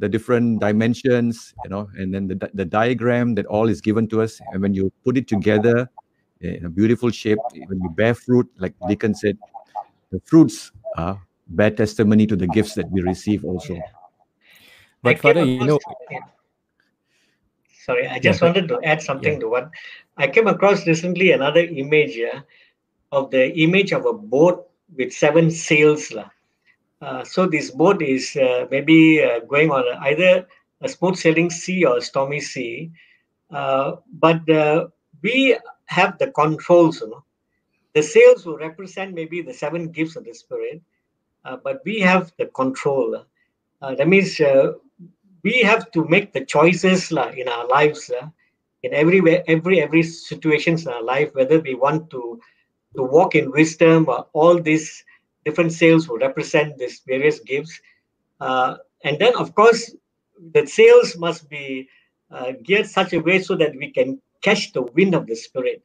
the 0.00 0.08
different 0.08 0.60
dimensions, 0.60 1.54
you 1.62 1.70
know, 1.70 1.88
and 1.94 2.12
then 2.12 2.26
the 2.26 2.50
the 2.54 2.64
diagram 2.64 3.36
that 3.36 3.46
all 3.46 3.68
is 3.68 3.80
given 3.80 4.08
to 4.08 4.24
us, 4.24 4.40
and 4.52 4.64
when 4.64 4.72
you 4.72 4.90
put 5.04 5.16
it 5.20 5.28
together 5.28 5.88
in 6.40 6.64
a 6.64 6.72
beautiful 6.72 7.10
shape, 7.12 7.38
when 7.68 7.78
you 7.84 7.90
bear 7.90 8.14
fruit, 8.16 8.48
like 8.56 8.74
Deacon 8.88 9.14
said, 9.14 9.36
the 10.10 10.20
fruits 10.24 10.72
are 10.96 11.20
bear 11.48 11.70
testimony 11.70 12.26
to 12.26 12.34
the 12.34 12.48
gifts 12.48 12.74
that 12.74 12.90
we 12.90 13.02
receive 13.02 13.44
also. 13.44 13.76
But 15.02 15.10
I 15.10 15.14
came 15.14 15.20
Father, 15.20 15.44
you 15.44 15.64
know, 15.64 15.78
yeah. 16.10 16.24
Sorry, 17.84 18.08
I 18.08 18.18
just 18.18 18.40
but- 18.40 18.56
wanted 18.56 18.68
to 18.68 18.80
add 18.82 19.02
something 19.02 19.40
to 19.40 19.48
what 19.48 19.70
I 20.16 20.28
came 20.28 20.48
across 20.48 20.86
recently. 20.86 21.32
Another 21.32 21.60
image 21.60 22.16
yeah, 22.16 22.40
of 23.12 23.30
the 23.30 23.52
image 23.52 23.92
of 23.92 24.06
a 24.06 24.12
boat 24.12 24.68
with 24.96 25.12
seven 25.12 25.50
sails. 25.50 26.10
lah. 26.12 26.32
Uh, 27.00 27.24
so 27.24 27.46
this 27.46 27.70
boat 27.70 28.02
is 28.02 28.36
uh, 28.36 28.66
maybe 28.70 29.22
uh, 29.22 29.40
going 29.40 29.70
on 29.70 29.84
either 30.02 30.46
a 30.82 30.88
smooth 30.88 31.16
sailing 31.16 31.50
sea 31.50 31.84
or 31.84 32.00
stormy 32.00 32.40
sea. 32.40 32.90
But 33.50 34.42
we 35.22 35.56
have 35.86 36.18
the 36.18 36.30
controls. 36.30 37.00
You 37.00 37.10
know? 37.10 37.24
The 37.94 38.02
sails 38.02 38.46
will 38.46 38.58
represent 38.58 39.14
maybe 39.14 39.42
the 39.42 39.54
seven 39.54 39.90
gifts 39.90 40.16
of 40.16 40.24
the 40.24 40.34
Spirit, 40.34 40.82
but 41.42 41.82
we 41.84 42.00
have 42.00 42.32
the 42.38 42.46
control. 42.46 43.24
That 43.80 44.08
means 44.08 44.40
we 45.42 45.60
have 45.62 45.90
to 45.92 46.04
make 46.06 46.32
the 46.32 46.44
choices 46.44 47.10
lah, 47.10 47.28
in 47.28 47.48
our 47.48 47.66
lives 47.66 48.10
uh, 48.10 48.28
in 48.82 48.94
every 48.94 49.20
every 49.46 49.82
every 49.82 50.02
situations 50.02 50.86
in 50.86 50.92
our 50.92 51.02
life 51.02 51.34
whether 51.34 51.60
we 51.60 51.74
want 51.74 52.10
to 52.10 52.40
to 52.96 53.02
walk 53.02 53.34
in 53.34 53.50
wisdom 53.50 54.06
or 54.08 54.26
all 54.32 54.60
these 54.60 55.04
different 55.44 55.72
sails 55.72 56.08
will 56.08 56.18
represent 56.18 56.76
these 56.76 57.00
various 57.06 57.40
gifts 57.40 57.80
uh, 58.40 58.76
and 59.04 59.18
then 59.18 59.34
of 59.36 59.54
course 59.54 59.94
the 60.52 60.66
sails 60.66 61.16
must 61.16 61.48
be 61.48 61.88
uh, 62.30 62.52
geared 62.62 62.86
such 62.86 63.12
a 63.12 63.20
way 63.20 63.40
so 63.40 63.56
that 63.56 63.74
we 63.76 63.90
can 63.90 64.20
catch 64.42 64.72
the 64.72 64.82
wind 64.82 65.14
of 65.14 65.26
the 65.26 65.34
spirit. 65.34 65.82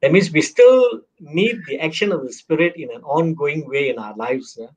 That 0.00 0.12
means 0.12 0.32
we 0.32 0.40
still 0.40 1.02
need 1.18 1.60
the 1.66 1.78
action 1.78 2.12
of 2.12 2.22
the 2.22 2.32
spirit 2.32 2.74
in 2.76 2.90
an 2.90 3.02
ongoing 3.02 3.68
way 3.68 3.90
in 3.90 3.98
our 3.98 4.16
lives 4.16 4.58
uh, 4.58 4.68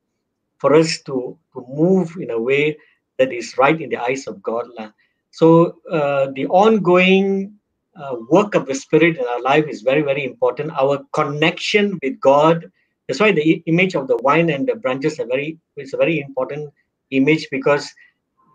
for 0.58 0.76
us 0.76 1.00
to 1.04 1.38
to 1.54 1.66
move 1.70 2.18
in 2.20 2.32
a 2.32 2.40
way 2.40 2.78
that 3.18 3.32
is 3.32 3.58
right 3.58 3.80
in 3.80 3.90
the 3.90 3.98
eyes 3.98 4.28
of 4.28 4.42
god 4.42 4.66
lah. 4.78 4.90
so 5.32 5.78
uh, 5.92 6.28
the 6.36 6.48
ongoing 6.48 7.54
uh, 7.96 8.16
work 8.30 8.56
of 8.56 8.66
the 8.66 8.76
spirit 8.76 9.18
in 9.18 9.26
our 9.34 9.42
life 9.42 9.66
is 9.68 9.82
very 9.82 10.02
very 10.02 10.26
important. 10.26 10.72
Our 10.72 11.00
connection 11.14 12.00
with 12.02 12.20
god 12.20 12.72
that's 13.08 13.20
why 13.20 13.32
the 13.32 13.64
image 13.66 13.96
of 13.96 14.08
the 14.08 14.18
wine 14.18 14.50
and 14.50 14.68
the 14.68 14.76
branches 14.76 15.20
are 15.20 15.28
very 15.28 15.58
it's 15.76 15.94
a 15.94 15.98
very 15.98 16.20
important 16.20 16.72
image 17.12 17.48
because 17.52 17.94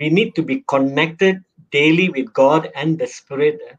we 0.01 0.09
need 0.11 0.35
to 0.35 0.43
be 0.43 0.65
connected 0.69 1.43
daily 1.71 2.09
with 2.09 2.33
god 2.33 2.71
and 2.75 2.99
the 2.99 3.07
spirit 3.07 3.59
uh, 3.71 3.75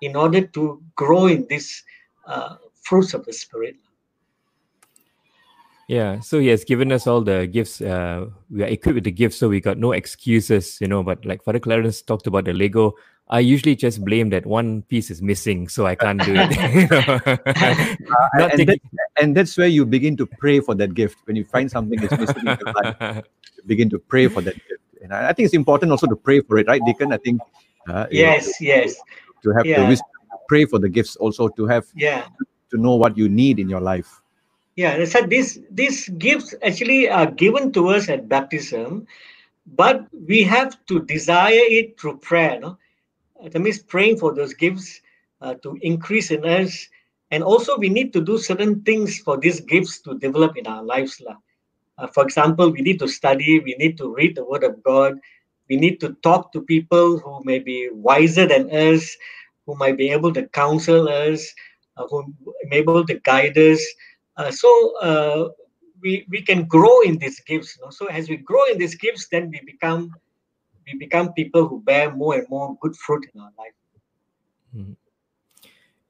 in 0.00 0.16
order 0.16 0.40
to 0.40 0.82
grow 0.96 1.26
in 1.26 1.46
these 1.48 1.82
uh, 2.26 2.56
fruits 2.82 3.14
of 3.14 3.24
the 3.24 3.32
spirit 3.32 3.76
Yeah, 5.88 6.20
so 6.20 6.38
he 6.38 6.48
has 6.48 6.64
given 6.64 6.92
us 6.92 7.06
all 7.06 7.22
the 7.22 7.46
gifts. 7.46 7.80
Uh, 7.80 8.26
we 8.50 8.62
are 8.62 8.66
equipped 8.66 8.96
with 8.96 9.04
the 9.04 9.10
gifts, 9.10 9.38
so 9.38 9.48
we 9.48 9.58
got 9.58 9.78
no 9.78 9.92
excuses, 9.92 10.78
you 10.82 10.86
know. 10.86 11.02
But 11.02 11.24
like 11.24 11.42
Father 11.42 11.58
Clarence 11.58 12.02
talked 12.02 12.26
about 12.26 12.44
the 12.44 12.52
Lego, 12.52 12.92
I 13.30 13.40
usually 13.40 13.76
just 13.76 14.04
blame 14.04 14.30
that 14.30 14.46
one 14.46 14.82
piece 14.82 15.10
is 15.10 15.20
missing, 15.20 15.68
so 15.68 15.86
I 15.86 15.94
can't 15.94 16.22
do 16.24 16.32
it. 16.34 16.50
you 16.74 16.88
know. 16.88 17.20
Not 18.34 18.58
and, 18.58 18.68
that, 18.68 18.78
and 19.20 19.36
that's 19.36 19.56
where 19.56 19.68
you 19.68 19.84
begin 19.84 20.16
to 20.16 20.26
pray 20.26 20.60
for 20.60 20.74
that 20.76 20.94
gift. 20.94 21.18
When 21.24 21.36
you 21.36 21.44
find 21.44 21.70
something 21.70 22.00
that's 22.00 22.18
missing 22.18 22.46
in 22.46 22.58
your 22.58 22.72
life, 22.72 23.24
you 23.56 23.62
begin 23.66 23.90
to 23.90 23.98
pray 23.98 24.28
for 24.28 24.40
that 24.40 24.54
gift. 24.54 24.82
And 25.02 25.12
I, 25.12 25.28
I 25.28 25.32
think 25.34 25.46
it's 25.46 25.54
important 25.54 25.92
also 25.92 26.06
to 26.06 26.16
pray 26.16 26.40
for 26.40 26.58
it, 26.58 26.66
right, 26.68 26.80
Deacon? 26.84 27.12
I 27.12 27.18
think 27.18 27.42
uh, 27.86 28.06
you 28.10 28.22
know, 28.22 28.30
yes 28.30 28.60
yes 28.60 28.96
to 29.42 29.50
have 29.50 29.64
the 29.64 29.84
wisdom 29.86 30.08
to 30.30 30.38
pray 30.48 30.64
for 30.64 30.78
the 30.78 30.88
gifts, 30.88 31.16
also 31.16 31.48
to 31.48 31.66
have 31.66 31.84
yeah 31.94 32.26
to 32.70 32.76
know 32.76 32.96
what 32.96 33.16
you 33.16 33.28
need 33.28 33.58
in 33.58 33.68
your 33.68 33.80
life. 33.80 34.22
Yeah, 34.76 34.96
they 34.96 35.06
said 35.06 35.28
these 35.28 35.60
these 35.70 36.08
gifts 36.08 36.54
actually 36.62 37.08
are 37.08 37.30
given 37.30 37.72
to 37.72 37.88
us 37.88 38.08
at 38.08 38.28
baptism, 38.28 39.06
but 39.66 40.06
we 40.12 40.42
have 40.44 40.78
to 40.86 41.00
desire 41.02 41.66
it 41.66 41.98
through 42.00 42.18
prayer. 42.18 42.60
No, 42.60 42.78
that 43.42 43.58
means 43.58 43.78
praying 43.78 44.18
for 44.18 44.34
those 44.34 44.54
gifts 44.54 45.00
uh, 45.40 45.54
to 45.62 45.78
increase 45.82 46.30
in 46.30 46.44
us, 46.44 46.86
and 47.30 47.42
also 47.42 47.78
we 47.78 47.88
need 47.88 48.12
to 48.12 48.20
do 48.20 48.38
certain 48.38 48.82
things 48.82 49.18
for 49.18 49.36
these 49.36 49.60
gifts 49.60 50.00
to 50.02 50.18
develop 50.18 50.56
in 50.56 50.66
our 50.66 50.82
lives. 50.82 51.22
Uh, 51.98 52.06
for 52.08 52.22
example, 52.22 52.70
we 52.70 52.80
need 52.80 52.98
to 52.98 53.08
study, 53.08 53.60
we 53.60 53.74
need 53.78 53.98
to 53.98 54.14
read 54.14 54.36
the 54.36 54.44
Word 54.44 54.64
of 54.64 54.82
God, 54.82 55.18
we 55.68 55.76
need 55.76 56.00
to 56.00 56.14
talk 56.22 56.52
to 56.52 56.62
people 56.62 57.18
who 57.18 57.42
may 57.44 57.58
be 57.58 57.90
wiser 57.92 58.46
than 58.46 58.70
us, 58.70 59.16
who 59.66 59.76
might 59.76 59.98
be 59.98 60.10
able 60.10 60.32
to 60.32 60.48
counsel 60.48 61.08
us, 61.08 61.52
uh, 61.96 62.06
who 62.08 62.34
may 62.64 62.80
be 62.80 62.90
able 62.90 63.06
to 63.06 63.20
guide 63.20 63.56
us. 63.58 63.80
Uh, 64.36 64.50
so 64.50 64.96
uh, 64.98 65.48
we 66.00 66.24
we 66.30 66.40
can 66.40 66.64
grow 66.64 67.00
in 67.02 67.18
these 67.18 67.40
gifts. 67.40 67.76
You 67.76 67.84
know? 67.84 67.90
So 67.90 68.06
as 68.06 68.28
we 68.28 68.36
grow 68.36 68.64
in 68.72 68.78
these 68.78 68.94
gifts, 68.94 69.28
then 69.28 69.50
we 69.50 69.60
become 69.66 70.14
we 70.92 70.98
become 70.98 71.32
people 71.32 71.68
who 71.68 71.80
bear 71.82 72.14
more 72.14 72.34
and 72.34 72.48
more 72.48 72.76
good 72.80 72.96
fruit 72.96 73.26
in 73.34 73.40
our 73.40 73.52
life. 73.58 73.72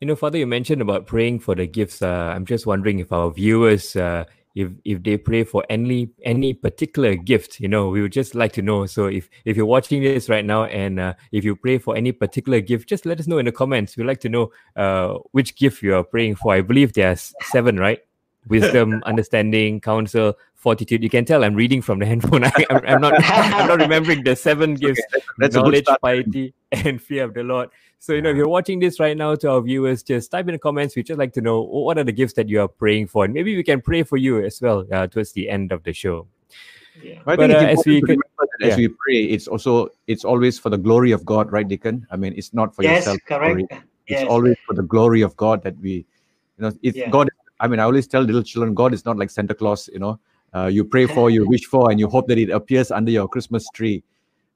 You 0.01 0.07
know, 0.07 0.15
Father, 0.15 0.39
you 0.39 0.47
mentioned 0.47 0.81
about 0.81 1.07
praying 1.07 1.41
for 1.41 1.57
the 1.57 1.67
gifts. 1.67 2.03
Uh, 2.03 2.33
I'm 2.35 2.45
just 2.45 2.67
wondering 2.67 3.01
if 3.01 3.11
our 3.13 3.33
viewers, 3.33 3.97
uh, 3.97 4.25
if 4.55 4.71
if 4.85 5.03
they 5.03 5.17
pray 5.17 5.43
for 5.43 5.65
any 5.69 6.11
any 6.23 6.55
particular 6.55 7.17
gift, 7.17 7.59
you 7.59 7.67
know, 7.67 7.89
we 7.89 8.01
would 8.01 8.13
just 8.13 8.37
like 8.37 8.53
to 8.53 8.63
know. 8.63 8.87
So 8.87 9.07
if 9.07 9.29
if 9.45 9.57
you're 9.57 9.67
watching 9.67 10.03
this 10.03 10.29
right 10.29 10.45
now 10.45 10.65
and 10.65 11.01
uh, 11.01 11.15
if 11.33 11.45
you 11.45 11.57
pray 11.57 11.79
for 11.79 11.97
any 11.97 12.13
particular 12.13 12.61
gift, 12.61 12.89
just 12.89 13.07
let 13.07 13.19
us 13.19 13.27
know 13.27 13.39
in 13.39 13.47
the 13.47 13.53
comments. 13.53 13.97
We'd 13.97 14.07
like 14.07 14.21
to 14.21 14.29
know 14.29 14.53
uh, 14.77 15.15
which 15.33 15.57
gift 15.57 15.83
you 15.83 15.97
are 15.97 16.05
praying 16.05 16.37
for. 16.37 16.55
I 16.55 16.61
believe 16.61 16.93
there's 16.93 17.35
seven, 17.43 17.77
right? 17.79 17.99
Wisdom, 18.47 19.03
understanding, 19.07 19.81
counsel, 19.81 20.39
fortitude. 20.55 21.03
You 21.03 21.11
can 21.11 21.25
tell 21.25 21.45
I'm 21.45 21.55
reading 21.55 21.83
from 21.83 21.99
the 21.99 22.07
handphone. 22.07 22.45
I, 22.45 22.51
I'm, 22.71 22.81
I'm 22.87 23.01
not 23.01 23.15
I'm 23.25 23.69
not 23.69 23.79
remembering 23.81 24.23
the 24.25 24.37
seven 24.37 24.75
gifts 24.75 25.03
That's 25.39 25.55
a 25.57 25.61
good 25.61 25.85
knowledge, 25.87 25.87
piety, 26.01 26.55
and 26.73 27.01
fear 27.03 27.25
of 27.25 27.35
the 27.35 27.43
Lord. 27.43 27.71
So, 28.01 28.13
you 28.13 28.23
know, 28.23 28.31
if 28.31 28.37
you're 28.37 28.49
watching 28.49 28.79
this 28.79 29.01
right 29.01 29.17
now 29.17 29.35
to 29.35 29.51
our 29.51 29.61
viewers, 29.61 30.05
just 30.05 30.31
type 30.31 30.47
in 30.47 30.53
the 30.53 30.59
comments. 30.59 30.95
We'd 30.95 31.07
just 31.07 31.19
like 31.19 31.33
to 31.33 31.41
know 31.41 31.63
what 31.63 31.99
are 31.99 32.05
the 32.05 32.13
gifts 32.13 32.35
that 32.35 32.49
you 32.49 32.61
are 32.61 32.69
praying 32.69 33.09
for. 33.09 33.25
And 33.25 33.35
maybe 33.35 33.57
we 33.57 33.65
can 33.65 33.81
pray 33.81 34.05
for 34.05 34.17
you 34.17 34.45
as 34.45 34.61
well 34.63 34.87
uh, 34.93 35.09
towards 35.09 35.33
the 35.33 35.51
end 35.51 35.73
of 35.73 35.83
the 35.83 35.93
show. 35.93 36.29
Yeah. 37.03 37.19
I 37.27 37.35
But, 37.37 37.51
think 37.51 37.53
uh, 37.55 37.67
as 37.67 37.83
we 37.85 37.97
to 37.97 38.01
could- 38.03 38.09
remember 38.11 38.49
that 38.61 38.69
as 38.71 38.77
we 38.77 38.89
pray, 38.89 39.25
it's 39.25 39.49
also 39.49 39.89
it's 40.07 40.25
always 40.25 40.59
for 40.61 40.71
the 40.71 40.79
glory 40.79 41.11
of 41.11 41.25
God, 41.25 41.51
right, 41.51 41.67
Deacon? 41.67 42.07
I 42.11 42.17
mean, 42.17 42.35
it's 42.37 42.55
not 42.55 42.75
for 42.75 42.83
yes, 42.85 42.99
yourself. 43.07 43.19
correct. 43.27 43.73
It's 44.07 44.23
Yes. 44.23 44.27
always 44.31 44.57
for 44.67 44.75
the 44.75 44.83
glory 44.83 45.21
of 45.23 45.37
God 45.37 45.63
that 45.65 45.77
we, 45.81 45.91
you 45.91 46.05
know, 46.61 46.73
if 46.83 46.95
Yeah. 46.97 47.11
God. 47.11 47.29
I 47.61 47.69
mean, 47.69 47.81
I 47.81 47.85
always 47.85 48.07
tell 48.07 48.23
little 48.23 48.43
children, 48.43 48.75
God 48.75 48.95
is 48.95 49.05
not 49.05 49.17
like 49.19 49.31
Santa 49.31 49.55
Claus. 49.55 49.89
You 49.93 49.99
know, 49.99 50.21
uh, 50.55 50.67
you 50.67 50.85
pray 50.85 51.07
for, 51.07 51.31
you 51.31 51.47
wish 51.49 51.67
for, 51.67 51.91
and 51.91 51.99
you 51.99 52.09
hope 52.09 52.29
that 52.29 52.39
it 52.39 52.51
appears 52.51 52.91
under 52.91 53.11
your 53.11 53.29
Christmas 53.29 53.69
tree. 53.71 54.03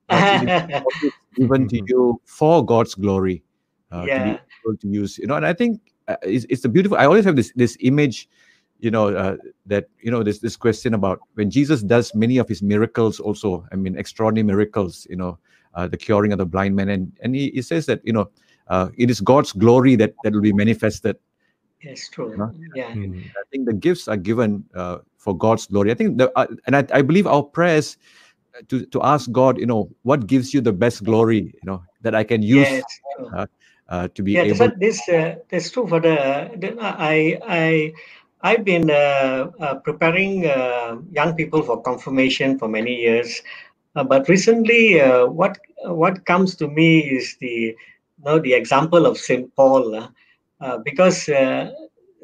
But 0.09 0.19
it 0.19 0.43
is 0.43 0.51
always 0.85 1.13
given 1.37 1.69
to 1.69 1.83
you 1.87 2.21
for 2.25 2.65
God's 2.65 2.95
glory, 2.95 3.43
uh, 3.91 4.03
to 4.03 4.09
Yeah. 4.09 4.37
able 4.65 4.77
to 4.77 4.89
use. 4.89 5.19
You 5.19 5.27
know, 5.27 5.37
and 5.37 5.47
I 5.47 5.53
think 5.53 5.81
uh, 6.09 6.17
it's, 6.23 6.45
it's 6.49 6.65
a 6.65 6.69
beautiful. 6.69 6.99
I 6.99 7.07
always 7.07 7.25
have 7.25 7.37
this 7.37 7.53
this 7.57 7.77
image, 7.81 8.29
you 8.79 8.91
know, 8.91 9.09
uh, 9.09 9.37
that 9.67 9.89
you 10.01 10.11
know 10.11 10.23
this 10.23 10.39
this 10.39 10.57
question 10.57 10.95
about 10.95 11.21
when 11.35 11.51
Jesus 11.51 11.83
does 11.83 12.15
many 12.15 12.39
of 12.39 12.49
his 12.49 12.63
miracles. 12.63 13.21
Also, 13.21 13.67
I 13.73 13.77
mean, 13.77 13.97
extraordinary 13.97 14.45
miracles. 14.45 15.07
You 15.09 15.17
know, 15.17 15.39
uh, 15.75 15.89
the 15.89 15.97
curing 15.97 16.33
of 16.33 16.39
the 16.39 16.47
blind 16.47 16.77
man, 16.77 16.89
and 16.89 17.13
and 17.23 17.35
he, 17.35 17.51
he 17.51 17.63
says 17.63 17.87
that 17.87 18.01
you 18.05 18.13
know, 18.13 18.29
uh, 18.69 18.91
it 18.99 19.11
is 19.11 19.21
God's 19.21 19.53
glory 19.53 19.97
that 19.97 20.15
that 20.23 20.33
will 20.35 20.43
be 20.43 20.53
manifested. 20.53 21.17
Yes, 21.83 22.09
true. 22.09 22.37
Huh? 22.39 22.49
Yeah. 22.75 22.95
Mm. 22.95 23.29
I 23.31 23.43
think 23.51 23.67
the 23.67 23.75
gifts 23.75 24.09
are 24.09 24.17
given 24.17 24.65
uh, 24.75 24.99
for 25.19 25.37
God's 25.37 25.67
glory. 25.67 25.91
I 25.91 25.95
think 25.95 26.19
the 26.19 26.31
uh, 26.37 26.47
and 26.67 26.77
I, 26.77 26.87
I 26.93 27.03
believe 27.03 27.27
our 27.27 27.43
prayers 27.43 27.97
to 28.69 28.85
to 28.87 29.03
ask 29.03 29.31
God, 29.33 29.59
you 29.59 29.67
know, 29.67 29.91
what 30.03 30.27
gives 30.27 30.55
you 30.55 30.61
the 30.61 30.73
best 30.73 31.05
glory, 31.05 31.55
you 31.55 31.67
know, 31.67 31.83
that 32.03 32.15
I 32.15 32.25
can 32.25 32.43
use 32.43 32.69
Yes. 32.69 32.85
true. 33.17 33.31
uh, 33.89 34.09
to 34.15 34.23
be 34.23 34.35
yeah, 34.35 34.45
able. 34.45 34.59
that's, 34.59 34.79
this 34.79 35.09
uh, 35.09 35.37
that's 35.51 35.71
true 35.71 35.87
for 35.87 36.01
the. 36.01 36.51
the 36.57 36.77
I 36.81 37.39
I 37.47 37.93
I've 38.43 38.65
been 38.65 38.91
uh, 38.91 39.51
uh, 39.61 39.75
preparing 39.77 40.47
uh, 40.47 40.97
young 41.13 41.35
people 41.35 41.63
for 41.63 41.81
confirmation 41.83 42.59
for 42.59 42.69
many 42.69 42.95
years, 42.97 43.41
uh, 43.95 44.03
but 44.03 44.29
recently, 44.29 45.01
uh, 45.01 45.27
what 45.27 45.59
what 45.85 46.25
comes 46.27 46.57
to 46.57 46.69
me 46.69 47.01
is 47.01 47.37
the 47.41 47.77
you 48.19 48.25
know 48.25 48.39
the 48.39 48.55
example 48.55 49.07
of 49.07 49.19
Saint 49.19 49.55
Paul, 49.55 49.95
uh, 49.95 50.01
uh, 50.01 50.09
because 50.85 51.29
uh, 51.29 51.71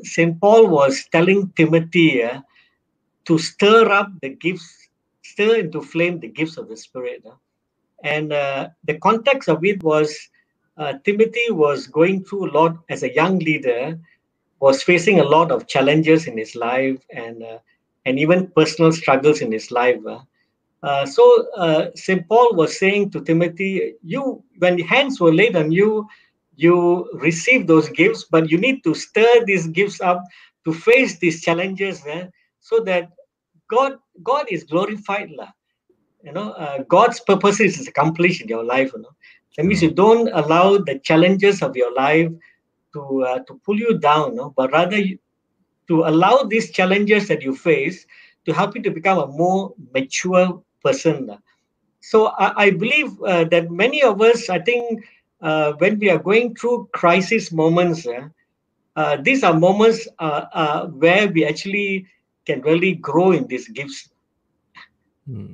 Saint 0.03 0.41
Paul 0.41 0.69
was 0.69 1.05
telling 1.13 1.53
Timothy 1.57 2.23
uh, 2.23 2.41
to 3.27 3.39
stir 3.39 3.91
up 3.91 4.11
the 4.23 4.31
gifts, 4.31 4.89
stir 5.23 5.57
into 5.57 5.83
flame 5.83 6.21
the 6.21 6.29
gifts 6.29 6.57
of 6.59 6.69
the 6.69 6.77
Spirit, 6.77 7.25
uh. 7.27 7.35
and 8.05 8.33
uh, 8.33 8.69
the 8.85 8.99
context 8.99 9.49
of 9.49 9.65
it 9.65 9.83
was 9.83 10.15
uh, 10.79 10.95
Timothy 11.05 11.51
was 11.51 11.87
going 11.89 12.25
through 12.25 12.51
a 12.51 12.53
lot 12.53 12.77
as 12.91 13.03
a 13.03 13.15
young 13.15 13.39
leader, 13.41 13.99
was 14.61 14.83
facing 14.83 15.21
a 15.21 15.25
lot 15.25 15.51
of 15.53 15.67
challenges 15.69 16.27
in 16.29 16.39
his 16.39 16.55
life 16.57 16.99
and 17.15 17.43
uh, 17.43 17.59
and 18.07 18.19
even 18.19 18.49
personal 18.57 18.93
struggles 18.93 19.41
in 19.43 19.53
his 19.53 19.71
life. 19.71 20.01
uh. 20.09 20.21
Uh, 20.83 21.07
so 21.07 21.47
uh, 21.57 21.87
St. 21.97 22.29
Paul 22.29 22.55
was 22.55 22.79
saying 22.79 23.11
to 23.13 23.23
Timothy, 23.23 23.95
"You, 24.03 24.45
when 24.59 24.79
hands 24.81 25.21
were 25.21 25.35
laid 25.35 25.57
on 25.57 25.73
you, 25.73 26.07
you 26.59 27.09
receive 27.15 27.69
those 27.69 27.89
gifts, 27.89 28.25
but 28.25 28.51
you 28.51 28.59
need 28.59 28.83
to 28.83 28.93
stir 28.93 29.45
these 29.45 29.69
gifts 29.69 30.01
up 30.01 30.21
to 30.65 30.73
face 30.75 31.19
these 31.19 31.41
challenges, 31.41 32.03
eh, 32.07 32.27
so 32.59 32.81
that 32.81 33.11
God, 33.71 33.93
God 34.25 34.47
is 34.51 34.65
glorified, 34.65 35.31
lah. 35.31 35.53
You 36.25 36.33
know, 36.33 36.51
uh, 36.51 36.83
God's 36.89 37.21
purposes 37.21 37.79
is 37.79 37.87
accomplished 37.87 38.43
in 38.43 38.49
your 38.49 38.65
life. 38.65 38.91
You 38.93 39.03
know, 39.03 39.15
that 39.57 39.67
means 39.67 39.83
you 39.83 39.93
don't 39.93 40.29
allow 40.35 40.79
the 40.79 40.99
challenges 40.99 41.63
of 41.63 41.77
your 41.77 41.95
life 41.95 42.29
to 42.95 43.23
uh, 43.23 43.39
to 43.47 43.61
pull 43.65 43.79
you 43.79 43.97
down, 43.97 44.35
no? 44.35 44.53
but 44.57 44.73
rather 44.73 44.99
you, 44.99 45.17
to 45.87 46.05
allow 46.11 46.43
these 46.43 46.73
challenges 46.73 47.29
that 47.29 47.43
you 47.43 47.55
face 47.55 48.05
to 48.47 48.53
help 48.53 48.75
you 48.75 48.83
to 48.83 48.91
become 48.91 49.19
a 49.19 49.29
more 49.29 49.75
mature 49.95 50.61
person. 50.83 51.39
So 52.01 52.27
I, 52.35 52.65
I 52.65 52.71
believe 52.71 53.15
uh, 53.23 53.45
that 53.45 53.71
many 53.71 54.03
of 54.03 54.21
us, 54.21 54.51
I 54.51 54.59
think, 54.59 55.05
uh, 55.41 55.73
when 55.79 55.99
we 55.99 56.11
are 56.11 56.19
going 56.19 56.55
through 56.55 56.89
crisis 56.93 57.53
moments, 57.53 58.07
uh, 58.97 59.17
these 59.23 59.45
are 59.45 59.55
moments 59.55 60.09
uh, 60.19 60.47
uh, 60.53 60.87
where 60.87 61.29
we 61.29 61.45
actually 61.45 62.07
can 62.45 62.61
really 62.63 62.95
grow 62.95 63.33
in 63.33 63.47
these 63.47 63.69
gifts. 63.69 64.09
Hmm. 65.27 65.53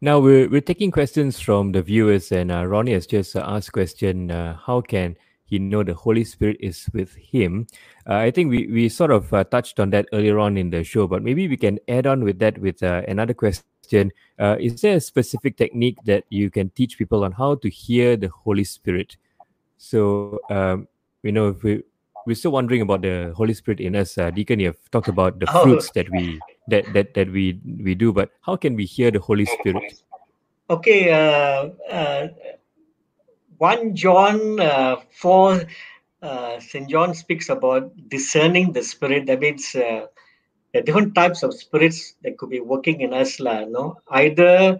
Now 0.00 0.20
we're, 0.20 0.48
we're 0.48 0.60
taking 0.60 0.90
questions 0.90 1.40
from 1.40 1.72
the 1.72 1.82
viewers, 1.82 2.30
and 2.30 2.52
uh, 2.52 2.66
Ronnie 2.66 2.92
has 2.92 3.06
just 3.06 3.34
asked 3.34 3.72
question: 3.72 4.28
How 4.28 4.82
can 4.82 5.16
he 5.44 5.58
know 5.58 5.82
the 5.82 5.94
Holy 5.94 6.24
Spirit 6.24 6.58
is 6.60 6.88
with 6.92 7.14
him? 7.14 7.66
Uh, 8.08 8.16
I 8.16 8.30
think 8.30 8.50
we 8.50 8.66
we 8.66 8.88
sort 8.88 9.10
of 9.10 9.32
uh, 9.32 9.44
touched 9.44 9.80
on 9.80 9.90
that 9.90 10.06
earlier 10.12 10.38
on 10.38 10.56
in 10.56 10.70
the 10.70 10.84
show, 10.84 11.06
but 11.06 11.22
maybe 11.22 11.48
we 11.48 11.56
can 11.56 11.78
add 11.88 12.06
on 12.06 12.24
with 12.24 12.38
that 12.40 12.58
with 12.58 12.82
uh, 12.82 13.02
another 13.08 13.34
question. 13.34 13.64
Uh, 13.92 14.56
is 14.60 14.80
there 14.80 14.96
a 14.96 15.00
specific 15.00 15.56
technique 15.56 15.98
that 16.04 16.24
you 16.30 16.50
can 16.50 16.70
teach 16.70 16.96
people 16.96 17.24
on 17.24 17.32
how 17.32 17.56
to 17.56 17.68
hear 17.68 18.16
the 18.16 18.28
Holy 18.28 18.64
Spirit? 18.64 19.16
So 19.76 20.40
um, 20.48 20.88
you 21.22 21.32
know, 21.32 21.48
if 21.48 21.62
we 21.62 21.82
we're 22.26 22.34
still 22.34 22.52
wondering 22.52 22.80
about 22.80 23.02
the 23.02 23.32
Holy 23.36 23.52
Spirit 23.52 23.80
in 23.80 23.96
us. 23.96 24.16
Uh, 24.16 24.30
Deacon, 24.30 24.60
you 24.60 24.68
have 24.68 24.90
talked 24.90 25.08
about 25.08 25.38
the 25.40 25.46
Oh. 25.48 25.62
fruits 25.62 25.90
that 25.90 26.08
we 26.10 26.40
that 26.68 26.88
that 26.94 27.12
that 27.14 27.30
we 27.30 27.60
we 27.84 27.94
do, 27.94 28.12
but 28.12 28.30
how 28.40 28.56
can 28.56 28.74
we 28.76 28.84
hear 28.84 29.10
the 29.10 29.20
Holy 29.20 29.44
Spirit? 29.44 30.00
Okay, 30.70 31.12
uh, 31.12 31.68
uh, 31.92 32.28
1 33.58 33.94
John 33.94 34.58
uh, 34.58 34.96
4, 35.10 35.60
uh, 36.22 36.58
St. 36.60 36.88
John 36.88 37.14
speaks 37.14 37.50
about 37.50 37.92
discerning 38.08 38.72
the 38.72 38.82
spirit. 38.82 39.26
That 39.26 39.40
means 39.40 39.74
uh, 39.74 40.06
there 40.74 40.82
are 40.82 40.84
different 40.84 41.14
types 41.14 41.44
of 41.44 41.54
spirits 41.54 42.16
that 42.24 42.36
could 42.36 42.50
be 42.50 42.58
working 42.58 43.00
in 43.00 43.14
us. 43.14 43.38
lah. 43.38 43.64
no? 43.64 44.02
Either 44.10 44.76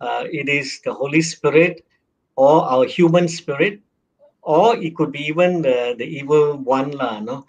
uh, 0.00 0.24
it 0.26 0.48
is 0.48 0.80
the 0.84 0.92
Holy 0.92 1.22
Spirit 1.22 1.86
or 2.34 2.64
our 2.64 2.84
human 2.84 3.28
spirit, 3.28 3.78
or 4.42 4.76
it 4.76 4.96
could 4.96 5.12
be 5.12 5.20
even 5.20 5.62
the, 5.62 5.94
the 5.96 6.04
evil 6.04 6.56
one. 6.56 6.90
lah. 6.90 7.20
no? 7.20 7.46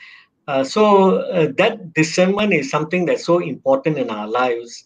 Uh, 0.48 0.64
so 0.64 1.18
uh, 1.34 1.48
that 1.58 1.94
discernment 1.96 2.54
is 2.54 2.70
something 2.70 3.08
that's 3.08 3.26
so 3.26 3.40
important 3.40 3.98
in 3.98 4.12
our 4.12 4.28
lives 4.28 4.84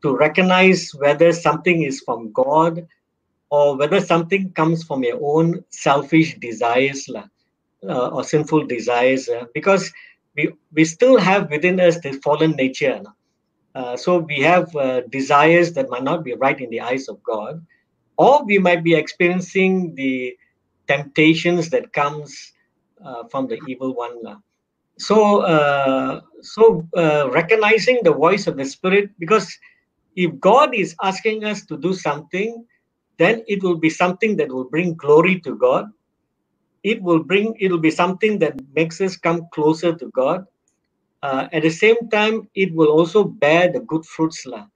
to 0.00 0.16
recognize 0.16 0.90
whether 0.96 1.32
something 1.34 1.82
is 1.82 2.00
from 2.00 2.32
God 2.32 2.86
or 3.50 3.76
whether 3.76 4.00
something 4.00 4.52
comes 4.52 4.84
from 4.84 5.04
your 5.04 5.18
own 5.20 5.62
selfish 5.68 6.38
desires 6.38 7.10
uh, 7.14 8.08
or 8.08 8.24
sinful 8.24 8.64
desires. 8.64 9.28
uh, 9.28 9.44
because 9.52 9.92
we, 10.38 10.44
we 10.72 10.84
still 10.84 11.18
have 11.18 11.50
within 11.50 11.80
us 11.80 11.98
the 11.98 12.12
fallen 12.24 12.52
nature. 12.52 13.02
Uh, 13.74 13.96
so 13.96 14.18
we 14.18 14.38
have 14.52 14.74
uh, 14.76 15.02
desires 15.18 15.72
that 15.72 15.90
might 15.90 16.04
not 16.04 16.24
be 16.24 16.34
right 16.34 16.60
in 16.60 16.70
the 16.70 16.80
eyes 16.80 17.08
of 17.08 17.22
God, 17.22 17.54
or 18.16 18.44
we 18.44 18.58
might 18.58 18.82
be 18.84 18.94
experiencing 18.94 19.94
the 19.96 20.36
temptations 20.86 21.68
that 21.70 21.92
comes 21.92 22.30
uh, 23.04 23.24
from 23.30 23.48
the 23.48 23.58
evil 23.66 23.94
one. 23.94 24.16
So, 24.98 25.40
uh, 25.42 26.20
so 26.40 26.62
uh, 26.96 27.30
recognizing 27.30 27.98
the 28.02 28.12
voice 28.12 28.46
of 28.46 28.56
the 28.56 28.64
Spirit, 28.64 29.10
because 29.18 29.46
if 30.16 30.30
God 30.40 30.74
is 30.74 30.94
asking 31.02 31.44
us 31.44 31.66
to 31.66 31.76
do 31.76 31.92
something, 31.94 32.64
then 33.18 33.42
it 33.46 33.62
will 33.62 33.78
be 33.78 33.90
something 33.90 34.36
that 34.36 34.48
will 34.48 34.68
bring 34.74 34.94
glory 34.94 35.40
to 35.40 35.56
God. 35.56 35.86
It 36.82 37.02
will 37.02 37.22
bring, 37.22 37.54
it 37.58 37.70
will 37.70 37.78
be 37.78 37.90
something 37.90 38.38
that 38.38 38.54
makes 38.74 39.00
us 39.00 39.16
come 39.16 39.48
closer 39.52 39.94
to 39.94 40.06
God. 40.10 40.46
Uh, 41.22 41.48
at 41.52 41.62
the 41.62 41.70
same 41.70 42.08
time, 42.10 42.48
it 42.54 42.72
will 42.72 42.88
also 42.88 43.24
bear 43.24 43.72
the 43.72 43.80
good 43.80 44.06
fruits 44.06 44.46
lah, 44.46 44.66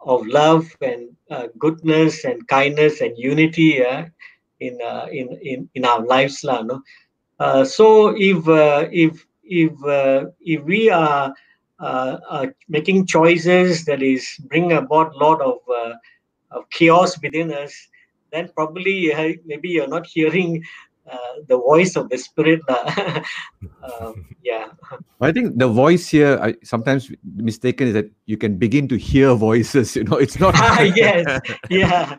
of 0.00 0.26
love 0.26 0.66
and 0.80 1.14
uh, 1.30 1.46
goodness 1.58 2.24
and 2.24 2.46
kindness 2.48 3.00
and 3.00 3.16
unity 3.16 3.84
uh, 3.84 4.06
in, 4.58 4.78
uh, 4.82 5.06
in 5.10 5.38
in 5.42 5.68
in 5.74 5.84
our 5.84 6.04
lives 6.04 6.42
lah. 6.42 6.62
No? 6.62 6.82
Uh, 7.38 7.64
so 7.64 8.14
if 8.18 8.48
uh, 8.48 8.88
if 8.90 9.24
if 9.44 9.72
if 10.40 10.62
we 10.64 10.90
are 10.90 11.32
making 12.68 13.06
choices 13.06 13.84
that 13.84 14.02
is 14.02 14.26
bring 14.48 14.72
about 14.72 15.14
lot 15.16 15.40
of, 15.40 15.58
of 16.50 16.68
chaos 16.70 17.20
within 17.22 17.52
us, 17.52 17.74
then 18.32 18.48
probably 18.54 19.12
maybe 19.46 19.68
you're 19.68 19.88
not 19.88 20.06
hearing 20.14 20.62
uh, 21.10 21.42
the 21.48 21.56
voice 21.56 21.96
of 21.96 22.08
the 22.08 22.18
spirit. 22.18 22.60
um, 23.82 24.24
yeah. 24.42 24.68
I 25.20 25.32
think 25.32 25.58
the 25.58 25.68
voice 25.68 26.08
here, 26.08 26.38
I 26.42 26.54
sometimes 26.62 27.10
mistaken 27.36 27.88
is 27.88 27.94
that 27.94 28.10
you 28.26 28.36
can 28.36 28.58
begin 28.58 28.88
to 28.88 28.96
hear 28.96 29.34
voices. 29.34 29.94
You 29.96 30.04
know, 30.04 30.16
it's 30.18 30.38
not. 30.38 30.54
Ah, 30.58 30.82
yes. 30.82 31.26
Yeah. 31.70 32.18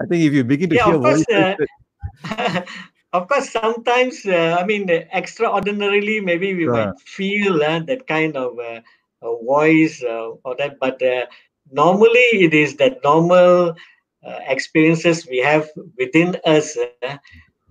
I 0.00 0.06
think 0.06 0.24
if 0.24 0.32
you 0.32 0.44
begin 0.44 0.70
to 0.70 0.76
Yeah, 0.76 0.86
hear 0.86 0.94
of 0.94 1.02
course, 1.02 1.24
voices, 1.28 1.56
uh, 2.38 2.60
of 3.12 3.28
course, 3.28 3.50
sometimes 3.50 4.26
uh, 4.26 4.56
I 4.58 4.64
mean, 4.64 4.90
extraordinarily, 4.90 6.20
maybe 6.20 6.54
we 6.54 6.66
might 6.66 6.98
feel 7.00 7.62
uh, 7.62 7.80
that 7.80 8.06
kind 8.06 8.36
of 8.36 8.58
uh, 8.58 8.80
a 9.22 9.30
voice 9.44 10.02
uh, 10.02 10.30
or 10.44 10.56
that, 10.58 10.78
but 10.80 11.02
uh, 11.02 11.26
normally 11.70 12.26
it 12.46 12.54
is 12.54 12.76
that 12.76 12.98
normal 13.04 13.74
uh, 14.26 14.38
experiences 14.48 15.26
we 15.30 15.38
have 15.38 15.68
within 15.98 16.36
us. 16.44 16.76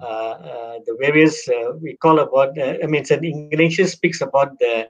Uh, 0.03 0.35
uh, 0.51 0.79
the 0.85 0.97
various 0.99 1.47
uh, 1.47 1.71
we 1.81 1.95
call 1.95 2.19
about. 2.19 2.57
Uh, 2.57 2.75
I 2.83 2.87
mean, 2.87 3.05
Saint 3.05 3.23
Ignatius 3.23 3.93
speaks 3.93 4.19
about 4.21 4.59
the, 4.59 4.89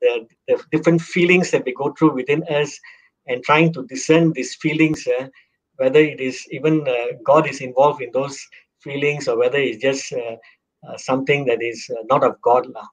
the 0.00 0.26
the 0.46 0.62
different 0.70 1.00
feelings 1.00 1.50
that 1.52 1.64
we 1.64 1.72
go 1.72 1.94
through 1.98 2.14
within 2.14 2.42
us, 2.44 2.78
and 3.26 3.42
trying 3.42 3.72
to 3.72 3.86
discern 3.86 4.32
these 4.32 4.54
feelings. 4.56 5.06
Uh, 5.06 5.28
whether 5.76 6.00
it 6.00 6.20
is 6.20 6.46
even 6.50 6.86
uh, 6.86 7.16
God 7.24 7.48
is 7.48 7.60
involved 7.60 8.02
in 8.02 8.10
those 8.12 8.38
feelings 8.80 9.26
or 9.26 9.38
whether 9.38 9.58
it's 9.58 9.82
just 9.82 10.12
uh, 10.12 10.36
uh, 10.86 10.96
something 10.96 11.46
that 11.46 11.62
is 11.62 11.90
uh, 11.90 12.02
not 12.10 12.22
of 12.24 12.40
God. 12.42 12.66
lah. 12.68 12.86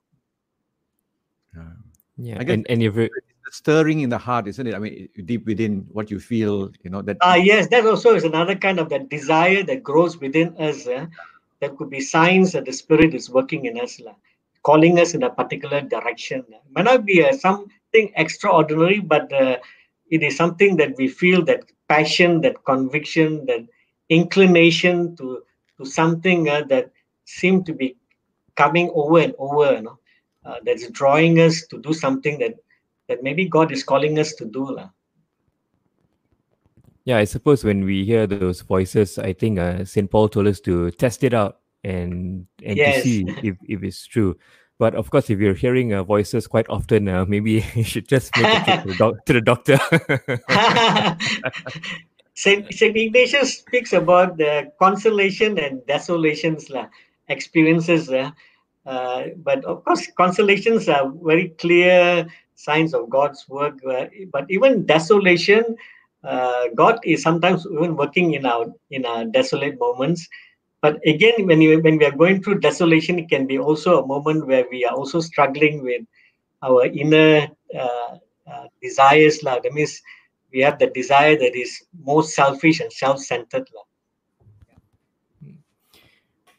Yeah, 2.18 2.38
I 2.40 2.44
guess 2.44 2.54
and 2.56 2.66
and 2.70 2.84
if 2.84 2.98
it, 2.98 3.12
the 3.12 3.29
stirring 3.52 4.02
in 4.02 4.10
the 4.10 4.18
heart, 4.18 4.48
isn't 4.48 4.68
it? 4.68 4.76
I 4.76 4.80
mean, 4.80 5.10
deep 5.26 5.46
within 5.46 5.86
what 5.92 6.12
you 6.12 6.20
feel, 6.20 6.72
you 6.84 6.90
know, 6.90 7.02
that 7.02 7.18
Ah, 7.22 7.36
yes, 7.36 7.68
that 7.68 7.86
also 7.86 8.16
is 8.16 8.24
another 8.24 8.56
kind 8.56 8.80
of 8.80 8.90
that 8.90 9.10
desire 9.10 9.64
that 9.64 9.84
grows 9.84 10.20
within 10.20 10.56
us. 10.58 10.88
Uh, 10.88 11.08
that 11.62 11.76
could 11.78 11.90
be 11.90 12.00
signs 12.00 12.54
that 12.54 12.66
the 12.66 12.72
Spirit 12.72 13.14
is 13.14 13.30
working 13.30 13.66
in 13.66 13.78
us, 13.80 14.00
lah, 14.00 14.16
calling 14.64 15.00
us 15.00 15.14
in 15.14 15.24
a 15.24 15.30
particular 15.30 15.82
direction. 15.82 16.46
Might 16.72 16.86
not 16.86 17.06
be 17.06 17.24
uh, 17.24 17.34
something 17.34 18.12
extraordinary, 18.16 19.00
but 19.00 19.32
uh, 19.34 19.58
it 20.10 20.24
is 20.24 20.38
something 20.38 20.78
that 20.78 20.96
we 20.98 21.08
feel 21.08 21.44
that 21.46 21.64
passion, 21.88 22.42
that 22.42 22.64
conviction, 22.66 23.46
that 23.48 23.66
inclination 24.10 25.16
to 25.18 25.44
to 25.78 25.86
something 25.86 26.50
uh, 26.50 26.64
that 26.70 26.92
seem 27.26 27.64
to 27.64 27.74
be 27.74 27.96
coming 28.56 28.92
over 28.94 29.20
and 29.20 29.34
over. 29.38 29.74
You 29.74 29.82
know, 29.82 30.00
uh, 30.46 30.60
that's 30.64 30.90
drawing 30.92 31.40
us 31.40 31.66
to 31.68 31.80
do 31.80 31.94
something 31.94 32.40
that 32.40 32.56
that 33.10 33.22
maybe 33.22 33.50
God 33.50 33.74
is 33.74 33.84
calling 33.84 34.18
us 34.20 34.32
to 34.40 34.46
do. 34.46 34.64
lah. 34.64 34.88
yeah, 37.10 37.18
I 37.18 37.26
suppose 37.26 37.64
when 37.64 37.86
we 37.86 38.06
hear 38.06 38.28
those 38.28 38.62
voices, 38.62 39.18
I 39.18 39.34
think 39.34 39.58
uh, 39.58 39.84
Saint 39.84 40.12
Paul 40.12 40.30
told 40.30 40.46
us 40.46 40.60
to 40.62 40.92
test 40.92 41.24
it 41.24 41.34
out 41.34 41.58
and 41.84 42.46
and 42.64 42.78
to 42.78 43.02
see 43.02 43.26
if, 43.42 43.58
if 43.66 43.82
it's 43.82 44.06
true. 44.06 44.38
But 44.78 44.94
of 44.94 45.10
course, 45.10 45.28
if 45.30 45.40
you're 45.40 45.58
hearing 45.58 45.92
uh, 45.92 46.04
voices 46.04 46.46
quite 46.46 46.70
often, 46.70 47.10
uh, 47.10 47.26
maybe 47.26 47.66
you 47.74 47.84
should 47.84 48.08
just 48.08 48.30
make 48.38 48.46
a 48.46 48.64
trip 48.64 48.84
to 48.84 48.90
the, 48.90 48.96
doc- 48.96 49.26
to 49.26 49.34
the 49.34 49.42
doctor. 49.42 49.80
Saint, 52.36 52.72
Saint 52.72 52.96
Ignatius 52.96 53.58
speaks 53.58 53.92
about 53.92 54.38
the 54.38 54.72
consolation 54.80 55.58
and 55.58 55.84
desolations 55.88 56.70
lah, 56.70 56.86
experiences. 57.28 58.08
lah. 58.08 58.32
Uh, 58.86 59.34
but 59.44 59.66
of 59.66 59.84
course, 59.84 60.08
consolations 60.16 60.88
are 60.88 61.12
very 61.26 61.50
clear 61.58 62.28
signs 62.60 62.94
of 62.94 63.10
God's 63.10 63.48
work. 63.48 63.80
but 64.32 64.46
even 64.50 64.86
desolation, 64.86 65.76
uh, 66.24 66.68
God 66.76 67.00
is 67.04 67.24
sometimes 67.24 67.66
even 67.72 67.96
working 67.96 68.34
in 68.34 68.46
our 68.46 68.68
in 68.92 69.06
our 69.06 69.26
desolate 69.26 69.80
moments. 69.80 70.28
But 70.82 71.00
again, 71.06 71.48
when 71.48 71.62
you 71.62 71.80
when 71.82 71.98
we 71.98 72.06
are 72.06 72.20
going 72.24 72.44
through 72.44 72.60
desolation, 72.60 73.20
it 73.20 73.30
can 73.30 73.48
be 73.48 73.58
also 73.58 74.04
a 74.04 74.08
moment 74.08 74.48
where 74.48 74.66
we 74.70 74.86
are 74.86 74.96
also 74.96 75.20
struggling 75.20 75.84
with 75.84 76.04
our 76.62 76.86
inner 76.86 77.48
uh, 77.76 78.12
uh, 78.52 78.68
desires. 78.82 79.44
lah. 79.44 79.60
That 79.60 79.74
means 79.74 80.02
we 80.52 80.60
have 80.60 80.80
the 80.80 80.88
desire 80.88 81.38
that 81.38 81.56
is 81.56 81.72
more 82.04 82.24
selfish 82.24 82.80
and 82.80 82.92
self-centered. 82.92 83.68
lah. 83.76 83.89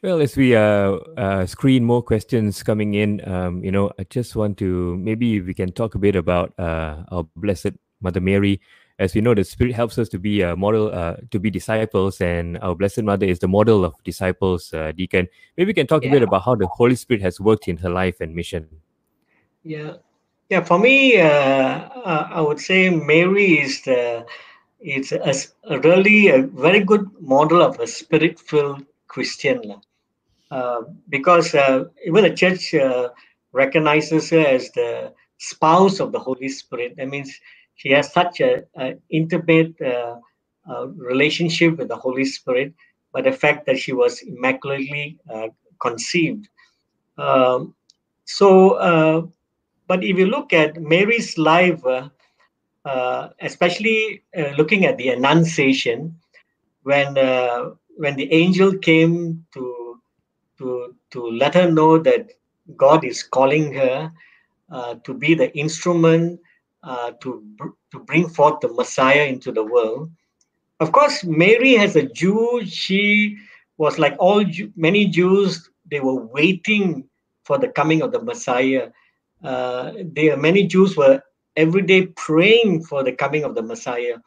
Well, 0.03 0.19
as 0.19 0.35
we 0.35 0.55
uh, 0.55 0.97
uh, 1.15 1.45
screen 1.45 1.85
more 1.85 2.01
questions 2.01 2.63
coming 2.63 2.95
in, 2.95 3.21
um, 3.29 3.63
you 3.63 3.71
know, 3.71 3.91
I 3.99 4.03
just 4.09 4.35
want 4.35 4.57
to 4.57 4.97
maybe 4.97 5.41
we 5.41 5.53
can 5.53 5.71
talk 5.71 5.93
a 5.93 5.99
bit 5.99 6.15
about 6.15 6.57
uh, 6.57 7.03
our 7.11 7.23
Blessed 7.35 7.77
Mother 8.01 8.19
Mary. 8.19 8.59
As 8.97 9.13
we 9.13 9.21
know, 9.21 9.35
the 9.35 9.43
Spirit 9.43 9.75
helps 9.75 9.99
us 9.99 10.09
to 10.09 10.17
be 10.17 10.41
a 10.41 10.55
model, 10.55 10.89
uh, 10.91 11.17
to 11.29 11.39
be 11.39 11.51
disciples, 11.51 12.19
and 12.19 12.57
our 12.63 12.73
Blessed 12.73 13.03
Mother 13.03 13.27
is 13.27 13.37
the 13.37 13.47
model 13.47 13.85
of 13.85 13.93
disciples. 14.03 14.73
Uh, 14.73 14.91
Deacon, 14.91 15.27
maybe 15.55 15.69
we 15.69 15.73
can 15.75 15.85
talk 15.85 16.03
a 16.03 16.09
bit 16.09 16.23
about 16.23 16.45
how 16.45 16.55
the 16.55 16.65
Holy 16.65 16.95
Spirit 16.95 17.21
has 17.21 17.39
worked 17.39 17.67
in 17.67 17.77
her 17.77 17.89
life 17.89 18.21
and 18.21 18.33
mission. 18.33 18.67
Yeah, 19.63 19.97
yeah. 20.49 20.61
For 20.61 20.79
me, 20.79 21.21
uh, 21.21 21.27
I 21.27 22.41
would 22.41 22.59
say 22.59 22.89
Mary 22.89 23.59
is 23.59 23.83
the 23.83 24.25
it's 24.79 25.11
a, 25.11 25.33
a 25.69 25.79
really 25.79 26.29
a 26.29 26.41
very 26.41 26.83
good 26.83 27.07
model 27.19 27.61
of 27.61 27.79
a 27.79 27.85
spirit-filled 27.85 28.83
Christian, 29.07 29.75
because 31.09 31.55
uh, 31.55 31.85
even 32.05 32.23
the 32.23 32.33
church 32.33 32.73
uh, 32.73 33.09
recognizes 33.53 34.29
her 34.29 34.45
as 34.45 34.71
the 34.71 35.13
spouse 35.37 35.99
of 35.99 36.11
the 36.11 36.19
Holy 36.19 36.49
Spirit. 36.49 36.95
That 36.97 37.09
means 37.09 37.33
she 37.75 37.89
has 37.91 38.11
such 38.11 38.41
a, 38.41 38.63
a 38.77 38.95
intimate 39.09 39.79
uh, 39.81 40.17
uh, 40.69 40.87
relationship 40.89 41.77
with 41.77 41.87
the 41.87 41.95
Holy 41.95 42.25
Spirit, 42.25 42.73
but 43.13 43.23
the 43.23 43.31
fact 43.31 43.65
that 43.65 43.79
she 43.79 43.93
was 43.93 44.21
immaculately 44.21 45.17
uh, 45.33 45.47
conceived. 45.81 46.47
Um, 47.17 47.73
so, 48.25 48.71
uh, 48.73 49.21
but 49.87 50.03
if 50.03 50.17
you 50.17 50.27
look 50.27 50.53
at 50.53 50.81
Mary's 50.81 51.37
life, 51.37 51.83
uh, 51.85 52.09
uh, 52.85 53.29
especially 53.41 54.23
uh, 54.37 54.53
looking 54.57 54.85
at 54.85 54.97
the 54.97 55.09
Annunciation, 55.09 56.15
when 56.83 57.17
uh, 57.17 57.71
when 57.97 58.15
the 58.15 58.31
angel 58.31 58.77
came 58.77 59.45
to 59.53 59.80
to 60.61 60.95
to 61.09 61.29
let 61.41 61.55
her 61.55 61.69
know 61.69 61.97
that 61.97 62.29
God 62.77 63.03
is 63.03 63.23
calling 63.23 63.73
her 63.73 64.11
uh, 64.69 64.95
to 65.03 65.13
be 65.13 65.33
the 65.33 65.49
instrument 65.57 66.39
uh, 66.83 67.11
to 67.21 67.41
br- 67.57 67.75
to 67.91 67.99
bring 67.99 68.29
forth 68.29 68.61
the 68.61 68.69
Messiah 68.69 69.25
into 69.25 69.51
the 69.51 69.63
world. 69.63 70.09
Of 70.79 70.91
course, 70.91 71.23
Mary, 71.23 71.77
as 71.77 71.95
a 71.95 72.03
Jew, 72.03 72.61
she 72.65 73.37
was 73.77 73.99
like 73.99 74.15
all 74.17 74.43
Jew, 74.43 74.71
many 74.75 75.05
Jews. 75.07 75.69
They 75.89 75.99
were 75.99 76.25
waiting 76.25 77.09
for 77.43 77.57
the 77.57 77.67
coming 77.67 78.01
of 78.01 78.11
the 78.11 78.21
Messiah. 78.21 78.89
Uh, 79.43 79.91
there, 80.13 80.37
many 80.37 80.65
Jews 80.65 80.95
were 80.95 81.21
every 81.57 81.81
day 81.81 82.07
praying 82.15 82.83
for 82.85 83.03
the 83.03 83.11
coming 83.11 83.43
of 83.43 83.55
the 83.55 83.61
Messiah. 83.61 84.17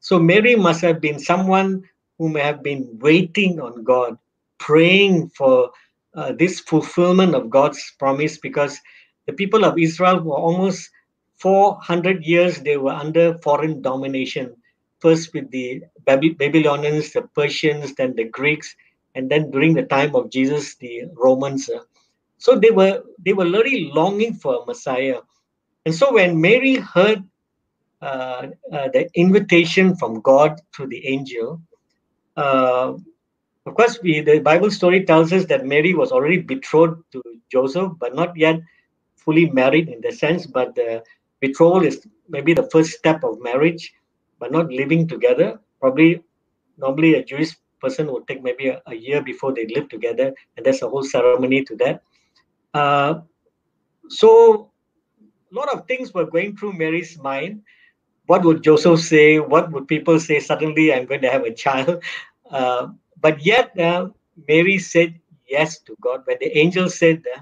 So 0.00 0.18
Mary 0.18 0.56
must 0.56 0.80
have 0.80 1.00
been 1.00 1.18
someone 1.18 1.82
who 2.18 2.28
may 2.28 2.40
have 2.40 2.62
been 2.62 2.98
waiting 3.00 3.60
on 3.60 3.84
God, 3.84 4.16
praying 4.60 5.30
for 5.30 5.70
uh, 6.14 6.32
this 6.38 6.60
fulfillment 6.60 7.34
of 7.34 7.50
God's 7.50 7.82
promise, 7.98 8.38
because 8.38 8.78
the 9.26 9.34
people 9.34 9.64
of 9.64 9.78
Israel 9.78 10.20
were 10.22 10.36
almost 10.36 10.90
400 11.38 12.24
years 12.24 12.60
they 12.60 12.78
were 12.78 12.92
under 12.92 13.38
foreign 13.38 13.82
domination. 13.82 14.54
First 15.00 15.34
with 15.34 15.50
the 15.50 15.82
Baby- 16.06 16.34
Babylonians, 16.34 17.12
the 17.12 17.22
Persians, 17.34 17.94
then 17.96 18.14
the 18.16 18.24
Greeks, 18.24 18.76
and 19.16 19.30
then 19.30 19.50
during 19.50 19.74
the 19.74 19.84
time 19.84 20.14
of 20.16 20.30
Jesus, 20.30 20.76
the 20.76 21.04
Romans. 21.16 21.70
uh, 21.70 21.80
so 22.38 22.56
they 22.58 22.70
were 22.70 23.02
they 23.24 23.34
were 23.34 23.46
really 23.46 23.90
longing 23.92 24.34
for 24.34 24.62
a 24.62 24.66
Messiah. 24.66 25.20
And 25.86 25.94
so 25.94 26.14
when 26.14 26.40
Mary 26.40 26.76
heard 26.76 27.24
uh, 28.02 28.48
uh, 28.72 28.88
the 28.92 29.10
invitation 29.14 29.96
from 29.96 30.20
God 30.22 30.60
through 30.74 30.88
the 30.88 31.06
angel, 31.06 31.62
uh, 32.36 32.94
of 33.66 33.74
course, 33.74 33.98
we, 34.02 34.20
the 34.20 34.38
Bible 34.38 34.70
story 34.70 35.04
tells 35.04 35.32
us 35.32 35.44
that 35.46 35.66
Mary 35.66 35.94
was 35.94 36.12
already 36.12 36.38
betrothed 36.38 37.02
to 37.12 37.22
Joseph, 37.52 37.92
but 37.98 38.14
not 38.14 38.36
yet 38.36 38.60
fully 39.16 39.50
married 39.50 39.88
in 39.88 40.00
the 40.00 40.12
sense. 40.12 40.46
But 40.46 40.74
the 40.74 41.02
betrothal 41.40 41.84
is 41.84 42.06
maybe 42.28 42.54
the 42.54 42.68
first 42.70 42.92
step 42.92 43.22
of 43.22 43.40
marriage, 43.40 43.92
but 44.38 44.50
not 44.50 44.70
living 44.70 45.06
together. 45.06 45.60
Probably, 45.80 46.22
normally 46.78 47.14
a 47.14 47.24
Jewish 47.24 47.54
person 47.80 48.10
would 48.12 48.26
take 48.28 48.42
maybe 48.42 48.68
a, 48.68 48.82
a 48.86 48.94
year 48.94 49.22
before 49.22 49.52
they 49.52 49.66
live 49.66 49.88
together, 49.88 50.32
and 50.56 50.64
there's 50.64 50.82
a 50.82 50.88
whole 50.88 51.02
ceremony 51.02 51.64
to 51.64 51.76
that. 51.76 52.02
Uh, 52.72 53.20
so 54.08 54.70
a 55.50 55.54
lot 55.54 55.72
of 55.72 55.86
things 55.86 56.14
were 56.14 56.26
going 56.26 56.56
through 56.56 56.72
Mary's 56.72 57.18
mind. 57.18 57.62
What 58.26 58.44
would 58.44 58.62
Joseph 58.62 59.00
say? 59.00 59.38
What 59.38 59.70
would 59.72 59.88
people 59.88 60.18
say? 60.18 60.40
Suddenly, 60.40 60.94
I'm 60.94 61.06
going 61.06 61.22
to 61.22 61.30
have 61.30 61.44
a 61.44 61.52
child. 61.52 62.02
Uh, 62.50 62.88
but 63.20 63.44
yet, 63.44 63.78
uh, 63.78 64.10
Mary 64.48 64.78
said 64.78 65.20
yes 65.48 65.80
to 65.80 65.96
God. 66.00 66.22
When 66.26 66.38
the 66.40 66.56
angel 66.58 66.88
said, 66.90 67.24
uh, 67.36 67.40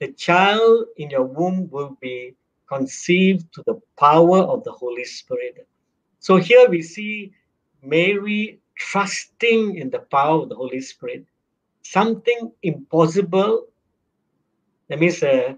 The 0.00 0.12
child 0.12 0.86
in 0.96 1.10
your 1.10 1.24
womb 1.24 1.70
will 1.70 1.96
be 2.00 2.34
conceived 2.68 3.52
to 3.54 3.62
the 3.66 3.80
power 3.98 4.40
of 4.40 4.64
the 4.64 4.72
Holy 4.72 5.04
Spirit. 5.04 5.66
So 6.20 6.36
here 6.36 6.68
we 6.68 6.82
see 6.82 7.32
Mary 7.82 8.60
trusting 8.76 9.76
in 9.76 9.90
the 9.90 10.00
power 10.00 10.42
of 10.42 10.50
the 10.50 10.56
Holy 10.56 10.80
Spirit. 10.80 11.26
Something 11.82 12.52
impossible. 12.62 13.66
That 14.88 15.00
means 15.00 15.22
uh, 15.22 15.54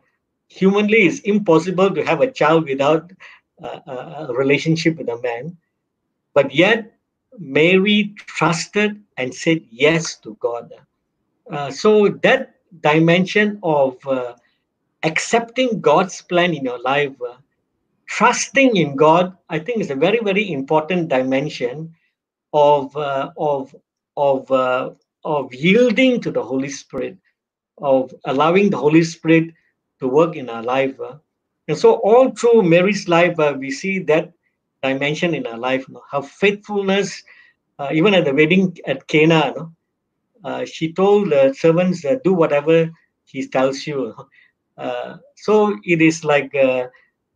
humanly 0.49 1.07
it's 1.07 1.21
impossible 1.21 1.95
to 1.95 2.05
have 2.05 2.21
a 2.21 2.31
child 2.31 2.69
without 2.69 3.13
uh, 3.63 3.81
a 3.87 4.27
a 4.31 4.35
relationship 4.35 4.99
with 4.99 5.09
a 5.09 5.21
man. 5.21 5.57
But 6.35 6.55
yet, 6.55 6.93
Mary 7.39 8.15
trusted 8.17 9.03
and 9.21 9.35
said 9.35 9.61
yes 9.71 10.17
to 10.25 10.37
God. 10.41 10.73
Uh, 11.51 11.71
so 11.71 12.09
that 12.23 12.55
dimension 12.81 13.59
of 13.63 13.97
uh, 14.07 14.35
accepting 15.03 15.81
God's 15.81 16.23
plan 16.23 16.55
in 16.55 16.65
your 16.65 16.81
life, 16.81 17.13
uh, 17.21 17.37
trusting 18.07 18.77
in 18.77 18.97
God, 18.97 19.37
I 19.49 19.59
think 19.59 19.81
is 19.81 19.91
a 19.91 19.95
very 19.95 20.21
very 20.23 20.53
important 20.53 21.09
dimension 21.09 21.95
of 22.53 22.97
uh, 22.97 23.31
of 23.37 23.75
of 24.17 24.51
uh, 24.51 24.91
of 25.25 25.53
yielding 25.55 26.21
to 26.21 26.31
the 26.31 26.43
Holy 26.43 26.69
Spirit, 26.69 27.17
of 27.79 28.15
allowing 28.25 28.71
the 28.71 28.79
Holy 28.79 29.05
Spirit 29.05 29.53
to 30.01 30.09
work 30.09 30.37
in 30.37 30.49
our 30.49 30.63
life. 30.63 30.99
uh. 31.01 31.17
And 31.69 31.79
so 31.79 31.95
all 32.03 32.31
through 32.31 32.63
Mary's 32.63 33.07
life, 33.07 33.37
we 33.59 33.71
see 33.71 33.99
that 34.11 34.33
dimension 34.83 35.35
in 35.35 35.45
her 35.45 35.59
life. 35.59 35.87
her 36.11 36.23
faithfulness, 36.23 37.23
uh, 37.81 37.89
even 37.93 38.13
at 38.13 38.27
the 38.27 38.35
wedding 38.35 38.77
at 38.87 39.07
Cana, 39.09 39.55
know, 39.57 39.73
uh, 40.45 40.65
she 40.65 40.93
told 40.93 41.31
the 41.31 41.55
servants, 41.55 42.05
uh, 42.05 42.17
do 42.23 42.35
whatever 42.35 42.91
he 43.25 43.47
tells 43.49 43.87
you. 43.87 44.15
Uh, 44.77 45.17
so 45.37 45.77
it 45.85 46.01
is 46.01 46.25
like, 46.25 46.55
uh, 46.55 46.89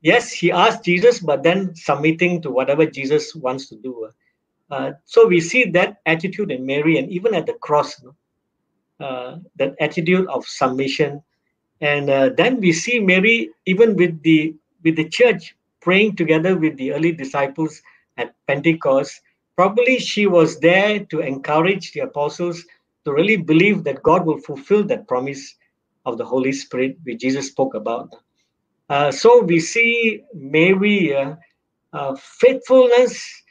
yes, 0.03 0.33
he 0.33 0.53
asked 0.53 0.85
Jesus, 0.85 1.19
but 1.21 1.43
then 1.43 1.75
submitting 1.75 2.43
to 2.43 2.51
whatever 2.51 2.87
Jesus 2.87 3.35
wants 3.35 3.69
to 3.69 3.77
do. 3.77 4.11
Uh, 4.71 4.93
so 5.05 5.27
we 5.27 5.41
see 5.41 5.65
that 5.71 5.97
attitude 6.07 6.51
in 6.51 6.65
Mary, 6.65 6.99
and 6.99 7.11
even 7.11 7.35
at 7.35 7.47
the 7.47 7.55
cross, 7.55 8.03
uh, 9.01 9.37
that 9.57 9.75
attitude 9.81 10.27
of 10.29 10.45
submission. 10.47 11.23
And 11.81 12.37
then 12.37 12.61
we 12.61 12.73
see 12.73 13.01
Mary, 13.01 13.51
even 13.67 13.97
with 13.97 14.23
the 14.23 14.55
with 14.83 14.97
the 14.97 15.09
church, 15.09 15.57
praying 15.81 16.17
together 16.17 16.57
with 16.57 16.77
the 16.77 16.93
early 16.93 17.13
disciples 17.13 17.83
at 18.17 18.35
Pentecost. 18.47 19.21
Probably 19.57 19.99
she 19.99 20.27
was 20.27 20.59
there 20.59 21.05
to 21.07 21.21
encourage 21.21 21.93
the 21.93 22.01
apostles 22.01 22.65
to 23.05 23.13
really 23.13 23.37
believe 23.37 23.85
that 23.85 24.03
God 24.03 24.27
will 24.27 24.39
fulfill 24.39 24.83
that 24.85 25.07
promise 25.07 25.55
of 26.07 26.19
the 26.19 26.25
Holy 26.25 26.53
Spirit, 26.53 26.97
which 27.05 27.21
Jesus 27.21 27.49
spoke 27.49 27.75
about. 27.75 28.15
Uh, 28.89 29.11
so 29.11 29.43
we 29.43 29.61
see 29.61 30.23
Mary, 30.35 31.15
uh, 31.15 31.37
uh, 31.93 32.17
faithfulness, 32.17 33.43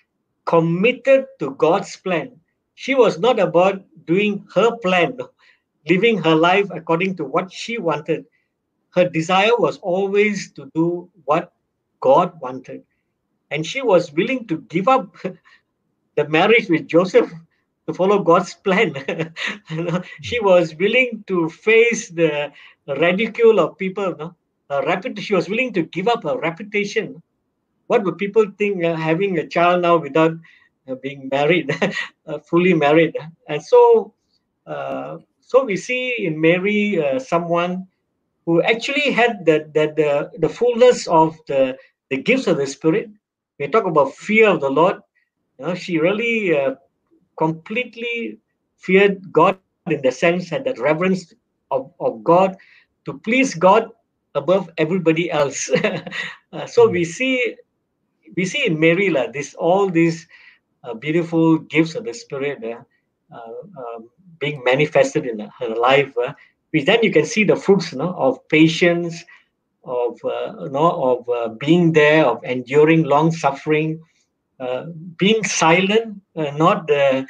committed 0.46 1.26
to 1.40 1.52
God's 1.52 1.96
plan. 1.96 2.40
She 2.76 2.96
was 2.96 3.20
not 3.20 3.40
about 3.40 3.84
doing 4.06 4.46
her 4.54 4.76
plan, 4.78 5.18
living 5.90 6.18
her 6.20 6.36
life 6.36 6.68
according 6.72 7.16
to 7.18 7.26
what 7.26 7.52
she 7.52 7.78
wanted. 7.78 8.26
Her 8.92 9.10
desire 9.10 9.56
was 9.58 9.78
always 9.78 10.52
to 10.54 10.70
do 10.76 11.10
what 11.26 11.54
God 12.00 12.40
wanted. 12.42 12.84
And 13.50 13.66
she 13.66 13.82
was 13.82 14.12
willing 14.14 14.48
to 14.48 14.58
give 14.58 14.88
up 14.88 15.16
the 16.16 16.28
marriage 16.30 16.70
with 16.70 16.88
Joseph 16.88 17.32
to 17.88 17.94
follow 17.94 18.24
God's 18.24 18.54
plan. 18.54 18.96
She 20.22 20.40
was 20.40 20.76
willing 20.76 21.24
to 21.28 21.50
face 21.50 22.10
the 22.10 22.52
ridicule 22.88 23.60
of 23.60 23.78
people. 23.78 24.16
No? 24.18 24.36
Her 24.70 24.82
reput- 24.82 25.20
she 25.20 25.36
was 25.36 25.50
willing 25.50 25.74
to 25.74 25.84
give 25.84 26.08
up 26.08 26.24
her 26.24 26.38
reputation. 26.40 27.22
What 27.88 28.04
would 28.04 28.18
people 28.18 28.46
think 28.58 28.84
uh, 28.84 28.96
having 28.96 29.38
a 29.38 29.48
child 29.48 29.82
now 29.82 29.98
without 29.98 30.34
uh, 30.88 30.96
being 30.96 31.30
married, 31.32 31.70
uh, 32.28 32.40
fully 32.40 32.74
married? 32.74 33.16
And 33.48 33.62
so, 33.62 34.14
uh, 34.66 35.18
so 35.42 35.66
we 35.66 35.76
see 35.76 36.26
in 36.26 36.40
Mary 36.40 37.04
uh, 37.04 37.20
someone 37.20 37.88
who 38.46 38.62
actually 38.64 39.12
had 39.12 39.46
the, 39.46 39.70
the, 39.74 39.94
the, 39.96 40.40
the 40.40 40.50
fullness 40.50 41.08
of 41.08 41.38
the, 41.48 41.78
the 42.10 42.18
gifts 42.18 42.48
of 42.48 42.58
the 42.58 42.68
Spirit. 42.68 43.10
We 43.60 43.68
talk 43.68 43.86
about 43.86 44.14
fear 44.14 44.50
of 44.50 44.62
the 44.62 44.70
Lord. 44.70 45.02
You 45.64 45.70
know, 45.70 45.76
she 45.76 45.98
really 45.98 46.54
uh, 46.54 46.76
completely 47.38 48.38
feared 48.76 49.32
God 49.32 49.58
in 49.88 50.02
the 50.02 50.12
sense 50.12 50.50
had 50.50 50.66
that 50.66 50.78
reverence 50.78 51.34
of, 51.72 51.90
of 52.02 52.22
God 52.22 52.58
to 53.06 53.18
please 53.20 53.56
God 53.56 53.90
above 54.36 54.70
everybody 54.78 55.32
else. 55.32 55.72
Uh, 56.54 56.68
so 56.68 56.88
we 56.88 57.04
see 57.04 57.56
we 58.38 58.46
see 58.46 58.64
in 58.64 58.80
Mary 58.80 59.10
lah, 59.10 59.26
this 59.34 59.56
all 59.56 59.90
these 59.90 60.28
uh, 60.84 60.94
beautiful 60.94 61.58
gifts 61.58 61.96
of 61.96 62.06
the 62.06 62.14
Spirit 62.14 62.62
uh, 62.64 62.84
uh, 63.34 63.58
um, 63.82 64.08
being 64.38 64.62
manifested 64.64 65.26
in 65.26 65.40
her 65.40 65.74
life. 65.74 66.14
Uh, 66.16 66.32
which 66.70 66.86
then 66.86 67.00
you 67.02 67.12
can 67.12 67.26
see 67.26 67.44
the 67.44 67.56
fruits 67.56 67.92
you 67.92 67.98
know, 67.98 68.14
of 68.14 68.38
patience, 68.50 69.24
of 69.84 70.20
uh, 70.24 70.54
you 70.62 70.70
know, 70.70 70.92
of 71.10 71.28
uh, 71.28 71.48
being 71.58 71.92
there, 71.92 72.24
of 72.24 72.44
enduring 72.44 73.02
long 73.02 73.32
suffering, 73.32 74.00
being 75.18 75.44
silent, 75.44 76.22
uh, 76.36 76.52
not. 76.52 76.90
Uh, 76.92 77.24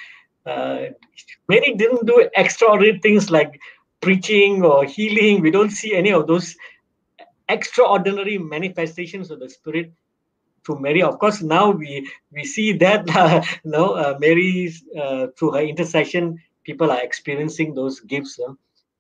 Mary 1.48 1.74
didn't 1.76 2.06
do 2.06 2.30
extraordinary 2.36 3.00
things 3.00 3.30
like 3.32 3.60
preaching 4.02 4.64
or 4.64 4.86
healing. 4.86 5.42
We 5.42 5.52
don't 5.52 5.70
see 5.72 5.96
any 5.96 6.12
of 6.12 6.28
those 6.28 6.56
extraordinary 7.50 8.38
manifestations 8.38 9.32
of 9.32 9.40
the 9.40 9.50
Spirit. 9.50 9.92
through 10.66 10.80
Mary. 10.80 11.02
Of 11.04 11.20
course, 11.20 11.42
now 11.42 11.72
we 11.72 12.10
we 12.32 12.44
see 12.46 12.74
that 12.74 13.10
uh, 13.16 13.42
you 13.64 13.72
know 13.72 13.94
uh, 13.94 14.18
Mary's 14.20 14.84
uh, 14.98 15.28
through 15.38 15.52
her 15.52 15.62
intercession, 15.62 16.40
people 16.64 16.92
are 16.92 17.02
experiencing 17.04 17.74
those 17.76 18.00
gifts. 18.02 18.40
uh. 18.40 18.54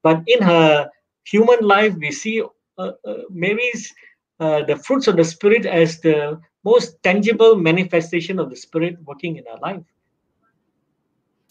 But 0.04 0.24
in 0.28 0.42
her 0.42 0.90
human 1.26 1.62
life, 1.62 1.94
we 1.98 2.12
see 2.12 2.42
uh, 2.78 2.92
uh, 3.06 3.18
Mary's 3.30 3.94
uh, 4.40 4.64
the 4.64 4.78
fruits 4.78 5.08
of 5.08 5.18
the 5.18 5.24
Spirit 5.26 5.66
as 5.66 6.00
the 6.02 6.40
most 6.64 7.02
tangible 7.04 7.56
manifestation 7.56 8.40
of 8.40 8.50
the 8.50 8.56
Spirit 8.56 8.98
working 9.06 9.38
in 9.38 9.44
our 9.52 9.60
life. 9.60 9.84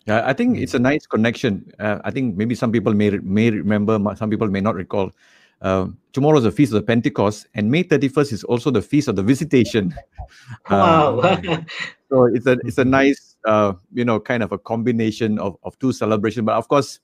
Yeah, 0.06 0.22
I 0.26 0.32
think 0.32 0.58
it's 0.58 0.74
a 0.74 0.78
nice 0.78 1.06
connection. 1.06 1.70
Uh, 1.78 1.98
I 2.04 2.10
think 2.10 2.36
maybe 2.36 2.54
some 2.54 2.72
people 2.72 2.92
may 2.92 3.10
may 3.10 3.50
remember, 3.50 4.00
some 4.16 4.30
people 4.30 4.48
may 4.48 4.60
not 4.60 4.74
recall. 4.74 5.12
Uh, 5.60 5.86
tomorrow 6.12 6.38
is 6.38 6.44
the 6.44 6.50
feast 6.50 6.72
of 6.72 6.80
the 6.80 6.86
Pentecost, 6.86 7.46
and 7.54 7.70
May 7.70 7.84
thirty 7.84 8.08
first 8.08 8.32
is 8.32 8.42
also 8.42 8.70
the 8.72 8.82
feast 8.82 9.06
of 9.06 9.14
the 9.14 9.22
Visitation. 9.22 9.94
Uh, 10.68 11.14
Wow. 11.22 11.64
so 12.08 12.24
it's 12.24 12.46
a 12.46 12.58
it's 12.64 12.78
a 12.78 12.84
nice 12.84 13.36
uh, 13.46 13.74
you 13.92 14.04
know 14.04 14.18
kind 14.18 14.42
of 14.42 14.50
a 14.50 14.58
combination 14.58 15.38
of, 15.38 15.56
of 15.62 15.78
two 15.78 15.92
celebrations. 15.92 16.46
But 16.46 16.56
of 16.56 16.66
course, 16.66 16.98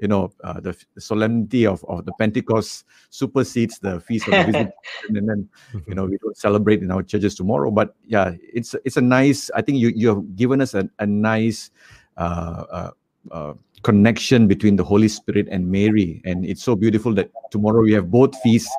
you 0.00 0.08
know 0.08 0.32
uh, 0.44 0.60
the 0.60 0.76
solemnity 0.98 1.66
of, 1.66 1.84
of 1.88 2.06
the 2.06 2.12
Pentecost 2.18 2.84
supersedes 3.10 3.78
the 3.78 4.00
feast 4.00 4.28
of 4.28 4.34
the 4.34 4.44
Visitation, 4.44 4.72
and 5.08 5.28
then 5.28 5.48
you 5.86 5.94
know 5.94 6.06
we 6.06 6.18
don't 6.18 6.36
celebrate 6.36 6.82
in 6.82 6.90
our 6.90 7.02
churches 7.02 7.34
tomorrow. 7.34 7.70
But 7.70 7.94
yeah, 8.06 8.32
it's 8.40 8.74
it's 8.84 8.96
a 8.96 9.02
nice. 9.02 9.50
I 9.54 9.62
think 9.62 9.78
you 9.78 9.92
you 9.94 10.08
have 10.08 10.36
given 10.36 10.60
us 10.60 10.74
a, 10.74 10.88
a 10.98 11.06
nice. 11.06 11.70
Uh, 12.16 12.64
uh, 12.72 12.90
uh, 13.30 13.54
connection 13.82 14.48
between 14.48 14.74
the 14.74 14.82
Holy 14.82 15.06
Spirit 15.06 15.46
and 15.52 15.70
Mary, 15.70 16.20
and 16.24 16.44
it's 16.44 16.64
so 16.64 16.74
beautiful 16.74 17.14
that 17.14 17.30
tomorrow 17.52 17.82
we 17.82 17.92
have 17.92 18.10
both 18.10 18.34
feasts 18.42 18.74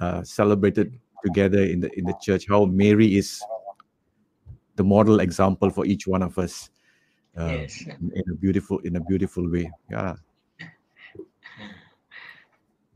uh, 0.00 0.22
celebrated 0.22 0.98
together 1.24 1.62
in 1.62 1.80
the 1.80 1.90
in 1.98 2.04
the 2.04 2.14
church. 2.20 2.44
How 2.46 2.66
Mary 2.66 3.16
is 3.16 3.40
the 4.76 4.84
model 4.84 5.20
example 5.20 5.70
for 5.70 5.86
each 5.86 6.06
one 6.06 6.22
of 6.22 6.36
us, 6.38 6.70
uh, 7.38 7.64
Yes. 7.64 7.86
in 7.86 8.24
a 8.30 8.34
beautiful 8.34 8.78
in 8.80 8.96
a 8.96 9.00
beautiful 9.00 9.50
way. 9.50 9.70
Yeah, 9.90 10.16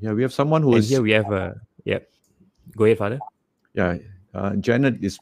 yeah. 0.01 0.13
We 0.13 0.23
have 0.23 0.33
someone 0.33 0.63
who 0.63 0.71
And 0.73 0.79
is 0.79 0.89
here 0.91 1.03
we 1.03 1.13
have 1.13 1.31
a 1.33 1.61
yeah. 1.85 2.01
Go 2.77 2.85
ahead, 2.85 2.99
Father. 2.99 3.19
yeah. 3.75 3.97
Uh, 4.35 4.55
Janet 4.57 4.97
is 5.03 5.19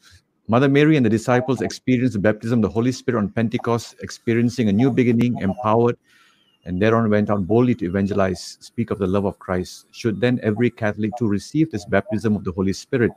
Mother 0.47 0.69
Mary 0.69 0.97
and 0.97 1.05
the 1.05 1.09
disciples 1.09 1.61
experienced 1.61 2.13
the 2.13 2.19
baptism 2.19 2.59
of 2.59 2.63
the 2.63 2.69
Holy 2.69 2.91
Spirit 2.91 3.19
on 3.19 3.29
Pentecost, 3.29 3.95
experiencing 4.01 4.69
a 4.69 4.71
new 4.73 4.91
beginning, 4.91 5.37
empowered, 5.39 5.97
and 6.65 6.81
thereon 6.81 7.09
went 7.09 7.29
out 7.29 7.47
boldly 7.47 7.73
to 7.75 7.85
evangelize, 7.85 8.57
speak 8.59 8.91
of 8.91 8.99
the 8.99 9.07
love 9.07 9.25
of 9.25 9.39
Christ. 9.39 9.87
Should 9.91 10.19
then 10.21 10.39
every 10.43 10.69
Catholic 10.69 11.11
too 11.17 11.27
receive 11.27 11.71
this 11.71 11.85
baptism 11.85 12.35
of 12.35 12.43
the 12.43 12.51
Holy 12.51 12.73
Spirit, 12.73 13.11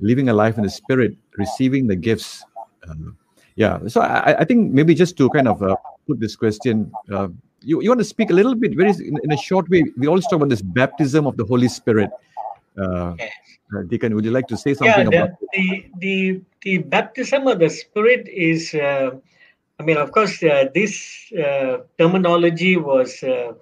living 0.00 0.28
a 0.28 0.34
life 0.34 0.56
in 0.58 0.62
the 0.64 0.70
Spirit, 0.70 1.16
receiving 1.36 1.86
the 1.86 1.96
gifts? 1.96 2.44
Um, 2.88 3.16
yeah, 3.56 3.80
so 3.88 4.02
I, 4.02 4.40
I 4.40 4.44
think 4.44 4.72
maybe 4.72 4.94
just 4.94 5.16
to 5.16 5.30
kind 5.30 5.48
of 5.48 5.62
uh, 5.62 5.76
put 6.06 6.20
this 6.20 6.36
question, 6.36 6.92
uh, 7.12 7.28
you, 7.66 7.82
you 7.82 7.90
want 7.90 8.00
to 8.00 8.04
speak 8.04 8.30
a 8.30 8.34
little 8.34 8.54
bit, 8.54 8.76
very 8.76 8.92
in, 8.92 9.18
in 9.24 9.32
a 9.32 9.36
short 9.36 9.68
way. 9.68 9.84
We 9.98 10.06
always 10.06 10.26
talk 10.26 10.36
about 10.36 10.50
this 10.50 10.62
baptism 10.62 11.26
of 11.26 11.36
the 11.36 11.44
Holy 11.44 11.68
Spirit. 11.68 12.10
Uh, 12.78 13.14
Yes. 13.18 13.32
uh, 13.74 13.82
Deacon, 13.88 14.14
would 14.14 14.24
you 14.24 14.30
like 14.30 14.48
to 14.48 14.56
say 14.56 14.74
yeah 14.80 15.02
something 15.02 15.06
the, 15.10 15.16
about 15.16 15.30
the 15.52 15.84
the 15.98 16.40
the 16.62 16.78
baptism 16.78 17.46
of 17.46 17.58
the 17.58 17.68
spirit 17.68 18.28
is 18.28 18.74
uh, 18.74 19.10
i 19.80 19.82
mean 19.82 19.96
of 19.96 20.12
course 20.12 20.42
uh, 20.42 20.64
this 20.74 20.94
uh, 21.32 21.78
terminology 21.98 22.76
was 22.76 23.22
uh, 23.22 23.52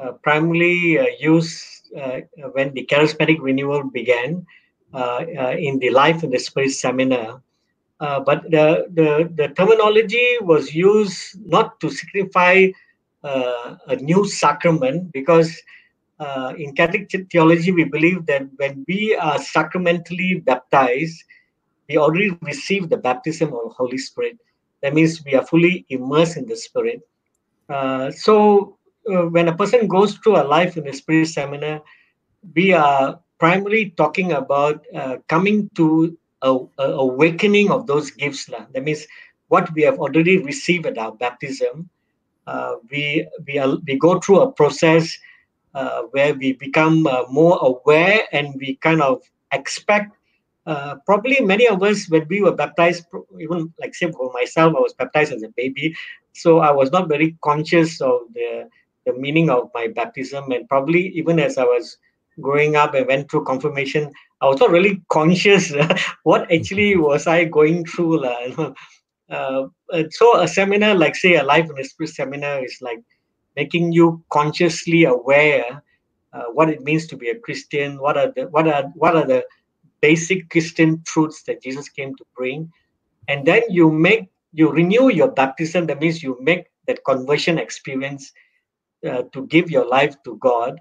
uh, 0.00 0.12
primarily 0.22 0.98
uh, 0.98 1.06
used 1.18 1.92
uh, 1.96 2.20
when 2.52 2.72
the 2.74 2.84
charismatic 2.86 3.38
renewal 3.40 3.82
began 3.84 4.46
uh, 4.94 5.24
uh, 5.42 5.54
in 5.58 5.78
the 5.78 5.90
life 5.90 6.22
of 6.22 6.30
the 6.30 6.38
spirit 6.38 6.70
seminar 6.70 7.42
uh, 8.00 8.20
but 8.20 8.42
the, 8.50 8.86
the 8.94 9.30
the 9.36 9.48
terminology 9.58 10.28
was 10.40 10.74
used 10.74 11.40
not 11.46 11.80
to 11.80 11.90
signify 11.90 12.66
a 13.22 13.96
new 13.96 14.26
sacrament 14.26 15.12
because 15.12 15.60
uh, 16.20 16.52
in 16.58 16.74
Catholic 16.74 17.10
theology, 17.30 17.72
we 17.72 17.84
believe 17.84 18.26
that 18.26 18.42
when 18.56 18.84
we 18.86 19.16
are 19.16 19.38
sacramentally 19.38 20.34
baptized, 20.44 21.24
we 21.88 21.96
already 21.96 22.36
receive 22.42 22.88
the 22.88 22.96
baptism 22.96 23.52
of 23.54 23.72
Holy 23.72 23.98
Spirit. 23.98 24.38
That 24.82 24.94
means 24.94 25.24
we 25.24 25.34
are 25.34 25.44
fully 25.44 25.86
immersed 25.88 26.36
in 26.36 26.46
the 26.46 26.56
Spirit. 26.56 27.00
Uh, 27.68 28.10
so 28.10 28.78
uh, 29.10 29.26
when 29.26 29.48
a 29.48 29.56
person 29.56 29.88
goes 29.88 30.14
through 30.14 30.36
a 30.36 30.44
life 30.44 30.76
in 30.76 30.84
the 30.84 30.92
Spirit 30.92 31.28
seminar, 31.28 31.82
we 32.54 32.72
are 32.72 33.20
primarily 33.38 33.90
talking 33.96 34.32
about 34.32 34.84
uh, 34.94 35.16
coming 35.28 35.70
to 35.74 36.16
a, 36.42 36.58
a 36.78 36.84
awakening 36.84 37.70
of 37.70 37.86
those 37.86 38.10
gifts. 38.10 38.46
That 38.46 38.84
means 38.84 39.06
what 39.48 39.72
we 39.74 39.82
have 39.82 39.98
already 39.98 40.38
received 40.38 40.86
at 40.86 40.98
our 40.98 41.12
baptism. 41.12 41.88
Uh, 42.46 42.74
we 42.90 43.26
we 43.46 43.58
are, 43.58 43.76
we 43.86 43.98
go 43.98 44.18
through 44.18 44.40
a 44.40 44.52
process 44.52 45.16
uh, 45.74 46.02
where 46.10 46.34
we 46.34 46.54
become 46.54 47.06
uh, 47.06 47.24
more 47.30 47.58
aware 47.62 48.22
and 48.32 48.54
we 48.58 48.76
kind 48.76 49.02
of 49.02 49.22
expect. 49.52 50.16
Uh, 50.66 50.96
probably 51.06 51.40
many 51.40 51.66
of 51.66 51.82
us, 51.82 52.08
when 52.10 52.26
we 52.28 52.42
were 52.42 52.52
baptized, 52.52 53.04
even 53.40 53.72
like 53.80 53.94
say 53.94 54.10
for 54.12 54.30
myself, 54.32 54.74
I 54.76 54.80
was 54.80 54.94
baptized 54.94 55.32
as 55.32 55.42
a 55.42 55.48
baby, 55.56 55.94
so 56.32 56.58
I 56.58 56.70
was 56.70 56.92
not 56.92 57.08
very 57.08 57.36
conscious 57.42 58.00
of 58.00 58.20
the 58.34 58.68
the 59.06 59.14
meaning 59.14 59.48
of 59.48 59.70
my 59.74 59.88
baptism, 59.88 60.50
and 60.52 60.68
probably 60.68 61.08
even 61.08 61.38
as 61.38 61.56
I 61.56 61.64
was 61.64 61.96
growing 62.40 62.76
up 62.76 62.94
and 62.94 63.06
went 63.06 63.30
through 63.30 63.44
confirmation, 63.44 64.12
I 64.40 64.48
was 64.48 64.60
not 64.60 64.70
really 64.70 65.02
conscious 65.10 65.72
what 66.24 66.50
actually 66.52 66.96
was 66.96 67.26
I 67.26 67.44
going 67.44 67.84
through, 67.84 68.22
lah. 68.22 68.72
Uh, 69.30 69.68
so 70.10 70.40
a 70.40 70.48
seminar 70.48 70.94
like 70.94 71.14
say 71.14 71.36
a 71.36 71.44
life 71.44 71.68
in 71.70 71.76
the 71.76 71.84
spirit 71.84 72.10
seminar 72.10 72.64
is 72.64 72.78
like 72.80 73.00
making 73.56 73.92
you 73.92 74.22
consciously 74.30 75.04
aware 75.04 75.82
uh, 76.32 76.44
what 76.52 76.70
it 76.70 76.82
means 76.82 77.06
to 77.06 77.16
be 77.16 77.30
a 77.30 77.38
Christian. 77.38 77.98
What 77.98 78.16
are 78.16 78.32
the 78.34 78.44
what 78.48 78.66
are 78.68 78.84
what 78.94 79.16
are 79.16 79.26
the 79.26 79.44
basic 80.00 80.48
Christian 80.50 81.02
truths 81.06 81.42
that 81.44 81.62
Jesus 81.62 81.88
came 81.88 82.14
to 82.16 82.24
bring, 82.36 82.72
and 83.28 83.46
then 83.46 83.62
you 83.68 83.90
make 83.90 84.30
you 84.52 84.70
renew 84.70 85.08
your 85.10 85.30
baptism. 85.30 85.86
That 85.86 86.00
means 86.00 86.22
you 86.22 86.38
make 86.40 86.66
that 86.86 87.04
conversion 87.04 87.58
experience 87.58 88.32
uh, 89.08 89.22
to 89.32 89.46
give 89.46 89.70
your 89.70 89.86
life 89.86 90.16
to 90.24 90.36
God, 90.36 90.80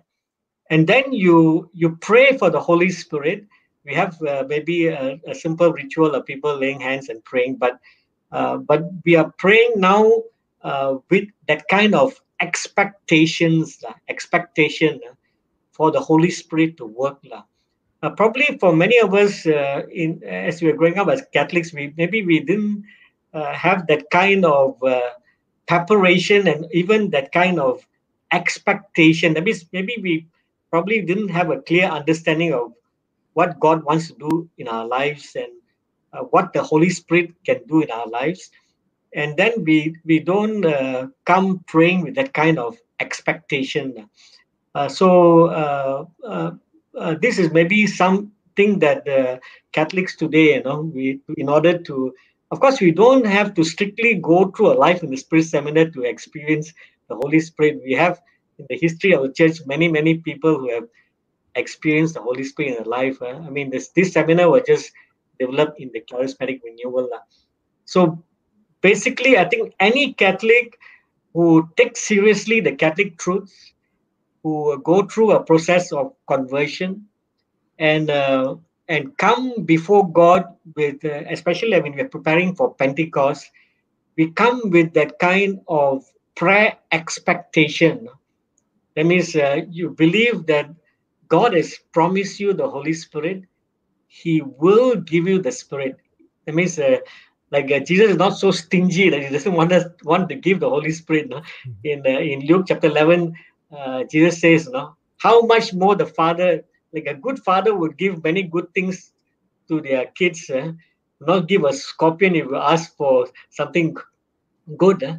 and 0.69 0.87
then 0.87 1.11
you 1.11 1.69
you 1.73 1.97
pray 1.97 2.37
for 2.37 2.49
the 2.49 2.59
Holy 2.59 2.89
Spirit. 2.89 3.47
We 3.85 3.93
have 3.95 4.21
uh, 4.21 4.43
maybe 4.47 4.87
a, 4.87 5.19
a 5.25 5.33
simple 5.33 5.71
ritual 5.73 6.13
of 6.13 6.25
people 6.25 6.55
laying 6.55 6.79
hands 6.79 7.09
and 7.09 7.23
praying, 7.23 7.55
but 7.55 7.79
but 8.31 8.83
we 9.05 9.15
are 9.15 9.31
praying 9.37 9.73
now 9.77 10.11
uh, 10.61 10.97
with 11.09 11.27
that 11.47 11.67
kind 11.67 11.95
of 11.95 12.19
expectations, 12.41 13.79
lah, 13.83 13.93
expectation 14.07 14.99
uh, 15.09 15.13
for 15.71 15.91
the 15.91 15.99
Holy 15.99 16.29
Spirit 16.29 16.77
to 16.77 16.85
work. 16.85 17.19
Uh, 18.01 18.09
probably 18.11 18.57
for 18.59 18.75
many 18.75 18.97
of 18.99 19.13
us, 19.13 19.45
uh, 19.45 19.83
in 19.91 20.23
as 20.23 20.61
we 20.61 20.71
were 20.71 20.77
growing 20.77 20.97
up 20.97 21.09
as 21.09 21.23
Catholics, 21.33 21.73
we 21.73 21.93
maybe 21.97 22.23
we 22.25 22.39
didn't 22.39 22.83
uh, 23.33 23.51
have 23.53 23.87
that 23.87 24.09
kind 24.09 24.45
of 24.45 24.81
uh, 24.83 25.11
preparation 25.67 26.47
and 26.47 26.65
even 26.71 27.09
that 27.11 27.31
kind 27.31 27.59
of 27.59 27.85
expectation. 28.31 29.33
That 29.33 29.43
means 29.43 29.65
maybe 29.73 29.97
we 30.01 30.27
probably 30.71 31.01
didn't 31.01 31.29
have 31.29 31.49
a 31.51 31.61
clear 31.61 31.87
understanding 31.87 32.53
of 32.53 32.71
what 33.33 33.59
God 33.59 33.83
wants 33.83 34.07
to 34.07 34.15
do 34.15 34.49
in 34.57 34.67
our 34.67 34.87
lives 34.87 35.35
and 35.35 35.58
uh, 36.13 36.23
what 36.31 36.53
the 36.53 36.63
Holy 36.63 36.89
Spirit 36.89 37.31
can 37.45 37.61
do 37.67 37.81
in 37.81 37.91
our 37.91 38.07
lives. 38.07 38.49
And 39.13 39.35
then 39.37 39.63
we 39.63 39.95
we 40.05 40.19
don't 40.19 40.65
uh, 40.65 41.07
come 41.25 41.63
praying 41.67 42.01
with 42.01 42.15
that 42.15 42.33
kind 42.33 42.59
of 42.59 42.77
expectation. 42.99 44.09
Uh, 44.75 44.87
so 44.87 45.45
uh, 45.47 46.05
uh, 46.97 47.15
this 47.21 47.39
is 47.39 47.51
maybe 47.51 47.87
something 47.87 48.79
that 48.79 49.05
the 49.05 49.39
catholics 49.71 50.15
today 50.15 50.55
you 50.55 50.63
know 50.63 50.81
we 50.81 51.19
in 51.37 51.47
order 51.47 51.77
to 51.77 52.13
of 52.51 52.59
course 52.59 52.81
we 52.81 52.91
don't 52.91 53.25
have 53.25 53.53
to 53.53 53.63
strictly 53.63 54.15
go 54.15 54.51
through 54.51 54.73
a 54.73 54.77
life 54.85 55.01
in 55.01 55.09
the 55.09 55.17
spirit 55.17 55.45
seminar 55.45 55.85
to 55.85 56.03
experience 56.03 56.73
the 57.07 57.15
holy 57.15 57.39
spirit. 57.39 57.79
We 57.83 57.93
have 57.93 58.21
in 58.57 58.65
the 58.69 58.77
history 58.77 59.13
of 59.13 59.23
the 59.23 59.33
church 59.33 59.59
many 59.65 59.87
many 59.87 60.15
people 60.17 60.59
who 60.59 60.69
have 60.73 60.87
experienced 61.55 62.13
the 62.13 62.21
holy 62.21 62.43
spirit 62.43 62.69
in 62.69 62.75
their 62.75 62.85
life 62.85 63.21
i 63.21 63.49
mean 63.49 63.69
this 63.69 63.89
this 63.89 64.13
seminar 64.13 64.49
was 64.49 64.63
just 64.67 64.91
developed 65.39 65.79
in 65.79 65.91
the 65.93 66.01
charismatic 66.01 66.61
renewal 66.63 67.09
so 67.89 68.23
basically, 68.81 69.35
I 69.35 69.45
think 69.45 69.73
any 69.79 70.13
Catholic 70.13 70.77
who 71.33 71.67
takes 71.75 72.07
seriously 72.07 72.59
the 72.59 72.75
Catholic 72.75 73.17
truths, 73.17 73.73
who 74.43 74.79
go 74.83 75.07
through 75.07 75.31
a 75.31 75.43
process 75.43 75.91
of 75.91 76.13
conversion, 76.27 77.07
and 77.79 78.11
uh, 78.11 78.57
and 78.87 79.17
come 79.17 79.63
before 79.63 80.11
God 80.11 80.45
with, 80.75 81.03
uh, 81.03 81.23
especially 81.31 81.81
when 81.81 81.95
we're 81.95 82.09
preparing 82.09 82.53
for 82.53 82.75
Pentecost, 82.75 83.49
we 84.15 84.29
come 84.29 84.69
with 84.69 84.93
that 84.93 85.17
kind 85.17 85.61
of 85.67 86.05
prayer 86.35 86.77
expectation. 86.91 88.07
That 88.95 89.07
means 89.07 89.35
uh, 89.35 89.61
you 89.69 89.89
believe 89.91 90.45
that 90.45 90.69
God 91.27 91.55
has 91.55 91.75
promised 91.91 92.39
you 92.39 92.53
the 92.53 92.69
Holy 92.69 92.93
Spirit. 92.93 93.45
He 94.09 94.41
will 94.41 94.95
give 94.95 95.27
you 95.27 95.39
the 95.41 95.51
Spirit 95.51 95.97
That 96.45 96.55
means 96.55 96.79
uh, 96.79 96.97
like 97.51 97.71
uh, 97.71 97.79
Jesus 97.79 98.11
is 98.11 98.17
not 98.17 98.37
so 98.37 98.49
stingy 98.51 99.09
that 99.09 99.21
he 99.21 99.29
doesn't 99.29 99.53
want 99.59 99.71
us 99.71 99.85
want 100.03 100.29
to 100.29 100.35
give 100.35 100.59
the 100.59 100.69
Holy 100.69 100.91
Spirit. 100.91 101.29
No? 101.29 101.43
In 101.83 102.03
uh, 102.05 102.19
in 102.19 102.41
Luke 102.47 102.65
chapter 102.67 102.87
eleven, 102.87 103.35
uh, 103.71 104.03
Jesus 104.05 104.41
says, 104.41 104.67
"No, 104.67 104.95
how 105.19 105.41
much 105.41 105.73
more 105.73 105.95
the 105.95 106.07
Father, 106.07 106.65
like 106.91 107.05
a 107.05 107.13
good 107.13 107.39
father, 107.39 107.75
would 107.75 107.97
give 107.97 108.23
many 108.23 108.43
good 108.43 108.73
things 108.73 109.11
to 109.67 109.79
their 109.79 110.07
kids, 110.07 110.49
uh, 110.49 110.71
not 111.21 111.47
give 111.47 111.63
a 111.65 111.73
scorpion 111.73 112.35
if 112.35 112.45
you 112.45 112.55
ask 112.57 112.97
for 112.97 113.27
something 113.51 113.95
good." 114.77 115.03
uh. 115.03 115.17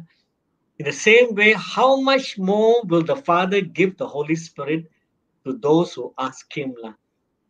In 0.79 0.85
the 0.85 0.91
same 0.91 1.35
way, 1.35 1.53
how 1.53 2.01
much 2.01 2.37
more 2.39 2.83
will 2.85 3.03
the 3.03 3.15
Father 3.15 3.61
give 3.61 3.97
the 3.97 4.07
Holy 4.07 4.35
Spirit 4.35 4.89
to 5.45 5.53
those 5.53 5.93
who 5.93 6.13
ask 6.17 6.51
Him? 6.51 6.75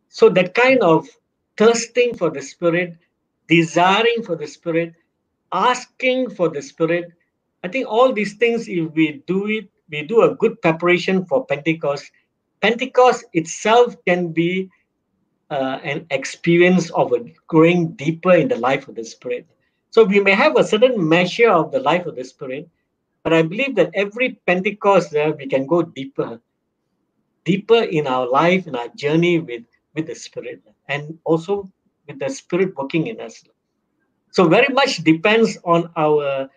So 0.08 0.28
that 0.28 0.54
kind 0.54 0.80
of 0.82 1.08
thirsting 1.62 2.16
for 2.16 2.28
the 2.30 2.42
Spirit, 2.42 2.96
desiring 3.46 4.22
for 4.24 4.34
the 4.34 4.46
Spirit, 4.48 4.94
asking 5.52 6.30
for 6.30 6.48
the 6.48 6.60
Spirit. 6.60 7.12
I 7.62 7.68
think 7.68 7.86
all 7.86 8.12
these 8.12 8.34
things, 8.34 8.66
if 8.66 8.90
we 8.94 9.22
do 9.28 9.46
it, 9.46 9.68
we 9.88 10.02
do 10.02 10.22
a 10.22 10.34
good 10.34 10.60
preparation 10.60 11.24
for 11.24 11.46
Pentecost. 11.46 12.10
Pentecost 12.60 13.26
itself 13.32 13.94
can 14.06 14.32
be 14.32 14.68
uh, 15.50 15.78
an 15.84 16.06
experience 16.10 16.90
of 16.90 17.12
a 17.12 17.20
growing 17.46 17.92
deeper 17.92 18.32
in 18.32 18.48
the 18.48 18.56
life 18.56 18.88
of 18.88 18.96
the 18.96 19.04
Spirit. 19.04 19.46
So 19.90 20.02
we 20.02 20.18
may 20.18 20.32
have 20.32 20.56
a 20.56 20.64
certain 20.64 20.96
measure 21.08 21.50
of 21.50 21.70
the 21.70 21.80
life 21.80 22.06
of 22.06 22.16
the 22.16 22.24
Spirit, 22.24 22.68
but 23.22 23.32
I 23.32 23.42
believe 23.42 23.76
that 23.76 23.90
every 23.94 24.40
Pentecost 24.46 25.14
uh, 25.14 25.32
we 25.38 25.46
can 25.46 25.66
go 25.66 25.82
deeper, 25.82 26.40
deeper 27.44 27.82
in 27.82 28.08
our 28.08 28.28
life, 28.28 28.66
in 28.66 28.74
our 28.74 28.88
journey 28.96 29.38
with 29.38 29.62
with 29.94 30.06
the 30.06 30.14
Spirit, 30.14 30.62
and 30.88 31.18
also 31.24 31.70
with 32.06 32.18
the 32.18 32.28
Spirit 32.28 32.76
working 32.76 33.06
in 33.06 33.20
us. 33.20 33.44
So 34.32 34.48
very 34.48 34.72
much 34.72 35.04
depends 35.04 35.58
on 35.64 35.90
our 35.96 36.48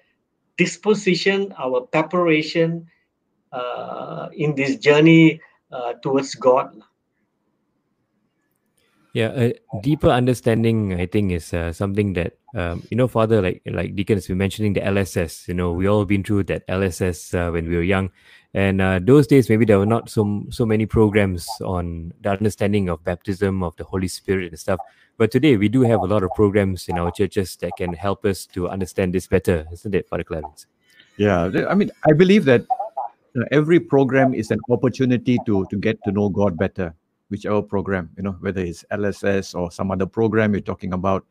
disposition, 0.58 1.54
our 1.60 1.82
preparation 1.82 2.88
uh, 3.52 4.30
in 4.34 4.56
this 4.56 4.78
journey 4.78 5.42
uh, 5.72 5.94
towards 6.02 6.36
God. 6.36 6.72
Yeah, 9.14 9.32
a 9.32 9.56
deeper 9.82 10.10
understanding, 10.10 10.94
I 11.00 11.06
think, 11.06 11.32
is 11.32 11.54
uh, 11.54 11.72
something 11.72 12.14
that 12.14 12.36
um, 12.56 12.84
you 12.90 12.96
know, 12.96 13.08
Father, 13.08 13.42
like 13.42 13.62
like 13.66 13.96
Deacon 13.96 14.16
has 14.16 14.28
been 14.28 14.38
mentioning 14.38 14.72
the 14.72 14.80
LSS. 14.80 15.48
You 15.48 15.54
know, 15.54 15.74
we 15.74 15.88
all 15.88 16.06
been 16.06 16.24
through 16.24 16.44
that 16.46 16.66
LSS 16.68 17.36
uh, 17.36 17.52
when 17.52 17.68
we 17.68 17.76
were 17.76 17.84
young, 17.84 18.12
and 18.54 18.82
uh, 18.82 19.00
those 19.04 19.28
days 19.28 19.50
maybe 19.50 19.66
there 19.66 19.78
were 19.78 19.86
not 19.86 20.10
so 20.10 20.46
so 20.50 20.66
many 20.66 20.86
programs 20.86 21.50
on 21.62 22.14
the 22.22 22.30
understanding 22.30 22.88
of 22.88 23.04
baptism 23.04 23.62
of 23.62 23.76
the 23.76 23.84
Holy 23.84 24.08
Spirit 24.08 24.50
and 24.50 24.60
stuff. 24.60 24.80
But 25.18 25.32
today 25.32 25.58
we 25.58 25.68
do 25.68 25.82
have 25.82 26.00
a 26.00 26.06
lot 26.06 26.24
of 26.24 26.30
programs 26.34 26.88
in 26.88 26.98
our 26.98 27.12
churches 27.12 27.58
that 27.58 27.72
can 27.78 27.94
help 27.94 28.24
us 28.26 28.46
to 28.48 28.70
understand 28.70 29.14
this 29.14 29.28
better, 29.28 29.66
isn't 29.74 29.94
it, 29.94 30.08
Father 30.08 30.24
Clarence? 30.24 30.68
Yeah, 31.18 31.52
I 31.70 31.76
mean, 31.76 31.92
I 32.08 32.14
believe 32.14 32.46
that 32.46 32.66
every 33.52 33.82
program 33.82 34.34
is 34.34 34.50
an 34.52 34.60
opportunity 34.70 35.38
to 35.46 35.66
to 35.70 35.78
get 35.78 36.02
to 36.06 36.12
know 36.14 36.30
God 36.30 36.58
better. 36.58 36.96
Whichever 37.30 37.62
program, 37.62 38.12
you 38.16 38.24
know, 38.24 38.38
whether 38.40 38.62
it's 38.62 38.86
LSS 38.92 39.56
or 39.60 39.72
some 39.72 39.92
other 39.92 40.06
program 40.06 40.54
you're 40.54 40.62
talking 40.62 40.94
about, 40.94 41.26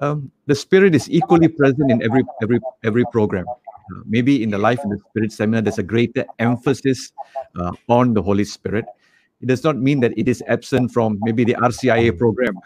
um, 0.00 0.30
the 0.46 0.54
Spirit 0.54 0.94
is 0.94 1.10
equally 1.10 1.48
present 1.48 1.90
in 1.90 2.02
every 2.02 2.22
every 2.42 2.60
every 2.84 3.04
program. 3.12 3.46
Uh, 3.48 4.02
maybe 4.04 4.42
in 4.42 4.50
the 4.50 4.58
Life 4.58 4.80
in 4.84 4.90
the 4.90 4.98
Spirit 5.10 5.32
seminar, 5.32 5.62
there's 5.62 5.78
a 5.78 5.82
greater 5.82 6.24
emphasis 6.38 7.12
uh, 7.58 7.72
on 7.88 8.14
the 8.14 8.22
Holy 8.22 8.44
Spirit. 8.44 8.84
It 9.42 9.46
does 9.48 9.62
not 9.62 9.76
mean 9.76 10.00
that 10.00 10.16
it 10.16 10.28
is 10.28 10.42
absent 10.48 10.92
from 10.92 11.18
maybe 11.20 11.44
the 11.44 11.54
RCIA 11.56 12.16
program 12.16 12.58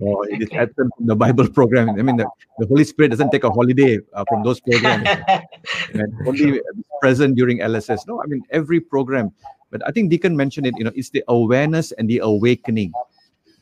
or 0.00 0.28
it 0.28 0.42
is 0.42 0.48
absent 0.52 0.90
from 0.96 1.06
the 1.06 1.14
Bible 1.14 1.48
program. 1.48 1.90
I 1.90 2.02
mean, 2.02 2.16
the, 2.16 2.26
the 2.58 2.66
Holy 2.66 2.82
Spirit 2.82 3.10
doesn't 3.10 3.30
take 3.30 3.44
a 3.44 3.50
holiday 3.50 4.00
uh, 4.12 4.24
from 4.28 4.42
those 4.42 4.58
programs 4.58 5.06
and 5.94 6.12
only 6.26 6.60
present 7.00 7.36
during 7.36 7.58
LSS. 7.60 8.08
No, 8.08 8.20
I 8.20 8.26
mean 8.26 8.42
every 8.50 8.80
program. 8.80 9.30
But 9.70 9.86
I 9.86 9.92
think 9.92 10.10
Deacon 10.10 10.36
mentioned 10.36 10.66
it. 10.66 10.74
You 10.76 10.84
know, 10.84 10.92
it's 10.94 11.10
the 11.10 11.22
awareness 11.28 11.92
and 11.92 12.10
the 12.10 12.18
awakening 12.18 12.92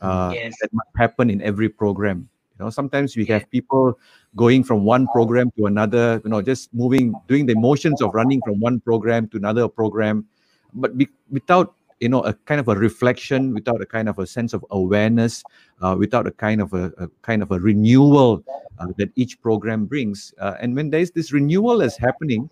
uh, 0.01 0.31
Yes. 0.33 0.55
that 0.61 0.73
must 0.73 0.89
happen 0.97 1.29
in 1.29 1.41
every 1.43 1.69
program. 1.69 2.27
You 2.57 2.65
know, 2.65 2.69
sometimes 2.71 3.17
we 3.17 3.25
have 3.25 3.49
people 3.51 3.99
going 4.35 4.63
from 4.63 4.85
one 4.85 5.07
program 5.07 5.51
to 5.57 5.65
another. 5.65 6.21
You 6.23 6.29
know, 6.29 6.41
just 6.41 6.73
moving, 6.73 7.13
doing 7.27 7.45
the 7.45 7.55
motions 7.55 8.01
of 8.01 8.13
running 8.13 8.41
from 8.45 8.59
one 8.59 8.79
program 8.79 9.27
to 9.29 9.37
another 9.37 9.67
program, 9.67 10.25
but 10.73 10.97
be, 10.97 11.09
without 11.29 11.75
you 11.99 12.09
know 12.09 12.21
a 12.21 12.33
kind 12.33 12.59
of 12.59 12.67
a 12.67 12.75
reflection, 12.75 13.53
without 13.53 13.81
a 13.81 13.85
kind 13.85 14.07
of 14.07 14.19
a 14.19 14.25
sense 14.25 14.53
of 14.53 14.65
awareness, 14.71 15.43
uh, 15.81 15.95
without 15.97 16.27
a 16.27 16.31
kind 16.31 16.61
of 16.61 16.73
a, 16.73 16.93
a 16.97 17.07
kind 17.21 17.41
of 17.41 17.51
a 17.51 17.59
renewal 17.59 18.43
uh, 18.79 18.87
that 18.97 19.11
each 19.15 19.41
program 19.41 19.85
brings. 19.85 20.33
Uh, 20.39 20.55
and 20.61 20.75
when 20.75 20.89
there's 20.89 21.11
this 21.11 21.33
renewal 21.33 21.81
is 21.81 21.97
happening, 21.97 22.49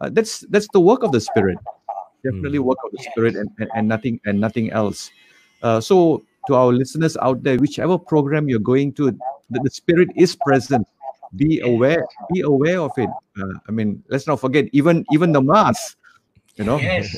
uh, 0.00 0.10
that's 0.10 0.40
that's 0.50 0.68
the 0.72 0.80
work 0.80 1.02
of 1.02 1.12
the 1.12 1.20
Spirit. 1.20 1.58
Definitely 2.22 2.58
work 2.58 2.78
of 2.84 2.92
the 2.92 3.02
Spirit 3.10 3.36
and, 3.36 3.48
and, 3.58 3.70
and 3.74 3.88
nothing 3.88 4.20
and 4.26 4.38
nothing 4.38 4.70
else. 4.70 5.10
Uh, 5.62 5.80
so 5.80 6.22
to 6.46 6.54
our 6.54 6.72
listeners 6.72 7.16
out 7.20 7.42
there, 7.42 7.56
whichever 7.56 7.98
program 7.98 8.48
you're 8.48 8.58
going 8.58 8.92
to, 8.94 9.10
the, 9.50 9.60
the 9.62 9.70
Spirit 9.70 10.08
is 10.16 10.36
present. 10.36 10.86
Be 11.36 11.60
aware. 11.60 12.04
Be 12.32 12.40
aware 12.40 12.80
of 12.80 12.92
it. 12.96 13.08
Uh, 13.40 13.54
I 13.68 13.72
mean, 13.72 14.02
let's 14.08 14.26
not 14.26 14.40
forget 14.40 14.66
even 14.72 15.04
even 15.12 15.32
the 15.32 15.40
mass. 15.40 15.96
You 16.56 16.64
know, 16.64 16.78
Yes. 16.78 17.16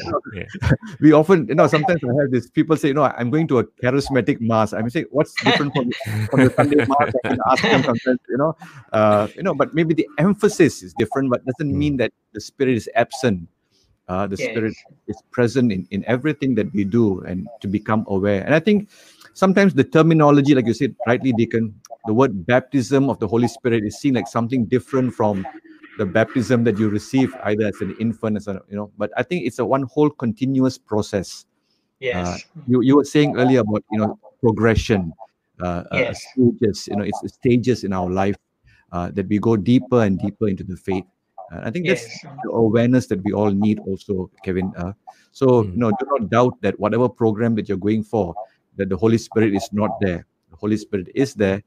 we 1.01 1.13
often, 1.13 1.49
you 1.49 1.55
know, 1.57 1.67
sometimes 1.67 2.01
I 2.05 2.15
have 2.21 2.31
this 2.31 2.49
people 2.51 2.77
say, 2.77 2.89
you 2.89 2.95
know, 2.95 3.05
I'm 3.05 3.31
going 3.31 3.49
to 3.49 3.59
a 3.59 3.65
charismatic 3.65 4.41
mass. 4.41 4.73
I'm 4.73 4.89
saying, 4.91 5.07
what's 5.11 5.35
different 5.43 5.75
from, 5.75 5.91
from 6.29 6.45
the 6.45 6.53
Sunday 6.55 6.77
mass? 6.77 7.13
I 7.25 7.29
can 7.29 7.39
ask 7.51 7.63
them 7.63 7.83
sometimes, 7.83 8.21
you 8.29 8.37
know, 8.37 8.55
uh, 8.93 9.29
you 9.35 9.43
know, 9.43 9.55
but 9.55 9.75
maybe 9.75 9.95
the 9.95 10.07
emphasis 10.19 10.83
is 10.83 10.95
different, 10.99 11.31
but 11.31 11.45
doesn't 11.45 11.77
mean 11.77 11.97
that 11.97 12.13
the 12.35 12.41
spirit 12.41 12.77
is 12.77 12.89
absent. 12.95 13.49
Uh, 14.07 14.27
the 14.27 14.37
spirit 14.37 14.75
is 15.09 15.17
present 15.31 15.73
in, 15.73 15.89
in 15.91 16.05
everything 16.07 16.55
that 16.55 16.73
we 16.75 16.85
do 16.85 17.21
and 17.23 17.49
to 17.61 17.67
become 17.67 18.05
aware. 18.09 18.45
And 18.45 18.55
I 18.55 18.61
think 18.61 18.91
sometimes 19.35 19.75
the 19.75 19.85
terminology, 19.85 20.55
like 20.55 20.67
you 20.67 20.75
said, 20.75 20.95
rightly, 21.07 21.33
Deacon, 21.33 21.75
the 22.07 22.15
word 22.15 22.47
baptism 22.47 23.09
of 23.09 23.19
the 23.19 23.29
Holy 23.29 23.49
Spirit 23.49 23.85
is 23.85 23.99
seen 23.99 24.15
like 24.15 24.27
something 24.27 24.65
different 24.67 25.15
from 25.15 25.47
the 25.99 26.07
baptism 26.07 26.65
that 26.65 26.79
you 26.79 26.89
receive 26.89 27.35
either 27.45 27.67
as 27.67 27.81
an 27.81 27.95
infant, 28.01 28.37
as 28.37 28.49
a, 28.49 28.61
you 28.69 28.77
know, 28.77 28.91
but 28.99 29.11
I 29.17 29.23
think 29.23 29.47
it's 29.47 29.59
a 29.59 29.65
one 29.65 29.83
whole 29.85 30.11
continuous 30.11 30.79
process. 30.79 31.47
Yes. 32.01 32.45
You, 32.67 32.81
you 32.81 32.97
were 32.97 33.05
saying 33.05 33.37
earlier 33.37 33.61
about, 33.61 33.85
you 33.93 33.99
know, 33.99 34.19
progression, 34.41 35.13
uh, 35.61 35.85
uh, 35.93 36.13
stages, 36.15 36.89
you 36.89 36.97
know, 36.97 37.05
it's 37.05 37.35
stages 37.35 37.85
in 37.85 37.93
our 37.93 38.11
life 38.11 38.37
uh, 38.91 39.11
that 39.13 39.29
we 39.29 39.39
go 39.39 39.57
deeper 39.57 40.03
and 40.03 40.19
deeper 40.19 40.49
into 40.49 40.65
the 40.65 40.77
faith. 40.77 41.05
Uh, 41.53 41.61
I 41.63 41.71
think 41.71 41.87
that's 41.87 42.03
Yes. 42.03 42.27
the 42.43 42.51
awareness 42.51 43.07
that 43.09 43.23
we 43.23 43.33
all 43.33 43.51
need 43.51 43.79
also, 43.81 44.31
Kevin. 44.43 44.73
Uh, 44.77 44.93
so, 45.31 45.63
you 45.63 45.77
know, 45.77 45.91
do 45.91 46.07
not 46.11 46.31
doubt 46.31 46.61
that 46.63 46.81
whatever 46.81 47.09
program 47.09 47.55
that 47.57 47.69
you're 47.69 47.79
going 47.79 48.03
for, 48.03 48.35
that 48.77 48.89
the 48.89 48.97
Holy 48.97 49.19
Spirit 49.19 49.55
is 49.55 49.69
not 49.73 49.91
there. 50.01 50.27
The 50.51 50.57
Holy 50.57 50.77
Spirit 50.77 51.09
is 51.15 51.35
there. 51.35 51.63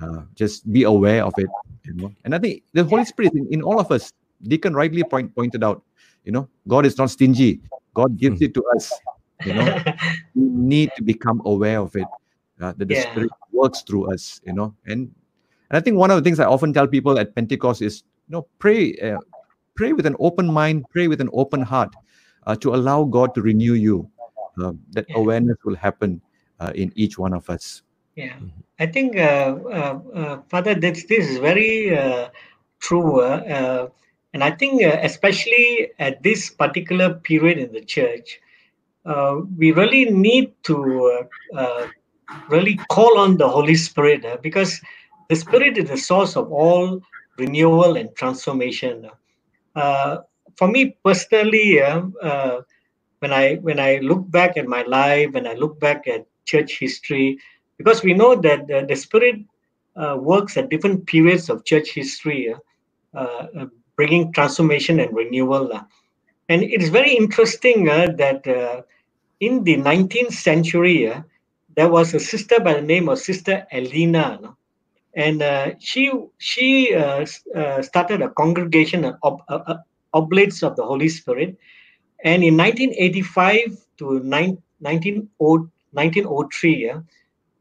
Uh, 0.00 0.22
just 0.34 0.70
be 0.72 0.84
aware 0.84 1.24
of 1.24 1.34
it. 1.38 1.48
You 1.84 1.94
know, 1.94 2.12
and 2.24 2.34
I 2.34 2.38
think 2.38 2.62
the 2.72 2.84
Holy 2.84 3.04
Spirit 3.04 3.34
in, 3.34 3.46
in 3.50 3.62
all 3.62 3.80
of 3.80 3.90
us. 3.90 4.12
Deacon 4.42 4.72
rightly 4.74 5.04
point, 5.04 5.34
pointed 5.34 5.62
out. 5.62 5.82
You 6.24 6.32
know, 6.32 6.48
God 6.66 6.86
is 6.86 6.96
not 6.96 7.10
stingy. 7.10 7.60
God 7.92 8.16
gives 8.16 8.40
it 8.40 8.54
to 8.54 8.64
us. 8.74 8.90
You 9.44 9.52
know, 9.52 9.82
we 10.34 10.44
need 10.48 10.90
to 10.96 11.02
become 11.02 11.42
aware 11.44 11.80
of 11.80 11.94
it. 11.96 12.06
Uh, 12.60 12.72
that 12.76 12.88
the 12.88 12.94
Yeah. 12.94 13.02
Spirit 13.12 13.30
works 13.52 13.82
through 13.82 14.12
us. 14.12 14.40
You 14.46 14.54
know, 14.54 14.74
and 14.86 15.12
and 15.70 15.76
I 15.76 15.80
think 15.80 15.96
one 15.96 16.10
of 16.10 16.16
the 16.16 16.22
things 16.22 16.40
I 16.40 16.46
often 16.46 16.72
tell 16.72 16.86
people 16.86 17.18
at 17.18 17.34
Pentecost 17.34 17.82
is, 17.82 18.02
you 18.28 18.32
know, 18.32 18.46
pray, 18.58 18.96
uh, 18.98 19.18
pray 19.76 19.92
with 19.92 20.06
an 20.06 20.16
open 20.18 20.52
mind, 20.52 20.84
pray 20.90 21.06
with 21.06 21.20
an 21.20 21.28
open 21.32 21.62
heart, 21.62 21.94
uh, 22.46 22.56
to 22.56 22.74
allow 22.74 23.04
God 23.04 23.34
to 23.34 23.42
renew 23.42 23.74
you. 23.74 24.10
Uh, 24.60 24.72
that 24.92 25.06
awareness 25.14 25.56
will 25.64 25.76
happen 25.76 26.20
uh, 26.60 26.72
in 26.74 26.92
each 26.94 27.18
one 27.18 27.32
of 27.32 27.48
us. 27.50 27.82
Yeah, 28.16 28.36
I 28.78 28.86
think, 28.86 29.16
uh, 29.16 29.56
uh, 29.64 29.98
uh, 30.14 30.42
Father, 30.48 30.74
this 30.74 31.04
this 31.06 31.28
is 31.30 31.38
very 31.38 31.96
uh, 31.96 32.28
true, 32.80 33.20
uh, 33.20 33.40
uh, 33.56 33.88
and 34.34 34.44
I 34.44 34.50
think 34.50 34.82
uh, 34.82 34.98
especially 35.02 35.90
at 35.98 36.22
this 36.22 36.50
particular 36.50 37.14
period 37.14 37.58
in 37.58 37.72
the 37.72 37.80
church, 37.80 38.38
uh, 39.06 39.40
we 39.56 39.72
really 39.72 40.04
need 40.10 40.52
to 40.64 41.26
uh, 41.54 41.58
uh, 41.58 41.86
really 42.48 42.78
call 42.90 43.18
on 43.18 43.36
the 43.36 43.48
Holy 43.48 43.74
Spirit 43.74 44.24
uh, 44.24 44.36
because 44.42 44.80
the 45.28 45.36
Spirit 45.36 45.78
is 45.78 45.88
the 45.88 45.96
source 45.96 46.36
of 46.36 46.52
all 46.52 47.00
renewal 47.38 47.96
and 47.96 48.14
transformation. 48.16 49.08
Uh, 49.74 50.18
for 50.56 50.68
me 50.68 50.96
personally, 51.04 51.80
uh, 51.80 52.02
uh, 52.22 52.60
when 53.20 53.32
I 53.32 53.56
when 53.56 53.78
I 53.78 53.98
look 53.98 54.30
back 54.30 54.56
at 54.56 54.66
my 54.66 54.82
life, 54.82 55.32
when 55.32 55.46
I 55.46 55.54
look 55.54 55.80
back 55.80 56.06
at 56.06 56.26
church 56.52 56.72
history, 56.80 57.38
because 57.78 58.02
we 58.04 58.14
know 58.14 58.32
that 58.36 58.68
the, 58.68 58.86
the 58.88 58.96
Spirit 58.96 59.36
uh, 59.96 60.16
works 60.20 60.56
at 60.58 60.70
different 60.70 61.06
periods 61.06 61.50
of 61.50 61.64
church 61.66 61.90
history, 61.94 62.54
uh, 63.14 63.46
uh, 63.58 63.66
bringing 63.96 64.32
transformation 64.32 65.00
and 65.00 65.14
renewal. 65.16 65.72
uh. 65.72 65.84
And 66.50 66.62
it 66.64 66.82
is 66.82 66.90
very 66.90 67.14
interesting 67.16 67.88
uh, 67.90 68.08
that 68.18 68.42
in 69.40 69.64
the 69.64 69.76
19th 69.78 70.32
century, 70.34 71.12
there 71.76 71.90
was 71.90 72.14
a 72.14 72.20
sister 72.20 72.60
by 72.60 72.74
the 72.74 72.82
name 72.82 73.08
of 73.10 73.18
Sister 73.20 73.66
Elena. 73.72 74.40
and 75.16 75.42
she 75.80 76.12
she 76.38 76.94
started 77.82 78.22
a 78.22 78.30
congregation 78.30 79.04
of 79.06 79.16
ob- 79.50 79.80
Oblates 80.14 80.62
of 80.64 80.76
the 80.76 80.84
Holy 80.84 81.08
Spirit, 81.08 81.56
and 82.24 82.44
in 82.44 82.56
1985 82.56 83.78
to 83.98 84.20
9, 84.20 84.58
19, 84.80 85.30
1903, 85.92 86.86
yeah, 86.86 87.00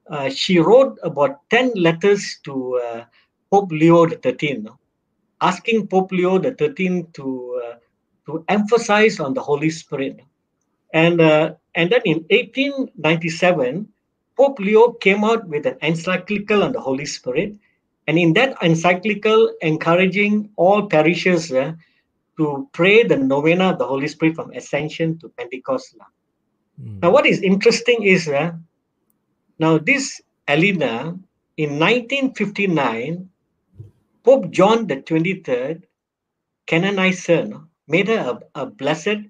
uh, 0.09 0.29
she 0.29 0.59
wrote 0.59 0.97
about 1.03 1.49
10 1.49 1.73
letters 1.75 2.39
to 2.43 2.79
uh, 2.83 3.05
Pope 3.51 3.71
Leo 3.71 4.07
XIII, 4.07 4.67
asking 5.41 5.87
Pope 5.87 6.11
Leo 6.11 6.41
XIII 6.41 7.05
to 7.13 7.61
uh, 7.65 7.75
to 8.25 8.45
emphasize 8.47 9.19
on 9.19 9.33
the 9.33 9.41
Holy 9.41 9.69
Spirit. 9.69 10.19
And 10.93 11.21
uh, 11.21 11.53
and 11.75 11.89
then 11.89 12.01
in 12.05 12.17
1897, 12.29 13.87
Pope 14.37 14.59
Leo 14.59 14.93
came 14.93 15.23
out 15.23 15.47
with 15.47 15.65
an 15.65 15.77
encyclical 15.81 16.63
on 16.63 16.71
the 16.71 16.79
Holy 16.79 17.05
Spirit, 17.05 17.55
and 18.07 18.17
in 18.17 18.33
that 18.33 18.57
encyclical, 18.61 19.53
encouraging 19.61 20.49
all 20.55 20.87
parishes 20.87 21.51
uh, 21.51 21.73
to 22.37 22.69
pray 22.71 23.03
the 23.03 23.17
novena 23.17 23.71
of 23.71 23.79
the 23.79 23.85
Holy 23.85 24.07
Spirit 24.07 24.35
from 24.35 24.51
Ascension 24.53 25.19
to 25.19 25.29
Pentecost. 25.29 25.95
Mm. 26.81 27.01
Now, 27.01 27.11
what 27.11 27.25
is 27.25 27.41
interesting 27.41 28.03
is 28.03 28.27
uh, 28.27 28.53
now 29.59 29.77
this 29.77 30.21
Elena 30.47 31.17
in 31.57 31.79
1959, 31.79 33.29
Pope 34.23 34.51
John 34.51 34.87
the 34.87 34.97
23rd 34.97 35.83
canonized 36.65 37.27
her, 37.27 37.45
no? 37.45 37.63
made 37.87 38.07
her 38.07 38.39
a, 38.55 38.61
a 38.61 38.65
blessed, 38.65 39.25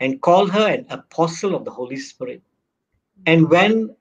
and 0.00 0.20
called 0.20 0.50
her 0.50 0.66
an 0.66 0.86
apostle 0.90 1.54
of 1.54 1.64
the 1.64 1.70
Holy 1.70 1.96
Spirit. 1.96 2.42
And 3.26 3.48
when 3.48 3.94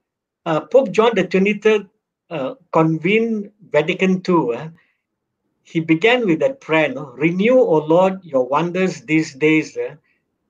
uh, 0.45 0.61
Pope 0.61 0.91
John 0.91 1.11
the 1.15 1.25
23rd 1.25 1.89
uh, 2.29 2.55
convened 2.71 3.51
Vatican 3.71 4.21
II, 4.27 4.55
uh, 4.55 4.69
he 5.63 5.79
began 5.79 6.25
with 6.25 6.39
that 6.39 6.61
prayer, 6.61 6.89
no? 6.89 7.11
renew, 7.11 7.59
O 7.59 7.77
Lord, 7.77 8.23
your 8.23 8.47
wonders 8.47 9.01
these 9.01 9.35
days 9.35 9.77
uh, 9.77 9.95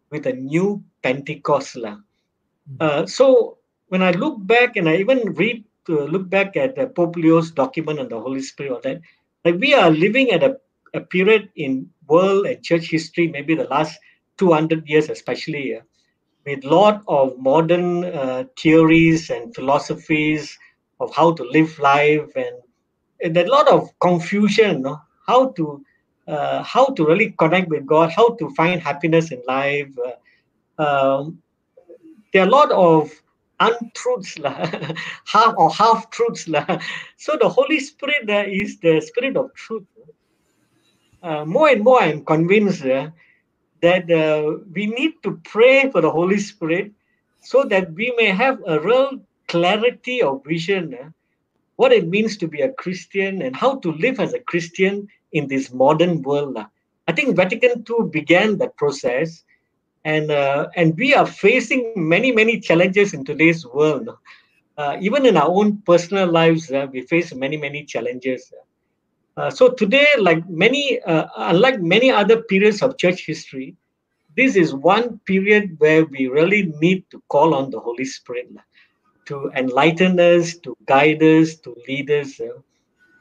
with 0.10 0.26
a 0.28 0.34
new 0.34 0.84
Pentecost. 1.04 1.78
Lah." 2.78 2.86
Uh, 2.86 3.06
so 3.06 3.58
when 3.88 4.02
I 4.02 4.12
look 4.12 4.38
back 4.46 4.76
and 4.76 4.88
I 4.88 4.98
even 4.98 5.34
read 5.34 5.64
to 5.88 6.06
look 6.06 6.30
back 6.30 6.56
at 6.56 6.78
uh, 6.78 6.86
Pope 6.88 7.16
Leo's 7.16 7.52
document 7.52 8.00
on 8.00 8.10
the 8.10 8.20
Holy 8.20 8.42
Spirit, 8.42 8.72
all 8.72 8.82
that, 8.82 9.02
like 9.44 9.56
we 9.56 9.74
are 9.74 9.90
living 9.90 10.32
at 10.32 10.44
a, 10.44 10.58
a 10.94 11.02
period 11.02 11.50
in 11.56 11.90
world 12.08 12.46
and 12.46 12.64
church 12.64 12.90
history, 12.90 13.28
maybe 13.28 13.56
the 13.56 13.66
last 13.66 14.00
200 14.38 14.88
years, 14.88 15.10
especially, 15.10 15.76
uh, 15.76 15.82
with 16.46 16.64
lot 16.64 17.04
of 17.08 17.38
modern 17.38 18.06
uh, 18.06 18.44
theories 18.58 19.30
and 19.30 19.54
philosophies 19.54 20.58
of 21.00 21.14
how 21.16 21.32
to 21.34 21.44
live 21.44 21.78
life 21.80 22.30
and, 22.36 22.56
and 23.22 23.38
a 23.38 23.50
lot 23.50 23.68
of 23.68 23.90
confusion, 24.00 24.82
no? 24.82 25.00
how 25.28 25.50
to 25.52 25.84
uh, 26.28 26.62
how 26.64 26.86
to 26.86 27.06
really 27.06 27.32
connect 27.40 27.70
with 27.70 27.86
God, 27.88 28.12
how 28.12 28.36
to 28.36 28.50
find 28.52 28.80
happiness 28.82 29.32
in 29.32 29.42
life. 29.48 29.90
Uh, 30.78 30.84
um, 30.84 31.42
there 32.34 32.44
are 32.44 32.48
a 32.48 32.52
lot 32.52 32.72
of 32.72 33.12
untruths, 33.60 34.38
half 35.26 35.56
or 35.58 35.72
half 35.72 36.10
truths. 36.12 36.48
So 37.18 37.38
the 37.40 37.50
Holy 37.50 37.80
Spirit 37.80 38.30
is 38.50 38.80
the 38.80 39.02
spirit 39.02 39.38
of 39.38 39.54
truth. 39.56 39.86
Uh, 41.24 41.46
more 41.46 41.70
and 41.70 41.84
more, 41.84 42.02
I'm 42.02 42.26
convinced 42.26 42.86
uh, 42.86 43.10
that 43.82 44.10
uh, 44.12 44.60
we 44.74 44.88
need 44.88 45.14
to 45.24 45.40
pray 45.46 45.90
for 45.92 46.02
the 46.02 46.12
Holy 46.12 46.40
Spirit 46.40 46.94
so 47.42 47.64
that 47.66 47.94
we 47.94 48.14
may 48.18 48.28
have 48.28 48.60
a 48.68 48.80
real 48.80 49.20
clarity 49.48 50.22
of 50.22 50.44
vision 50.46 50.96
uh, 50.96 51.10
what 51.78 51.92
it 51.94 52.08
means 52.08 52.38
to 52.38 52.48
be 52.48 52.62
a 52.62 52.72
Christian 52.74 53.42
and 53.42 53.56
how 53.56 53.78
to 53.80 53.92
live 53.94 54.20
as 54.20 54.34
a 54.34 54.40
Christian 54.42 55.08
in 55.34 55.48
this 55.48 55.74
modern 55.74 56.22
world. 56.24 56.58
I 57.08 57.14
think 57.14 57.36
Vatican 57.36 57.86
II 57.90 58.10
began 58.12 58.58
that 58.60 58.78
process, 58.78 59.44
and 60.06 60.32
uh, 60.32 60.68
and 60.76 60.96
we 60.98 61.14
are 61.14 61.26
facing 61.26 61.86
many 61.92 62.22
many 62.22 62.48
challenges 62.50 63.02
in 63.04 63.14
today's 63.14 63.54
world. 63.56 64.00
Uh, 64.72 64.92
even 64.96 65.26
in 65.26 65.36
our 65.36 65.48
own 65.50 65.82
personal 65.86 66.28
lives, 66.28 66.72
uh, 66.72 66.88
we 66.92 67.02
face 67.02 67.34
many 67.34 67.58
many 67.58 67.84
challenges. 67.86 68.52
Uh, 69.38 69.50
so 69.50 69.70
today, 69.70 70.08
like 70.20 70.44
many, 70.50 71.00
uh, 71.06 71.26
unlike 71.38 71.80
many 71.82 72.12
other 72.12 72.42
periods 72.44 72.82
of 72.82 72.98
church 72.98 73.26
history, 73.26 73.76
this 74.36 74.56
is 74.56 74.74
one 74.74 75.20
period 75.26 75.76
where 75.80 76.06
we 76.06 76.28
really 76.28 76.72
need 76.80 77.04
to 77.12 77.22
call 77.30 77.54
on 77.54 77.70
the 77.72 77.80
Holy 77.80 78.06
Spirit 78.06 78.48
to 79.28 79.50
enlighten 79.56 80.20
us, 80.20 80.56
to 80.60 80.76
guide 80.86 81.22
us, 81.22 81.56
to 81.56 81.76
lead 81.88 82.10
us. 82.12 82.40
uh. 82.40 82.60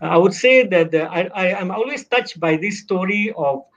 I 0.01 0.17
would 0.17 0.35
say 0.35 0.67
that 0.67 0.95
uh, 0.95 1.09
I, 1.11 1.29
I 1.35 1.47
am 1.61 1.71
always 1.71 2.07
touched 2.07 2.39
by 2.41 2.57
this 2.57 2.81
story 2.81 3.33
of 3.37 3.59
uh, 3.59 3.68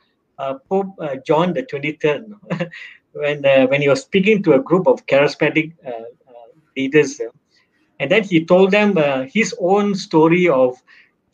Pope 0.69 0.93
uh, 0.99 1.15
John 1.25 1.53
the 1.53 1.63
23rd, 1.63 2.23
when 3.13 3.45
uh, 3.45 3.67
when 3.67 3.81
he 3.81 3.89
was 3.89 4.01
speaking 4.01 4.43
to 4.43 4.53
a 4.53 4.59
group 4.59 4.87
of 4.87 5.05
charismatic 5.05 5.73
uh, 5.85 5.89
uh, 5.89 6.47
leaders, 6.75 7.19
uh, 7.19 7.29
and 7.99 8.09
then 8.11 8.23
he 8.23 8.45
told 8.45 8.71
them 8.71 8.97
uh, 8.97 9.25
his 9.31 9.55
own 9.59 9.95
story 9.95 10.47
of 10.47 10.75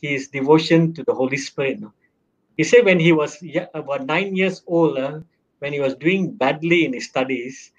his 0.01 0.27
devotion 0.29 0.93
to 0.93 1.03
the 1.03 1.13
Holy 1.13 1.37
Spirit. 1.37 1.79
He 2.57 2.63
said 2.63 2.85
when 2.85 2.99
he 2.99 3.11
was 3.11 3.37
about 3.73 4.05
nine 4.05 4.35
years 4.35 4.63
old, 4.67 4.97
uh, 4.97 5.19
when 5.59 5.73
he 5.73 5.79
was 5.79 5.95
doing 5.95 6.31
badly 6.31 6.85
in 6.85 6.93
his 6.93 7.05
studies, 7.07 7.71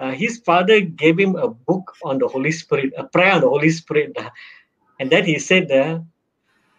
uh, 0.00 0.12
his 0.12 0.38
father 0.38 0.80
gave 0.80 1.18
him 1.18 1.36
a 1.36 1.48
book 1.48 1.94
on 2.04 2.18
the 2.18 2.28
Holy 2.28 2.52
Spirit, 2.52 2.92
a 2.96 3.04
prayer 3.04 3.32
on 3.32 3.40
the 3.40 3.48
Holy 3.48 3.70
Spirit. 3.70 4.12
uh, 4.18 4.30
and 5.00 5.10
then 5.10 5.24
he 5.24 5.38
said, 5.38 5.70
uh, 5.70 6.00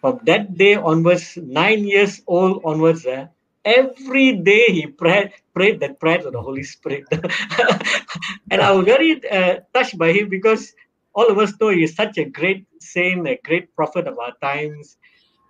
from 0.00 0.20
that 0.24 0.56
day 0.56 0.74
onwards, 0.76 1.36
nine 1.36 1.84
years 1.84 2.22
old 2.26 2.62
onwards, 2.64 3.06
uh, 3.06 3.26
every 3.68 4.32
day 4.32 4.64
he 4.68 4.86
prayed, 4.86 5.32
prayed 5.52 5.80
that 5.80 6.00
prayer 6.00 6.18
to 6.18 6.30
the 6.30 6.40
Holy 6.40 6.62
Spirit. 6.64 7.04
and 8.50 8.62
I 8.62 8.72
was 8.72 8.86
very 8.86 9.20
uh, 9.30 9.60
touched 9.74 9.98
by 9.98 10.12
him 10.12 10.28
because 10.30 10.72
all 11.12 11.26
of 11.28 11.38
us 11.38 11.52
know 11.60 11.68
he 11.68 11.84
is 11.84 11.94
such 11.94 12.16
a 12.16 12.24
great 12.24 12.66
saint, 12.80 13.28
a 13.28 13.38
great 13.44 13.74
prophet 13.76 14.06
of 14.06 14.18
our 14.18 14.32
times. 14.40 14.96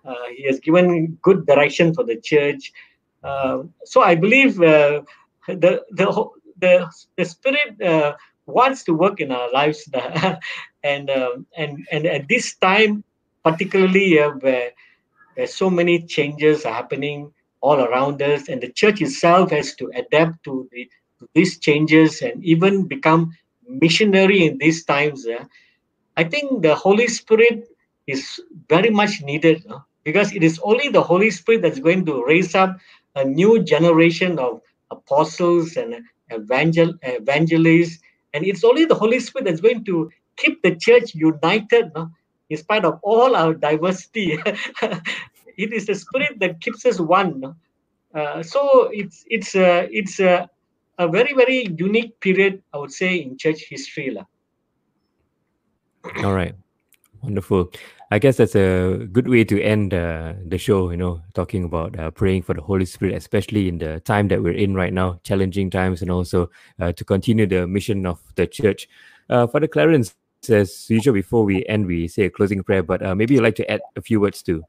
Uh, 0.04 0.26
he 0.36 0.44
has 0.46 0.58
given 0.58 1.18
good 1.22 1.46
direction 1.46 1.94
for 1.94 2.02
the 2.02 2.16
church. 2.16 2.72
Uh, 3.22 3.62
so 3.84 4.02
I 4.02 4.14
believe 4.14 4.60
uh, 4.60 5.02
the, 5.46 5.84
the 5.90 6.06
the 6.58 6.90
the 7.16 7.24
Spirit 7.24 7.80
uh, 7.82 8.14
wants 8.46 8.82
to 8.84 8.94
work 8.94 9.20
in 9.20 9.30
our 9.30 9.50
lives, 9.52 9.88
and 10.82 11.10
um, 11.10 11.46
and 11.56 11.86
and 11.92 12.06
at 12.06 12.28
this 12.28 12.54
time, 12.56 13.04
particularly 13.44 14.18
uh, 14.18 14.30
where 14.30 14.70
where 15.34 15.46
so 15.46 15.68
many 15.68 16.02
changes 16.02 16.64
are 16.64 16.74
happening 16.74 17.32
all 17.62 17.80
around 17.80 18.22
us, 18.22 18.48
and 18.48 18.62
the 18.62 18.70
church 18.72 19.02
itself 19.02 19.50
has 19.50 19.74
to 19.76 19.90
adapt 19.94 20.44
to, 20.44 20.68
the, 20.72 20.88
to 21.20 21.28
these 21.34 21.58
changes 21.58 22.22
and 22.22 22.44
even 22.44 22.86
become 22.88 23.32
missionary 23.68 24.46
in 24.46 24.58
these 24.58 24.84
times. 24.84 25.26
uh, 25.26 25.44
I 26.16 26.24
think 26.24 26.62
the 26.62 26.74
Holy 26.74 27.08
Spirit 27.08 27.68
is 28.06 28.40
very 28.68 28.90
much 28.90 29.22
needed 29.22 29.64
no? 29.66 29.82
because 30.04 30.32
it 30.34 30.44
is 30.44 30.60
only 30.64 30.88
the 30.90 31.02
Holy 31.02 31.30
Spirit 31.30 31.62
that's 31.62 31.80
going 31.80 32.06
to 32.06 32.24
raise 32.24 32.54
up 32.54 32.76
a 33.16 33.24
new 33.24 33.62
generation 33.62 34.38
of 34.38 34.60
apostles 34.90 35.76
and 35.76 35.96
evangel- 36.32 36.94
evangelists. 37.02 38.00
And 38.34 38.44
it's 38.46 38.64
only 38.64 38.84
the 38.86 38.94
Holy 38.96 39.20
Spirit 39.20 39.46
that's 39.46 39.62
going 39.62 39.84
to 39.86 40.10
keep 40.36 40.62
the 40.62 40.76
church 40.76 41.14
united 41.14 41.92
no? 41.94 42.10
in 42.50 42.58
spite 42.58 42.84
of 42.84 43.00
all 43.02 43.36
our 43.36 43.54
diversity. 43.54 44.38
it 45.58 45.72
is 45.72 45.86
the 45.86 45.94
Spirit 45.94 46.38
that 46.38 46.60
keeps 46.60 46.86
us 46.86 47.00
one. 47.00 47.54
Uh, 48.14 48.42
so 48.42 48.88
it's 48.94 49.24
it's 49.28 49.54
a 49.54 49.88
it's 49.92 50.18
a, 50.20 50.48
a 50.98 51.06
very 51.08 51.34
very 51.34 51.68
unique 51.76 52.18
period 52.20 52.62
I 52.72 52.78
would 52.78 52.92
say 52.92 53.16
in 53.16 53.36
church 53.36 53.66
history 53.68 54.10
lah. 54.10 54.24
All 56.24 56.32
right. 56.32 56.54
Wonderful. 57.20 57.70
I 58.10 58.18
guess 58.18 58.38
that's 58.38 58.54
a 58.56 59.06
good 59.12 59.28
way 59.28 59.44
to 59.44 59.60
end 59.60 59.92
uh, 59.92 60.32
the 60.46 60.56
show, 60.56 60.90
you 60.90 60.96
know, 60.96 61.20
talking 61.34 61.64
about 61.64 61.98
uh, 61.98 62.10
praying 62.10 62.42
for 62.42 62.54
the 62.54 62.62
Holy 62.62 62.86
Spirit, 62.86 63.14
especially 63.14 63.68
in 63.68 63.76
the 63.76 64.00
time 64.00 64.28
that 64.28 64.42
we're 64.42 64.56
in 64.56 64.74
right 64.74 64.94
now, 64.94 65.20
challenging 65.24 65.68
times, 65.68 66.00
and 66.00 66.10
also 66.10 66.48
uh, 66.80 66.92
to 66.92 67.04
continue 67.04 67.46
the 67.46 67.66
mission 67.66 68.06
of 68.06 68.22
the 68.36 68.46
church. 68.46 68.88
Uh, 69.28 69.46
Father 69.46 69.68
Clarence, 69.68 70.14
as 70.48 70.88
usual, 70.88 71.12
before 71.12 71.44
we 71.44 71.66
end, 71.66 71.84
we 71.84 72.08
say 72.08 72.24
a 72.24 72.30
closing 72.30 72.62
prayer, 72.62 72.82
but 72.82 73.04
uh, 73.04 73.14
maybe 73.14 73.34
you'd 73.34 73.42
like 73.42 73.56
to 73.56 73.70
add 73.70 73.82
a 73.96 74.00
few 74.00 74.20
words 74.20 74.42
too. 74.42 74.64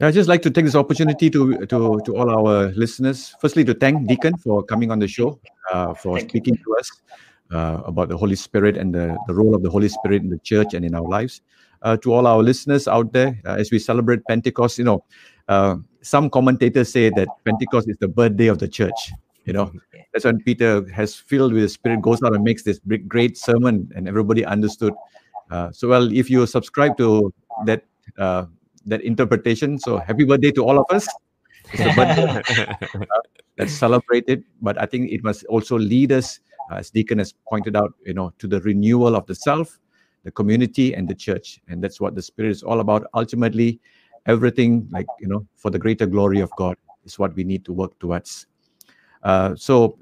I'd 0.00 0.14
just 0.14 0.28
like 0.28 0.40
to 0.42 0.50
take 0.50 0.64
this 0.64 0.74
opportunity 0.74 1.28
to 1.28 1.66
to 1.66 2.00
to 2.04 2.16
all 2.16 2.30
our 2.30 2.72
listeners. 2.72 3.34
Firstly, 3.40 3.64
to 3.64 3.74
thank 3.74 4.08
Deacon 4.08 4.36
for 4.38 4.62
coming 4.62 4.90
on 4.90 4.98
the 4.98 5.08
show, 5.08 5.38
uh, 5.70 5.92
for 5.92 6.16
Thank 6.16 6.32
you. 6.32 6.40
speaking 6.40 6.56
to 6.56 6.76
us 6.78 6.90
uh, 7.52 7.82
about 7.84 8.08
the 8.08 8.16
Holy 8.16 8.36
Spirit 8.36 8.76
and 8.76 8.94
the, 8.94 9.16
the 9.26 9.34
role 9.34 9.54
of 9.54 9.62
the 9.62 9.68
Holy 9.68 9.88
Spirit 9.88 10.22
in 10.22 10.30
the 10.30 10.38
church 10.38 10.72
and 10.72 10.84
in 10.84 10.94
our 10.94 11.06
lives. 11.06 11.42
Uh, 11.82 11.96
to 11.96 12.12
all 12.12 12.26
our 12.26 12.42
listeners 12.42 12.86
out 12.86 13.12
there, 13.12 13.40
uh, 13.46 13.54
as 13.54 13.70
we 13.70 13.78
celebrate 13.78 14.24
Pentecost, 14.26 14.78
you 14.78 14.84
know, 14.84 15.02
uh, 15.48 15.76
some 16.02 16.28
commentators 16.28 16.92
say 16.92 17.08
that 17.10 17.28
Pentecost 17.44 17.88
is 17.88 17.96
the 18.00 18.08
birthday 18.08 18.48
of 18.48 18.58
the 18.58 18.68
church. 18.68 19.12
You 19.44 19.54
know, 19.54 19.72
that's 20.12 20.24
when 20.26 20.40
Peter 20.40 20.86
has 20.92 21.14
filled 21.14 21.52
with 21.52 21.62
the 21.62 21.68
Spirit, 21.68 22.02
goes 22.02 22.22
out 22.22 22.34
and 22.34 22.44
makes 22.44 22.62
this 22.62 22.78
big, 22.78 23.08
great 23.08 23.38
sermon, 23.38 23.90
and 23.96 24.08
everybody 24.08 24.44
understood. 24.44 24.92
Uh, 25.50 25.72
so, 25.72 25.88
well, 25.88 26.12
if 26.12 26.28
you 26.30 26.46
subscribe 26.46 26.96
to 26.98 27.32
that 27.64 27.84
uh, 28.18 28.44
that 28.86 29.02
interpretation. 29.02 29.78
So 29.78 29.98
happy 29.98 30.24
birthday 30.24 30.50
to 30.52 30.64
all 30.64 30.78
of 30.78 30.86
us. 30.90 31.08
Let's 33.58 33.72
celebrate 33.72 34.24
it. 34.28 34.42
But 34.62 34.80
I 34.80 34.86
think 34.86 35.10
it 35.10 35.22
must 35.22 35.44
also 35.46 35.78
lead 35.78 36.12
us, 36.12 36.40
uh, 36.70 36.76
as 36.76 36.90
Deacon 36.90 37.18
has 37.18 37.34
pointed 37.48 37.76
out, 37.76 37.92
you 38.04 38.14
know, 38.14 38.32
to 38.38 38.46
the 38.46 38.60
renewal 38.60 39.14
of 39.14 39.26
the 39.26 39.34
self, 39.34 39.78
the 40.24 40.30
community, 40.30 40.94
and 40.94 41.08
the 41.08 41.14
church. 41.14 41.60
And 41.68 41.82
that's 41.82 42.00
what 42.00 42.14
the 42.14 42.22
Spirit 42.22 42.50
is 42.50 42.62
all 42.62 42.80
about. 42.80 43.06
Ultimately, 43.14 43.80
everything 44.26 44.86
like 44.90 45.06
you 45.18 45.28
know 45.28 45.46
for 45.56 45.70
the 45.70 45.78
greater 45.78 46.06
glory 46.06 46.40
of 46.40 46.50
God 46.56 46.76
is 47.04 47.18
what 47.18 47.34
we 47.34 47.44
need 47.44 47.64
to 47.64 47.72
work 47.72 47.98
towards. 47.98 48.46
Uh, 49.22 49.54
so, 49.54 49.98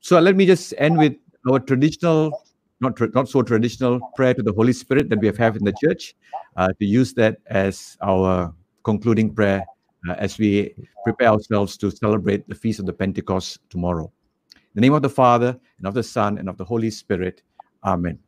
so 0.00 0.18
let 0.20 0.36
me 0.36 0.46
just 0.46 0.74
end 0.78 0.98
with 0.98 1.14
our 1.50 1.58
traditional. 1.58 2.42
Not, 2.80 3.00
not 3.14 3.28
so 3.28 3.42
traditional 3.42 4.00
prayer 4.16 4.34
to 4.34 4.42
the 4.42 4.52
Holy 4.52 4.72
Spirit 4.72 5.08
that 5.10 5.20
we 5.20 5.26
have, 5.26 5.38
have 5.38 5.56
in 5.56 5.64
the 5.64 5.72
church, 5.72 6.14
uh, 6.56 6.68
to 6.78 6.84
use 6.84 7.14
that 7.14 7.38
as 7.46 7.96
our 8.02 8.52
concluding 8.82 9.34
prayer 9.34 9.64
uh, 10.08 10.12
as 10.14 10.38
we 10.38 10.74
prepare 11.02 11.28
ourselves 11.28 11.76
to 11.78 11.90
celebrate 11.90 12.48
the 12.48 12.54
feast 12.54 12.80
of 12.80 12.86
the 12.86 12.92
Pentecost 12.92 13.58
tomorrow. 13.70 14.12
In 14.54 14.60
the 14.74 14.80
name 14.80 14.92
of 14.92 15.02
the 15.02 15.08
Father, 15.08 15.58
and 15.78 15.86
of 15.86 15.94
the 15.94 16.02
Son, 16.02 16.38
and 16.38 16.48
of 16.48 16.56
the 16.56 16.64
Holy 16.64 16.90
Spirit. 16.90 17.42
Amen. 17.84 18.18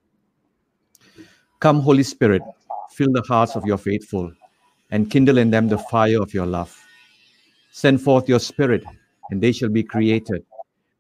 Come, 1.61 1.81
Holy 1.81 2.03
Spirit, 2.03 2.43
fill 2.91 3.13
the 3.13 3.23
hearts 3.29 3.57
of 3.57 3.65
your 3.65 3.79
faithful, 3.79 4.33
and 4.91 5.11
kindle 5.11 5.39
in 5.39 5.51
them 5.51 5.69
the 5.69 5.79
fire 5.79 6.23
of 6.23 6.33
your 6.33 6.47
love. 6.47 6.77
Send 7.73 8.01
forth 8.01 8.29
your 8.29 8.41
Spirit, 8.41 8.85
and 9.31 9.43
they 9.43 9.53
shall 9.53 9.69
be 9.69 9.83
created, 9.83 10.45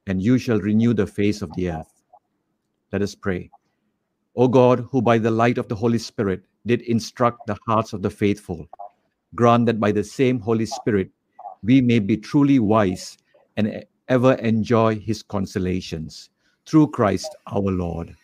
and 0.06 0.22
you 0.22 0.36
shall 0.36 0.58
renew 0.58 0.92
the 0.92 1.06
face 1.06 1.42
of 1.42 1.54
the 1.54 1.70
earth. 1.70 1.95
Let 2.96 3.02
us 3.02 3.14
pray. 3.14 3.50
O 4.36 4.48
God, 4.48 4.88
who 4.90 5.02
by 5.02 5.18
the 5.18 5.30
light 5.30 5.58
of 5.58 5.68
the 5.68 5.74
Holy 5.74 5.98
Spirit 5.98 6.46
did 6.64 6.80
instruct 6.80 7.46
the 7.46 7.58
hearts 7.66 7.92
of 7.92 8.00
the 8.00 8.08
faithful, 8.08 8.66
grant 9.34 9.66
that 9.66 9.78
by 9.78 9.92
the 9.92 10.02
same 10.02 10.40
Holy 10.40 10.64
Spirit 10.64 11.10
we 11.62 11.82
may 11.82 11.98
be 11.98 12.16
truly 12.16 12.58
wise 12.58 13.18
and 13.58 13.84
ever 14.08 14.32
enjoy 14.36 14.98
his 14.98 15.22
consolations. 15.22 16.30
Through 16.64 16.92
Christ 16.92 17.36
our 17.52 17.70
Lord. 17.70 18.16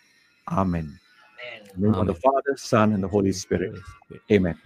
Amen. 0.49 0.99
Name 1.77 1.93
of 1.93 2.07
the 2.07 2.15
Father, 2.15 2.57
Son, 2.57 2.95
and 2.95 3.03
the 3.03 3.09
Holy 3.09 3.33
Spirit. 3.33 3.79
Amen. 4.31 4.59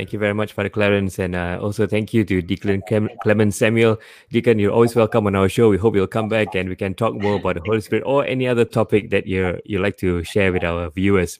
Thank 0.00 0.14
you 0.14 0.18
very 0.18 0.32
much, 0.32 0.54
Father 0.54 0.70
Clarence, 0.70 1.18
and 1.18 1.36
uh, 1.36 1.58
also 1.60 1.86
thank 1.86 2.14
you 2.14 2.24
to 2.24 2.40
Deacon 2.40 2.80
Clem- 2.88 3.10
Clement 3.22 3.52
Samuel. 3.52 4.00
Deacon, 4.30 4.58
you're 4.58 4.72
always 4.72 4.96
welcome 4.96 5.26
on 5.26 5.36
our 5.36 5.46
show. 5.46 5.68
We 5.68 5.76
hope 5.76 5.94
you'll 5.94 6.06
come 6.06 6.30
back 6.30 6.54
and 6.54 6.70
we 6.70 6.74
can 6.74 6.94
talk 6.94 7.14
more 7.14 7.34
about 7.34 7.56
the 7.56 7.60
Holy 7.66 7.82
Spirit 7.82 8.04
or 8.06 8.24
any 8.24 8.48
other 8.48 8.64
topic 8.64 9.10
that 9.10 9.26
you 9.26 9.60
you 9.66 9.78
like 9.78 9.98
to 9.98 10.24
share 10.24 10.54
with 10.54 10.64
our 10.64 10.88
viewers. 10.88 11.38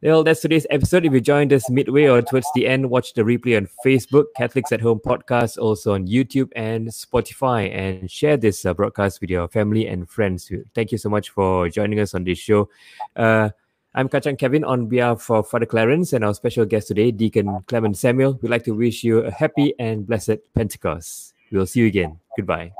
Well, 0.00 0.22
that's 0.22 0.38
today's 0.38 0.64
episode. 0.70 1.06
If 1.06 1.12
you 1.12 1.20
joined 1.20 1.52
us 1.52 1.68
midway 1.68 2.04
or 2.04 2.22
towards 2.22 2.46
the 2.54 2.68
end, 2.68 2.88
watch 2.88 3.14
the 3.14 3.22
replay 3.22 3.56
on 3.56 3.68
Facebook, 3.84 4.26
Catholics 4.36 4.70
at 4.70 4.80
Home 4.80 5.00
podcast, 5.04 5.58
also 5.58 5.94
on 5.94 6.06
YouTube 6.06 6.52
and 6.54 6.86
Spotify, 6.90 7.68
and 7.74 8.08
share 8.08 8.36
this 8.36 8.64
uh, 8.64 8.74
broadcast 8.74 9.20
with 9.20 9.28
your 9.28 9.48
family 9.48 9.88
and 9.88 10.08
friends. 10.08 10.52
Thank 10.72 10.92
you 10.92 10.98
so 10.98 11.08
much 11.08 11.30
for 11.30 11.68
joining 11.68 11.98
us 11.98 12.14
on 12.14 12.22
this 12.22 12.38
show. 12.38 12.68
Uh, 13.16 13.50
I'm 13.94 14.08
Kachang 14.10 14.38
Kevin 14.38 14.64
on 14.64 14.86
behalf 14.86 15.30
of 15.30 15.48
Father 15.48 15.64
Clarence 15.64 16.12
and 16.12 16.22
our 16.22 16.34
special 16.34 16.66
guest 16.66 16.88
today, 16.88 17.10
Deacon 17.10 17.64
Clement 17.66 17.96
Samuel. 17.96 18.38
We'd 18.42 18.50
like 18.50 18.64
to 18.64 18.74
wish 18.74 19.02
you 19.02 19.20
a 19.20 19.30
happy 19.30 19.72
and 19.78 20.06
blessed 20.06 20.38
Pentecost. 20.54 21.32
We'll 21.50 21.66
see 21.66 21.80
you 21.80 21.86
again. 21.86 22.20
Goodbye. 22.36 22.72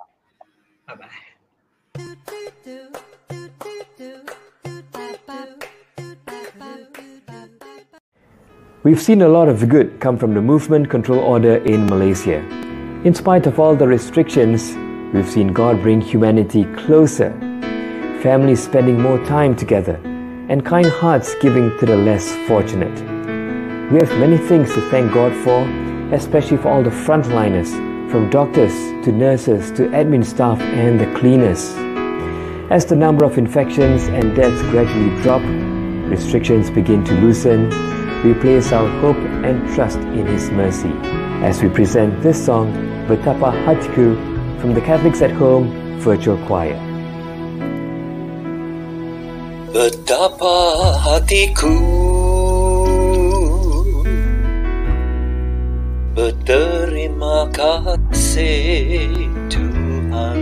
Bye 0.87 0.95
bye. 0.97 1.09
We've 8.85 9.01
seen 9.01 9.23
a 9.23 9.29
lot 9.29 9.49
of 9.49 9.67
good 9.69 10.01
come 10.01 10.19
from 10.19 10.35
the 10.35 10.43
movement 10.43 10.91
control 10.91 11.21
order 11.21 11.57
in 11.57 11.87
Malaysia. 11.87 12.39
In 13.05 13.15
spite 13.15 13.47
of 13.47 13.59
all 13.59 13.75
the 13.75 13.89
restrictions, 13.89 14.77
we've 15.15 15.29
seen 15.29 15.55
God 15.55 15.81
bring 15.83 16.03
humanity 16.03 16.65
closer, 16.77 17.31
families 18.23 18.63
spending 18.63 19.01
more 19.01 19.25
time 19.25 19.57
together, 19.57 19.99
and 20.49 20.65
kind 20.65 20.87
hearts 20.87 21.35
giving 21.41 21.77
to 21.79 21.87
the 21.87 21.97
less 21.97 22.35
fortunate. 22.47 22.95
We 23.93 23.99
have 24.01 24.11
many 24.19 24.39
things 24.39 24.73
to 24.75 24.81
thank 24.91 25.13
God 25.13 25.33
for, 25.45 25.63
especially 26.15 26.57
for 26.57 26.69
all 26.69 26.83
the 26.83 26.91
frontliners, 26.91 27.71
from 28.11 28.31
doctors 28.31 28.73
to 29.05 29.13
nurses 29.13 29.71
to 29.73 29.83
admin 29.89 30.25
staff 30.25 30.61
and 30.61 30.99
the 30.99 31.07
cleaners. 31.19 31.75
As 32.71 32.87
the 32.87 32.97
number 32.97 33.25
of 33.25 33.39
infections 33.39 34.09
and 34.09 34.35
deaths 34.35 34.61
gradually 34.71 35.23
drop, 35.23 35.43
restrictions 36.11 36.71
begin 36.71 37.05
to 37.05 37.15
loosen, 37.21 37.69
we 38.25 38.35
place 38.35 38.73
our 38.73 38.89
hope 39.01 39.19
and 39.45 39.75
trust 39.75 39.99
in 39.99 40.27
His 40.27 40.51
mercy 40.51 40.93
as 41.45 41.63
we 41.63 41.69
present 41.69 42.21
this 42.23 42.45
song, 42.45 42.73
Betapa 43.07 43.53
Hatiku, 43.65 44.61
from 44.61 44.75
the 44.75 44.81
Catholics 44.81 45.23
at 45.23 45.31
Home 45.31 45.99
Virtual 46.01 46.37
Choir. 46.47 46.88
Betapa 49.69 50.97
hatiku 50.97 51.77
Berterima 56.19 57.47
kasih 57.53 59.29
Tuhan. 59.47 60.39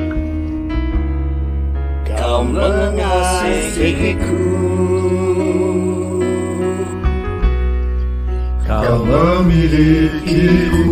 Kau 2.17 2.41
mengasihiku. 2.47 4.47
Kau 8.65 9.05
memilikiku 9.05 10.89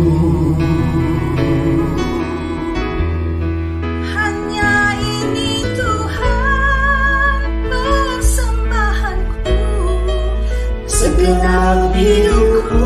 Segenap 11.25 11.89
hidupku, 11.97 12.85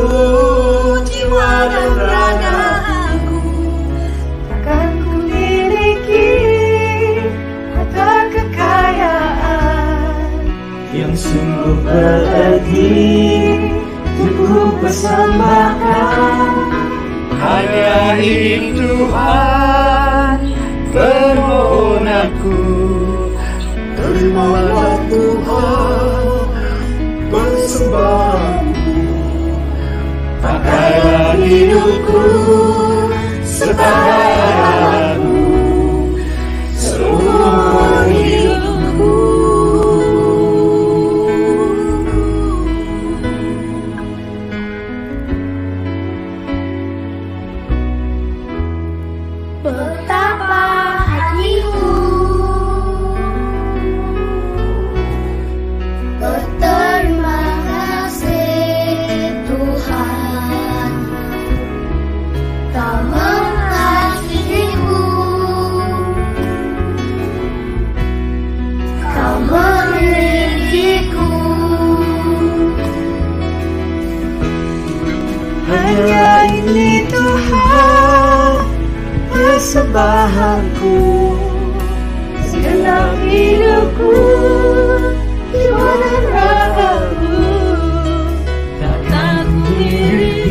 jiwa 1.12 1.52
dan 1.68 1.92
ragaku 1.92 3.44
Takkan 4.48 4.96
ku 5.04 5.28
miliki 5.28 6.40
harta 7.76 8.32
kekayaan. 8.32 10.24
Yang 10.96 11.28
sungguh 11.28 11.84
berarti 11.84 12.96
Untuk 14.24 14.88
persembahkan 14.88 16.56
Hanya 17.44 18.24
ini 18.24 18.72
Tuhan 18.72 20.40
Permohonanku 20.96 22.56
Terimalah 24.00 24.96
Tuhan 25.12 26.00
Persembahanku 27.30 28.29
hidupku. 31.44 32.22
Sebagai 33.44 34.49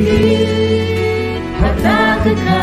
miliki 0.00 1.42
Harta 1.60 2.57